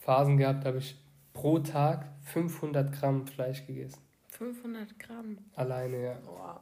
Phasen 0.00 0.36
gehabt, 0.36 0.64
da 0.64 0.68
habe 0.68 0.78
ich 0.78 0.96
pro 1.32 1.58
Tag 1.58 2.08
500 2.24 2.92
Gramm 2.92 3.26
Fleisch 3.26 3.66
gegessen. 3.66 4.00
500 4.28 4.98
Gramm? 4.98 5.38
Alleine, 5.54 6.02
ja. 6.02 6.18
Wow. 6.26 6.60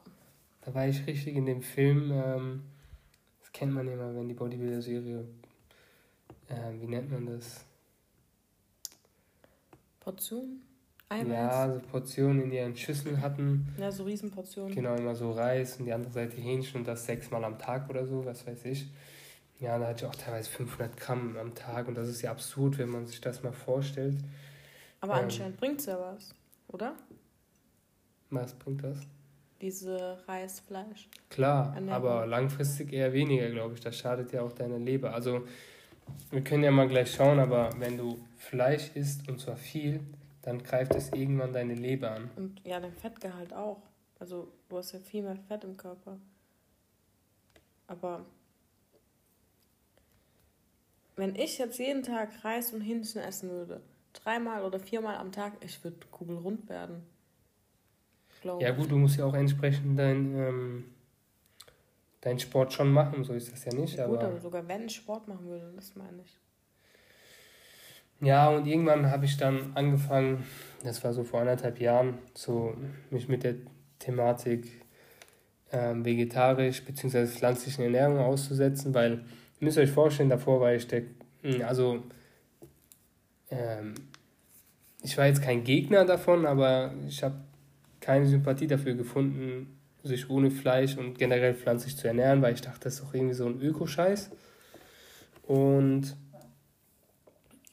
Da 0.61 0.75
war 0.75 0.87
ich 0.87 1.07
richtig 1.07 1.35
in 1.35 1.47
dem 1.47 1.63
Film, 1.63 2.13
ähm, 2.13 2.63
das 3.53 3.59
kennt 3.59 3.75
man 3.75 3.87
immer, 3.87 4.15
wenn 4.15 4.29
die 4.29 4.35
Bodybuilder-Serie, 4.35 5.25
äh, 6.49 6.81
wie 6.81 6.87
nennt 6.87 7.11
man 7.11 7.27
das? 7.27 7.65
Portion? 10.01 10.63
Eiweiß? 11.09 11.29
Ja, 11.29 11.75
so 11.75 11.81
Portionen 11.81 12.43
in 12.45 12.53
ihren 12.53 12.77
Schüsseln 12.77 13.21
hatten. 13.21 13.69
Ja, 13.79 13.93
so 13.93 14.05
Riesenportionen. 14.05 14.75
Genau, 14.75 14.95
immer 14.95 15.15
so 15.15 15.33
Reis 15.33 15.77
und 15.77 15.85
die 15.85 15.93
andere 15.93 16.13
Seite 16.13 16.37
Hähnchen 16.37 16.81
und 16.81 16.89
das 16.89 17.05
sechsmal 17.05 17.45
am 17.45 17.59
Tag 17.59 17.89
oder 17.91 18.07
so, 18.07 18.25
was 18.25 18.47
weiß 18.47 18.65
ich. 18.65 18.91
Ja, 19.61 19.79
da 19.79 19.89
hatte 19.89 20.05
ich 20.05 20.11
auch 20.11 20.17
teilweise 20.17 20.51
500 20.51 20.97
Gramm 20.97 21.37
am 21.37 21.55
Tag 21.55 21.87
und 21.87 21.95
das 21.95 22.09
ist 22.09 22.23
ja 22.23 22.31
absurd, 22.31 22.79
wenn 22.79 22.89
man 22.89 23.07
sich 23.07 23.21
das 23.21 23.43
mal 23.43 23.53
vorstellt. 23.53 24.17
Aber 25.01 25.15
ähm, 25.19 25.25
anscheinend 25.25 25.59
bringt 25.59 25.81
es 25.81 25.87
ja 25.87 26.01
was, 26.01 26.35
oder? 26.69 26.97
Was 28.31 28.55
bringt 28.55 28.83
das? 28.83 28.99
Diese 29.63 30.19
Reisfleisch. 30.27 31.09
Klar, 31.31 31.75
aber 31.89 32.27
langfristig 32.27 32.93
eher 32.93 33.13
weniger, 33.13 33.49
glaube 33.49 33.75
ich. 33.75 33.81
Das 33.81 33.97
schadet 33.97 34.33
ja 34.33 34.43
auch 34.43 34.53
deiner 34.53 34.79
Leber. 34.79 35.15
Also, 35.15 35.47
wir 36.31 36.43
können 36.43 36.65
ja 36.65 36.71
mal 36.71 36.89
gleich 36.89 37.15
schauen, 37.15 37.39
aber 37.39 37.71
wenn 37.79 37.97
du 37.97 38.19
Fleisch 38.37 38.91
isst 38.95 39.29
und 39.29 39.41
zwar 39.41 39.57
viel, 39.57 40.01
dann 40.43 40.63
greift 40.63 40.95
es 40.95 41.13
irgendwann 41.13 41.53
deine 41.53 41.75
Leber 41.75 42.11
an. 42.11 42.31
Und 42.37 42.61
ja, 42.65 42.81
dein 42.81 42.93
Fettgehalt 42.93 43.55
auch. 43.55 43.81
Also 44.19 44.53
du 44.69 44.79
hast 44.79 44.93
ja 44.93 44.99
viel 44.99 45.23
mehr 45.23 45.37
Fett 45.49 45.65
im 45.65 45.77
Körper. 45.77 46.19
Aber 47.87 48.25
wenn 51.17 51.35
ich 51.37 51.59
jetzt 51.59 51.79
jeden 51.79 52.03
Tag 52.03 52.45
Reis 52.45 52.73
und 52.73 52.81
Hähnchen 52.81 53.23
essen 53.23 53.51
würde, 53.51 53.81
dreimal 54.13 54.65
oder 54.65 54.79
viermal 54.79 55.17
am 55.17 55.33
Tag, 55.33 55.53
ich 55.61 55.83
würde 55.85 56.07
kugelrund 56.11 56.69
werden. 56.69 57.07
Ja 58.45 58.71
gut, 58.73 58.91
du 58.91 58.97
musst 58.97 59.19
ja 59.19 59.25
auch 59.25 59.35
entsprechend 59.35 59.99
dein, 59.99 60.37
ähm, 60.37 60.85
dein 62.21 62.39
Sport 62.39 62.73
schon 62.73 62.93
machen, 62.93 63.25
so 63.25 63.33
ist 63.33 63.53
das 63.53 63.65
ja 63.65 63.75
nicht. 63.75 63.97
Ja, 63.97 64.07
gut, 64.07 64.23
aber 64.23 64.41
sogar 64.41 64.67
wenn 64.69 64.87
ich 64.87 64.97
Sport 64.97 65.29
machen 65.29 65.47
würde, 65.47 65.73
das 65.77 65.95
meine 65.95 66.23
ich. 66.23 66.39
Ja, 68.21 68.51
und 68.51 68.67
irgendwann 68.67 69.11
habe 69.11 69.25
ich 69.25 69.37
dann 69.37 69.73
angefangen, 69.75 70.45
das 70.85 71.03
war 71.03 71.13
so 71.13 71.25
vor 71.25 71.41
anderthalb 71.41 71.81
Jahren, 71.81 72.19
so 72.35 72.75
mich 73.11 73.29
mit 73.29 73.43
der 73.43 73.57
Thematik 73.99 74.83
ähm, 75.73 76.05
vegetarisch 76.05 76.85
bzw. 76.85 77.27
pflanzlichen 77.27 77.83
Ernährung 77.83 78.19
auszusetzen, 78.19 78.95
weil 78.95 79.13
ihr 79.13 79.65
müsst 79.65 79.79
euch 79.79 79.91
vorstellen, 79.91 80.29
davor 80.29 80.61
war 80.61 80.73
ich 80.73 80.87
der, 80.87 81.03
hm, 81.43 81.63
also 81.63 82.03
ähm, 83.51 83.95
ich 85.03 85.19
war 85.19 85.27
jetzt 85.27 85.43
kein 85.43 85.65
Gegner 85.65 86.05
davon, 86.05 86.47
aber 86.47 86.95
ich 87.09 87.25
habe 87.25 87.37
keine 88.03 88.27
Sympathie 88.27 88.67
dafür 88.67 88.95
gefunden, 88.95 89.79
sich 90.03 90.29
ohne 90.29 90.51
Fleisch 90.51 90.99
und 90.99 91.19
generell 91.19 91.55
pflanzlich 91.55 91.97
zu 91.97 92.09
ernähren, 92.09 92.43
weil 92.43 92.55
ich 92.55 92.61
dachte, 92.61 92.81
das 92.85 92.95
ist 92.95 93.05
doch 93.05 93.15
irgendwie 93.15 93.35
so 93.35 93.47
ein 93.47 93.61
Ökoscheiß. 93.61 94.31
Und 95.47 96.17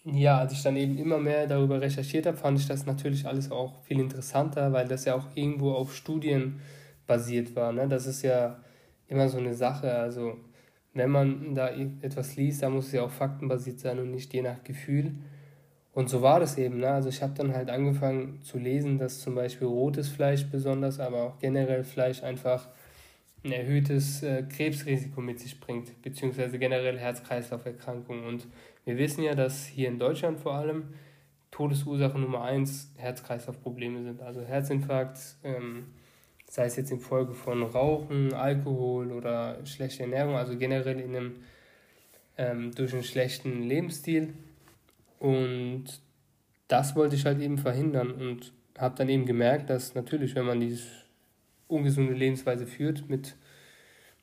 ja, 0.06 0.38
als 0.38 0.54
ich 0.54 0.64
dann 0.64 0.78
eben 0.78 0.98
immer 0.98 1.18
mehr 1.18 1.48
darüber 1.48 1.82
recherchiert 1.82 2.26
habe, 2.26 2.38
fand 2.38 2.60
ich 2.60 2.68
das 2.68 2.86
natürlich 2.86 3.26
alles 3.26 3.52
auch 3.52 3.82
viel 3.84 4.00
interessanter, 4.00 4.72
weil 4.72 4.88
das 4.88 5.06
ja 5.06 5.16
auch 5.16 5.28
irgendwo 5.36 5.74
auf 5.74 5.96
Studien 5.96 6.62
basiert 7.06 7.56
war. 7.56 7.74
Ne? 7.74 7.88
Das 7.88 8.06
ist 8.06 8.22
ja 8.22 8.60
immer 9.08 9.28
so 9.28 9.38
eine 9.38 9.54
Sache. 9.54 9.94
Also 9.94 10.38
wenn 10.94 11.10
man 11.10 11.56
da 11.56 11.70
etwas 11.70 12.36
liest, 12.36 12.64
dann 12.64 12.74
muss 12.74 12.88
es 12.88 12.94
ja 12.94 13.04
auch 13.04 13.12
faktenbasiert 13.12 13.80
sein 13.80 14.00
und 14.00 14.12
nicht 14.12 14.34
je 14.34 14.42
nach 14.42 14.64
Gefühl. 14.64 15.16
Und 15.94 16.10
so 16.10 16.22
war 16.22 16.40
das 16.40 16.58
eben. 16.58 16.80
Ne? 16.80 16.90
Also 16.90 17.10
ich 17.10 17.22
habe 17.22 17.34
dann 17.34 17.54
halt 17.54 17.70
angefangen 17.70 18.42
zu 18.44 18.58
lesen, 18.58 19.00
dass 19.00 19.20
zum 19.20 19.36
Beispiel 19.36 19.68
rotes 19.68 20.10
Fleisch 20.10 20.46
besonders, 20.46 21.00
aber 21.00 21.24
auch 21.24 21.40
generell 21.40 21.84
Fleisch 21.84 22.24
einfach 22.24 22.68
ein 23.44 23.52
erhöhtes 23.52 24.22
äh, 24.22 24.44
Krebsrisiko 24.44 25.22
mit 25.22 25.40
sich 25.40 25.60
bringt, 25.60 26.02
beziehungsweise 26.02 26.60
generell 26.60 26.98
Herz-Kreislauf-Erkrankungen. 26.98 28.26
Und 28.26 28.48
wir 28.86 28.98
wissen 28.98 29.24
ja, 29.24 29.34
dass 29.34 29.66
hier 29.66 29.88
in 29.88 30.00
Deutschland 30.00 30.40
vor 30.40 30.54
allem 30.54 30.94
Todesursache 31.52 32.20
Nummer 32.20 32.44
eins 32.44 32.92
Herz-Kreislauf-Probleme 32.98 34.04
sind. 34.04 34.22
Also 34.22 34.42
Herzinfarkt, 34.42 35.20
ähm, 35.44 35.88
sei 36.50 36.66
es 36.66 36.76
jetzt 36.76 36.92
infolge 36.92 37.34
von 37.34 37.64
Rauchen, 37.64 38.34
Alkohol 38.34 39.12
oder 39.12 39.66
schlechter 39.66 40.04
Ernährung, 40.04 40.36
also 40.36 40.58
generell 40.58 41.00
in 41.00 41.16
einem, 41.16 41.36
ähm, 42.38 42.72
durch 42.76 42.94
einen 42.94 43.04
schlechten 43.04 43.64
Lebensstil. 43.64 44.34
Und 45.20 45.86
das 46.68 46.96
wollte 46.96 47.16
ich 47.16 47.26
halt 47.26 47.42
eben 47.42 47.58
verhindern 47.58 48.12
und 48.12 48.54
habe 48.78 48.96
dann 48.96 49.10
eben 49.10 49.26
gemerkt, 49.26 49.70
dass 49.70 49.96
natürlich, 49.96 50.36
wenn 50.36 50.46
man 50.46 50.60
diese 50.60 50.88
ungesunde 51.68 52.14
Lebensweise 52.14 52.66
führt 52.66 53.10
mit 53.10 53.36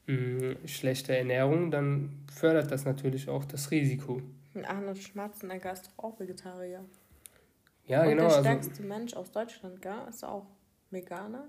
mh, 0.07 0.17
mm, 0.17 0.67
schlechter 0.67 1.15
Ernährung, 1.15 1.71
dann 1.71 2.25
fördert 2.33 2.71
das 2.71 2.85
natürlich 2.85 3.29
auch 3.29 3.45
das 3.45 3.71
Risiko. 3.71 4.23
Arnold 4.65 4.99
Schwarzenegger 4.99 5.73
ist 5.73 5.87
doch 5.87 6.05
auch 6.05 6.19
Vegetarier. 6.19 6.85
Ja, 7.87 8.03
Und 8.03 8.09
genau. 8.11 8.23
Der 8.23 8.37
also 8.37 8.41
stärkste 8.41 8.71
also, 8.71 8.83
Mensch 8.83 9.15
aus 9.15 9.31
Deutschland, 9.31 9.83
gell? 9.83 10.07
Ist 10.09 10.25
auch 10.25 10.47
Veganer. 10.91 11.47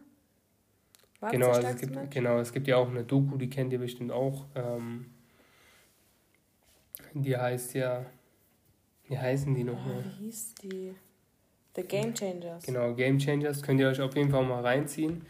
War 1.19 1.31
genau, 1.31 1.49
also 1.49 1.67
es 1.67 1.81
gibt, 1.81 2.11
genau, 2.11 2.39
es 2.39 2.53
gibt 2.53 2.67
ja 2.67 2.77
auch 2.77 2.89
eine 2.89 3.03
Doku, 3.03 3.37
die 3.37 3.49
kennt 3.49 3.73
ihr 3.73 3.79
bestimmt 3.79 4.11
auch. 4.11 4.45
Ähm, 4.55 5.11
die 7.13 7.35
heißt 7.35 7.73
ja. 7.73 8.05
Wie 9.07 9.17
heißen 9.17 9.53
die 9.55 9.63
nochmal? 9.63 10.03
Oh, 10.05 10.19
wie 10.19 10.25
hieß 10.25 10.55
die? 10.55 10.95
The 11.75 11.83
Game 11.83 12.13
Changers. 12.13 12.65
Genau, 12.65 12.93
Game 12.93 13.19
Changers. 13.19 13.61
Könnt 13.61 13.79
ihr 13.79 13.87
euch 13.87 14.01
auf 14.01 14.15
jeden 14.15 14.31
Fall 14.31 14.43
mal 14.43 14.61
reinziehen. 14.61 15.25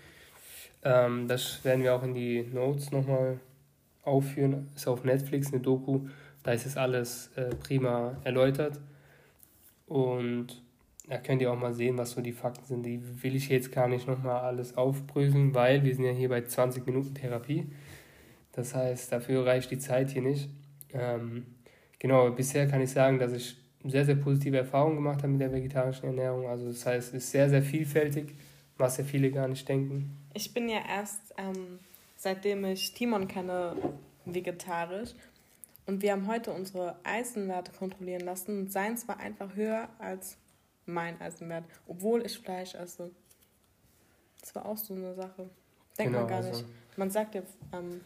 Ähm, 0.83 1.27
das 1.27 1.63
werden 1.65 1.83
wir 1.83 1.93
auch 1.93 2.03
in 2.03 2.13
die 2.13 2.43
Notes 2.43 2.91
nochmal 2.91 3.39
aufführen. 4.03 4.69
Ist 4.75 4.87
auf 4.87 5.03
Netflix 5.03 5.51
eine 5.51 5.61
Doku. 5.61 6.07
Da 6.43 6.53
ist 6.53 6.65
es 6.65 6.77
alles 6.77 7.31
äh, 7.35 7.53
prima 7.55 8.15
erläutert. 8.23 8.79
Und 9.87 10.61
da 11.07 11.17
könnt 11.17 11.41
ihr 11.41 11.51
auch 11.51 11.59
mal 11.59 11.73
sehen, 11.73 11.97
was 11.97 12.11
so 12.11 12.21
die 12.21 12.31
Fakten 12.31 12.65
sind. 12.65 12.83
Die 12.83 13.01
will 13.23 13.35
ich 13.35 13.49
jetzt 13.49 13.71
gar 13.71 13.87
nicht 13.87 14.07
nochmal 14.07 14.41
alles 14.41 14.77
aufbröseln, 14.77 15.53
weil 15.53 15.83
wir 15.83 15.93
sind 15.93 16.05
ja 16.05 16.11
hier 16.11 16.29
bei 16.29 16.41
20 16.41 16.85
Minuten 16.85 17.13
Therapie. 17.13 17.67
Das 18.53 18.73
heißt, 18.73 19.11
dafür 19.11 19.45
reicht 19.45 19.69
die 19.71 19.77
Zeit 19.77 20.11
hier 20.11 20.21
nicht. 20.21 20.49
Ähm, 20.93 21.45
genau, 21.99 22.31
bisher 22.31 22.67
kann 22.67 22.81
ich 22.81 22.91
sagen, 22.91 23.19
dass 23.19 23.33
ich 23.33 23.57
sehr, 23.83 24.05
sehr 24.05 24.15
positive 24.15 24.57
Erfahrungen 24.57 24.95
gemacht 24.95 25.19
habe 25.19 25.29
mit 25.29 25.41
der 25.41 25.51
vegetarischen 25.51 26.05
Ernährung. 26.05 26.47
Also 26.47 26.67
das 26.67 26.85
heißt, 26.85 27.09
es 27.09 27.23
ist 27.23 27.31
sehr, 27.31 27.49
sehr 27.49 27.61
vielfältig, 27.61 28.35
was 28.77 28.97
ja 28.97 29.03
viele 29.03 29.31
gar 29.31 29.47
nicht 29.47 29.67
denken. 29.67 30.17
Ich 30.33 30.53
bin 30.53 30.69
ja 30.69 30.79
erst, 30.87 31.33
ähm, 31.37 31.79
seitdem 32.15 32.65
ich 32.65 32.93
Timon 32.93 33.27
kenne, 33.27 33.75
vegetarisch. 34.25 35.13
Und 35.85 36.01
wir 36.01 36.11
haben 36.11 36.27
heute 36.27 36.51
unsere 36.51 36.97
Eisenwerte 37.03 37.71
kontrollieren 37.71 38.21
lassen. 38.21 38.59
Und 38.59 38.71
seins 38.71 39.07
war 39.07 39.19
einfach 39.19 39.55
höher 39.55 39.87
als 39.99 40.37
mein 40.85 41.19
Eisenwert, 41.21 41.63
obwohl 41.87 42.25
ich 42.25 42.37
Fleisch 42.37 42.75
esse. 42.75 43.11
Das 44.41 44.53
war 44.53 44.65
auch 44.65 44.77
so 44.77 44.93
eine 44.93 45.13
Sache. 45.15 45.49
Denkt 45.97 46.13
genau, 46.13 46.19
man 46.19 46.27
gar 46.27 46.37
also. 46.37 46.49
nicht. 46.49 46.65
Man 46.97 47.09
sagt 47.09 47.35
ja, 47.35 47.41
ähm, 47.73 48.01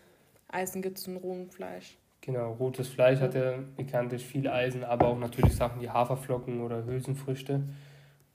Eisen 0.47 0.81
gibt 0.81 0.97
es 0.97 1.07
in 1.07 1.17
rohem 1.17 1.49
Fleisch. 1.49 1.97
Genau, 2.21 2.53
rotes 2.53 2.87
Fleisch 2.87 3.19
hat 3.19 3.33
ja 3.33 3.55
bekanntlich 3.75 4.23
viel 4.23 4.47
Eisen, 4.47 4.83
aber 4.83 5.07
auch 5.07 5.17
natürlich 5.17 5.55
Sachen 5.55 5.81
wie 5.81 5.89
Haferflocken 5.89 6.61
oder 6.61 6.85
Hülsenfrüchte. 6.85 7.63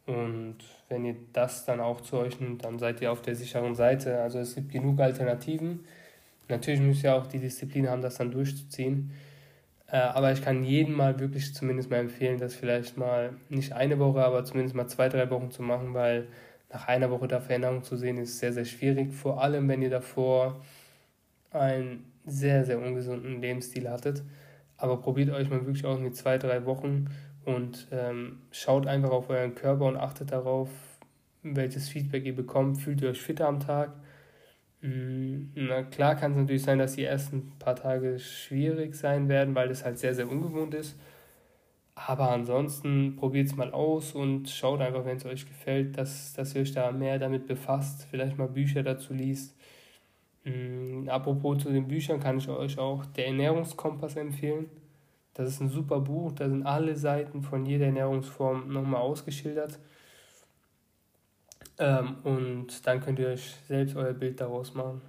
Und 0.06 0.58
wenn 0.88 1.04
ihr 1.04 1.16
das 1.32 1.64
dann 1.64 1.80
auch 1.80 2.00
zu 2.00 2.16
euch 2.16 2.40
nimmt, 2.40 2.64
dann 2.64 2.78
seid 2.78 3.00
ihr 3.00 3.12
auf 3.12 3.22
der 3.22 3.36
sicheren 3.36 3.74
Seite. 3.74 4.20
Also 4.20 4.38
es 4.40 4.54
gibt 4.56 4.72
genug 4.72 5.00
Alternativen. 5.00 5.84
Natürlich 6.48 6.80
müsst 6.80 7.04
ihr 7.04 7.14
auch 7.14 7.26
die 7.26 7.38
Disziplin 7.38 7.88
haben, 7.88 8.02
das 8.02 8.16
dann 8.16 8.30
durchzuziehen. 8.30 9.12
Äh, 9.88 9.98
aber 9.98 10.32
ich 10.32 10.42
kann 10.42 10.64
jedem 10.64 10.94
mal 10.94 11.18
wirklich 11.20 11.54
zumindest 11.54 11.90
mal 11.90 11.98
empfehlen, 11.98 12.38
das 12.38 12.54
vielleicht 12.54 12.96
mal 12.96 13.34
nicht 13.48 13.72
eine 13.72 13.98
Woche, 13.98 14.24
aber 14.24 14.44
zumindest 14.44 14.74
mal 14.74 14.86
zwei, 14.86 15.08
drei 15.08 15.30
Wochen 15.30 15.50
zu 15.50 15.62
machen, 15.62 15.94
weil 15.94 16.28
nach 16.70 16.88
einer 16.88 17.10
Woche 17.10 17.28
da 17.28 17.40
Veränderungen 17.40 17.82
zu 17.82 17.96
sehen, 17.96 18.18
ist 18.18 18.38
sehr, 18.38 18.52
sehr 18.52 18.64
schwierig. 18.64 19.12
Vor 19.12 19.40
allem, 19.42 19.68
wenn 19.68 19.82
ihr 19.82 19.90
davor 19.90 20.60
einen 21.50 22.12
sehr, 22.26 22.64
sehr 22.64 22.80
ungesunden 22.80 23.40
Lebensstil 23.40 23.88
hattet. 23.88 24.22
Aber 24.76 25.00
probiert 25.00 25.30
euch 25.30 25.48
mal 25.48 25.64
wirklich 25.64 25.86
aus 25.86 26.00
mit 26.00 26.14
zwei, 26.16 26.36
drei 26.38 26.66
Wochen 26.66 27.08
und 27.44 27.88
ähm, 27.92 28.40
schaut 28.50 28.86
einfach 28.86 29.10
auf 29.10 29.30
euren 29.30 29.54
Körper 29.54 29.86
und 29.86 29.96
achtet 29.96 30.32
darauf, 30.32 30.68
welches 31.42 31.88
Feedback 31.88 32.26
ihr 32.26 32.34
bekommt. 32.34 32.78
Fühlt 32.78 33.00
ihr 33.00 33.10
euch 33.10 33.22
fitter 33.22 33.48
am 33.48 33.60
Tag? 33.60 33.92
Mm, 34.82 35.52
na 35.54 35.82
klar 35.84 36.16
kann 36.16 36.32
es 36.32 36.36
natürlich 36.38 36.62
sein, 36.62 36.78
dass 36.78 36.94
die 36.96 37.04
ersten 37.04 37.52
paar 37.58 37.76
Tage 37.76 38.18
schwierig 38.18 38.94
sein 38.96 39.28
werden, 39.28 39.54
weil 39.54 39.68
das 39.68 39.84
halt 39.84 39.98
sehr, 39.98 40.14
sehr 40.14 40.28
ungewohnt 40.30 40.74
ist. 40.74 40.96
Aber 41.94 42.30
ansonsten 42.30 43.16
probiert 43.16 43.46
es 43.46 43.56
mal 43.56 43.72
aus 43.72 44.12
und 44.12 44.50
schaut 44.50 44.80
einfach, 44.82 45.06
wenn 45.06 45.16
es 45.16 45.24
euch 45.24 45.46
gefällt, 45.46 45.96
dass, 45.96 46.34
dass 46.34 46.54
ihr 46.54 46.60
euch 46.60 46.72
da 46.72 46.92
mehr 46.92 47.18
damit 47.18 47.46
befasst, 47.46 48.06
vielleicht 48.10 48.36
mal 48.36 48.48
Bücher 48.48 48.82
dazu 48.82 49.14
liest. 49.14 49.55
Mhm, 50.46 51.08
apropos 51.08 51.60
zu 51.60 51.72
den 51.72 51.88
Büchern 51.88 52.20
kann 52.20 52.38
ich 52.38 52.48
euch 52.48 52.78
auch 52.78 53.04
der 53.04 53.26
Ernährungskompass 53.26 54.14
empfehlen. 54.14 54.70
Das 55.34 55.48
ist 55.48 55.60
ein 55.60 55.68
super 55.68 55.98
Buch, 55.98 56.32
da 56.32 56.48
sind 56.48 56.64
alle 56.64 56.96
Seiten 56.96 57.42
von 57.42 57.66
jeder 57.66 57.86
Ernährungsform 57.86 58.72
nochmal 58.72 59.00
ausgeschildert. 59.00 59.80
Ähm, 61.78 62.18
und 62.22 62.86
dann 62.86 63.00
könnt 63.00 63.18
ihr 63.18 63.28
euch 63.28 63.56
selbst 63.66 63.96
euer 63.96 64.14
Bild 64.14 64.40
daraus 64.40 64.72
machen. 64.72 65.02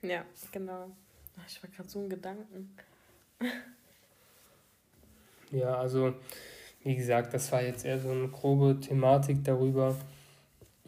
Ja, 0.00 0.24
genau. 0.50 0.90
Ich 1.46 1.62
war 1.62 1.70
gerade 1.70 1.88
so 1.88 1.98
ein 2.00 2.08
Gedanken. 2.08 2.74
ja, 5.50 5.76
also 5.76 6.14
wie 6.82 6.96
gesagt, 6.96 7.34
das 7.34 7.52
war 7.52 7.62
jetzt 7.62 7.84
eher 7.84 8.00
so 8.00 8.10
eine 8.10 8.28
grobe 8.28 8.80
Thematik 8.80 9.44
darüber. 9.44 9.94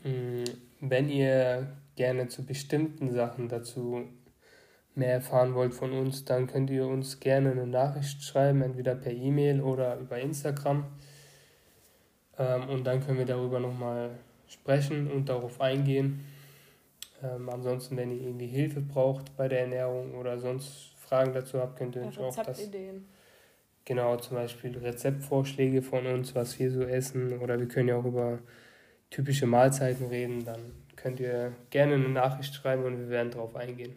Mm, 0.05 0.45
wenn 0.81 1.09
ihr 1.09 1.69
gerne 1.97 2.29
zu 2.29 2.45
bestimmten 2.45 3.13
Sachen 3.13 3.49
dazu 3.49 4.05
mehr 4.95 5.13
erfahren 5.13 5.55
wollt 5.55 5.75
von 5.75 5.93
uns, 5.93 6.25
dann 6.25 6.47
könnt 6.47 6.71
ihr 6.71 6.87
uns 6.87 7.21
gerne 7.21 7.53
eine 7.53 7.67
Nachricht 7.67 8.23
schreiben, 8.23 8.63
entweder 8.63 8.95
per 8.95 9.13
E-Mail 9.13 9.61
oder 9.61 9.99
über 9.99 10.19
Instagram. 10.19 10.85
Ähm, 12.39 12.69
und 12.69 12.85
dann 12.85 13.05
können 13.05 13.19
wir 13.19 13.27
darüber 13.27 13.61
nochmal 13.61 14.11
sprechen 14.49 15.11
und 15.11 15.29
darauf 15.29 15.61
eingehen. 15.61 16.25
Ähm, 17.23 17.49
ansonsten, 17.49 17.97
wenn 17.97 18.11
ihr 18.11 18.23
irgendwie 18.23 18.47
Hilfe 18.47 18.81
braucht 18.81 19.37
bei 19.37 19.49
der 19.49 19.61
Ernährung 19.61 20.15
oder 20.15 20.39
sonst 20.39 20.93
Fragen 20.97 21.33
dazu 21.33 21.59
habt, 21.59 21.79
könnt 21.79 21.97
ihr 21.97 22.03
uns 22.03 22.19
auch 22.19 22.37
das. 22.37 22.59
Genau, 23.85 24.17
zum 24.17 24.37
Beispiel 24.37 24.77
Rezeptvorschläge 24.77 25.81
von 25.81 26.07
uns, 26.07 26.35
was 26.35 26.59
wir 26.59 26.71
so 26.71 26.83
essen. 26.83 27.39
Oder 27.39 27.59
wir 27.59 27.67
können 27.67 27.89
ja 27.89 27.97
auch 27.97 28.05
über 28.05 28.39
typische 29.11 29.47
Mahlzeiten 29.47 30.07
reden. 30.07 30.45
Dann 30.45 30.73
könnt 30.97 31.21
ihr 31.21 31.55
gerne 31.71 31.95
eine 31.95 32.09
Nachricht 32.09 32.55
schreiben 32.55 32.85
und 32.85 32.99
wir 32.99 33.09
werden 33.09 33.31
darauf 33.31 33.57
eingehen. 33.57 33.97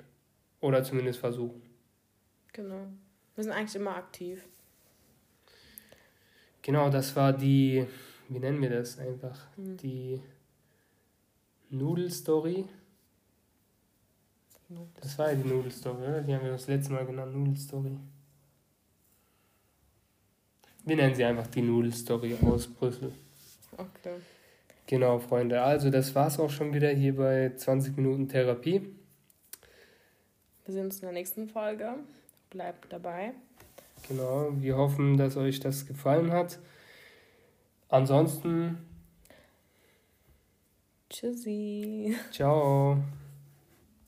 Oder 0.60 0.84
zumindest 0.84 1.20
versuchen. 1.20 1.62
Genau. 2.54 2.88
Wir 3.36 3.44
sind 3.44 3.54
eigentlich 3.54 3.76
immer 3.76 3.96
aktiv. 3.96 4.46
Genau, 6.62 6.90
das 6.90 7.16
war 7.16 7.34
die 7.34 7.88
wie 8.32 8.40
nennen 8.40 8.62
wir 8.62 8.70
das 8.70 8.98
einfach? 8.98 9.38
Mhm. 9.58 9.76
Die 9.78 10.22
Nudelstory. 11.70 12.64
Das 15.02 15.20
war 15.20 15.34
ja 15.34 15.36
die 15.36 15.50
Nudelstory, 15.50 15.98
oder? 16.02 16.22
Die 16.22 16.34
haben 16.34 16.46
wir 16.46 16.54
das 16.54 16.68
letzte 16.68 16.94
Mal 16.94 17.06
genannt, 17.06 17.36
Nudelstory. 17.36 17.98
Wir 20.86 20.96
nennen 20.96 21.14
sie 21.14 21.26
einfach 21.26 21.48
die 21.48 21.62
Nudelstory 21.62 22.38
aus 22.42 22.68
Brüssel. 22.68 23.12
Okay. 23.74 24.16
Genau, 24.92 25.20
Freunde. 25.20 25.62
Also, 25.62 25.90
das 25.90 26.16
war's 26.16 26.38
auch 26.38 26.50
schon 26.50 26.74
wieder 26.74 26.90
hier 26.90 27.16
bei 27.16 27.54
20 27.56 27.96
Minuten 27.96 28.28
Therapie. 28.28 28.94
Wir 30.66 30.74
sehen 30.74 30.84
uns 30.84 30.98
in 30.98 31.04
der 31.04 31.14
nächsten 31.14 31.48
Folge. 31.48 31.94
Bleibt 32.50 32.92
dabei. 32.92 33.32
Genau, 34.10 34.50
wir 34.58 34.76
hoffen, 34.76 35.16
dass 35.16 35.38
euch 35.38 35.62
das 35.62 35.88
gefallen 35.88 36.34
hat. 36.34 36.60
Ansonsten. 37.88 38.80
Tschüssi. 41.10 42.14
Ciao. 42.34 42.98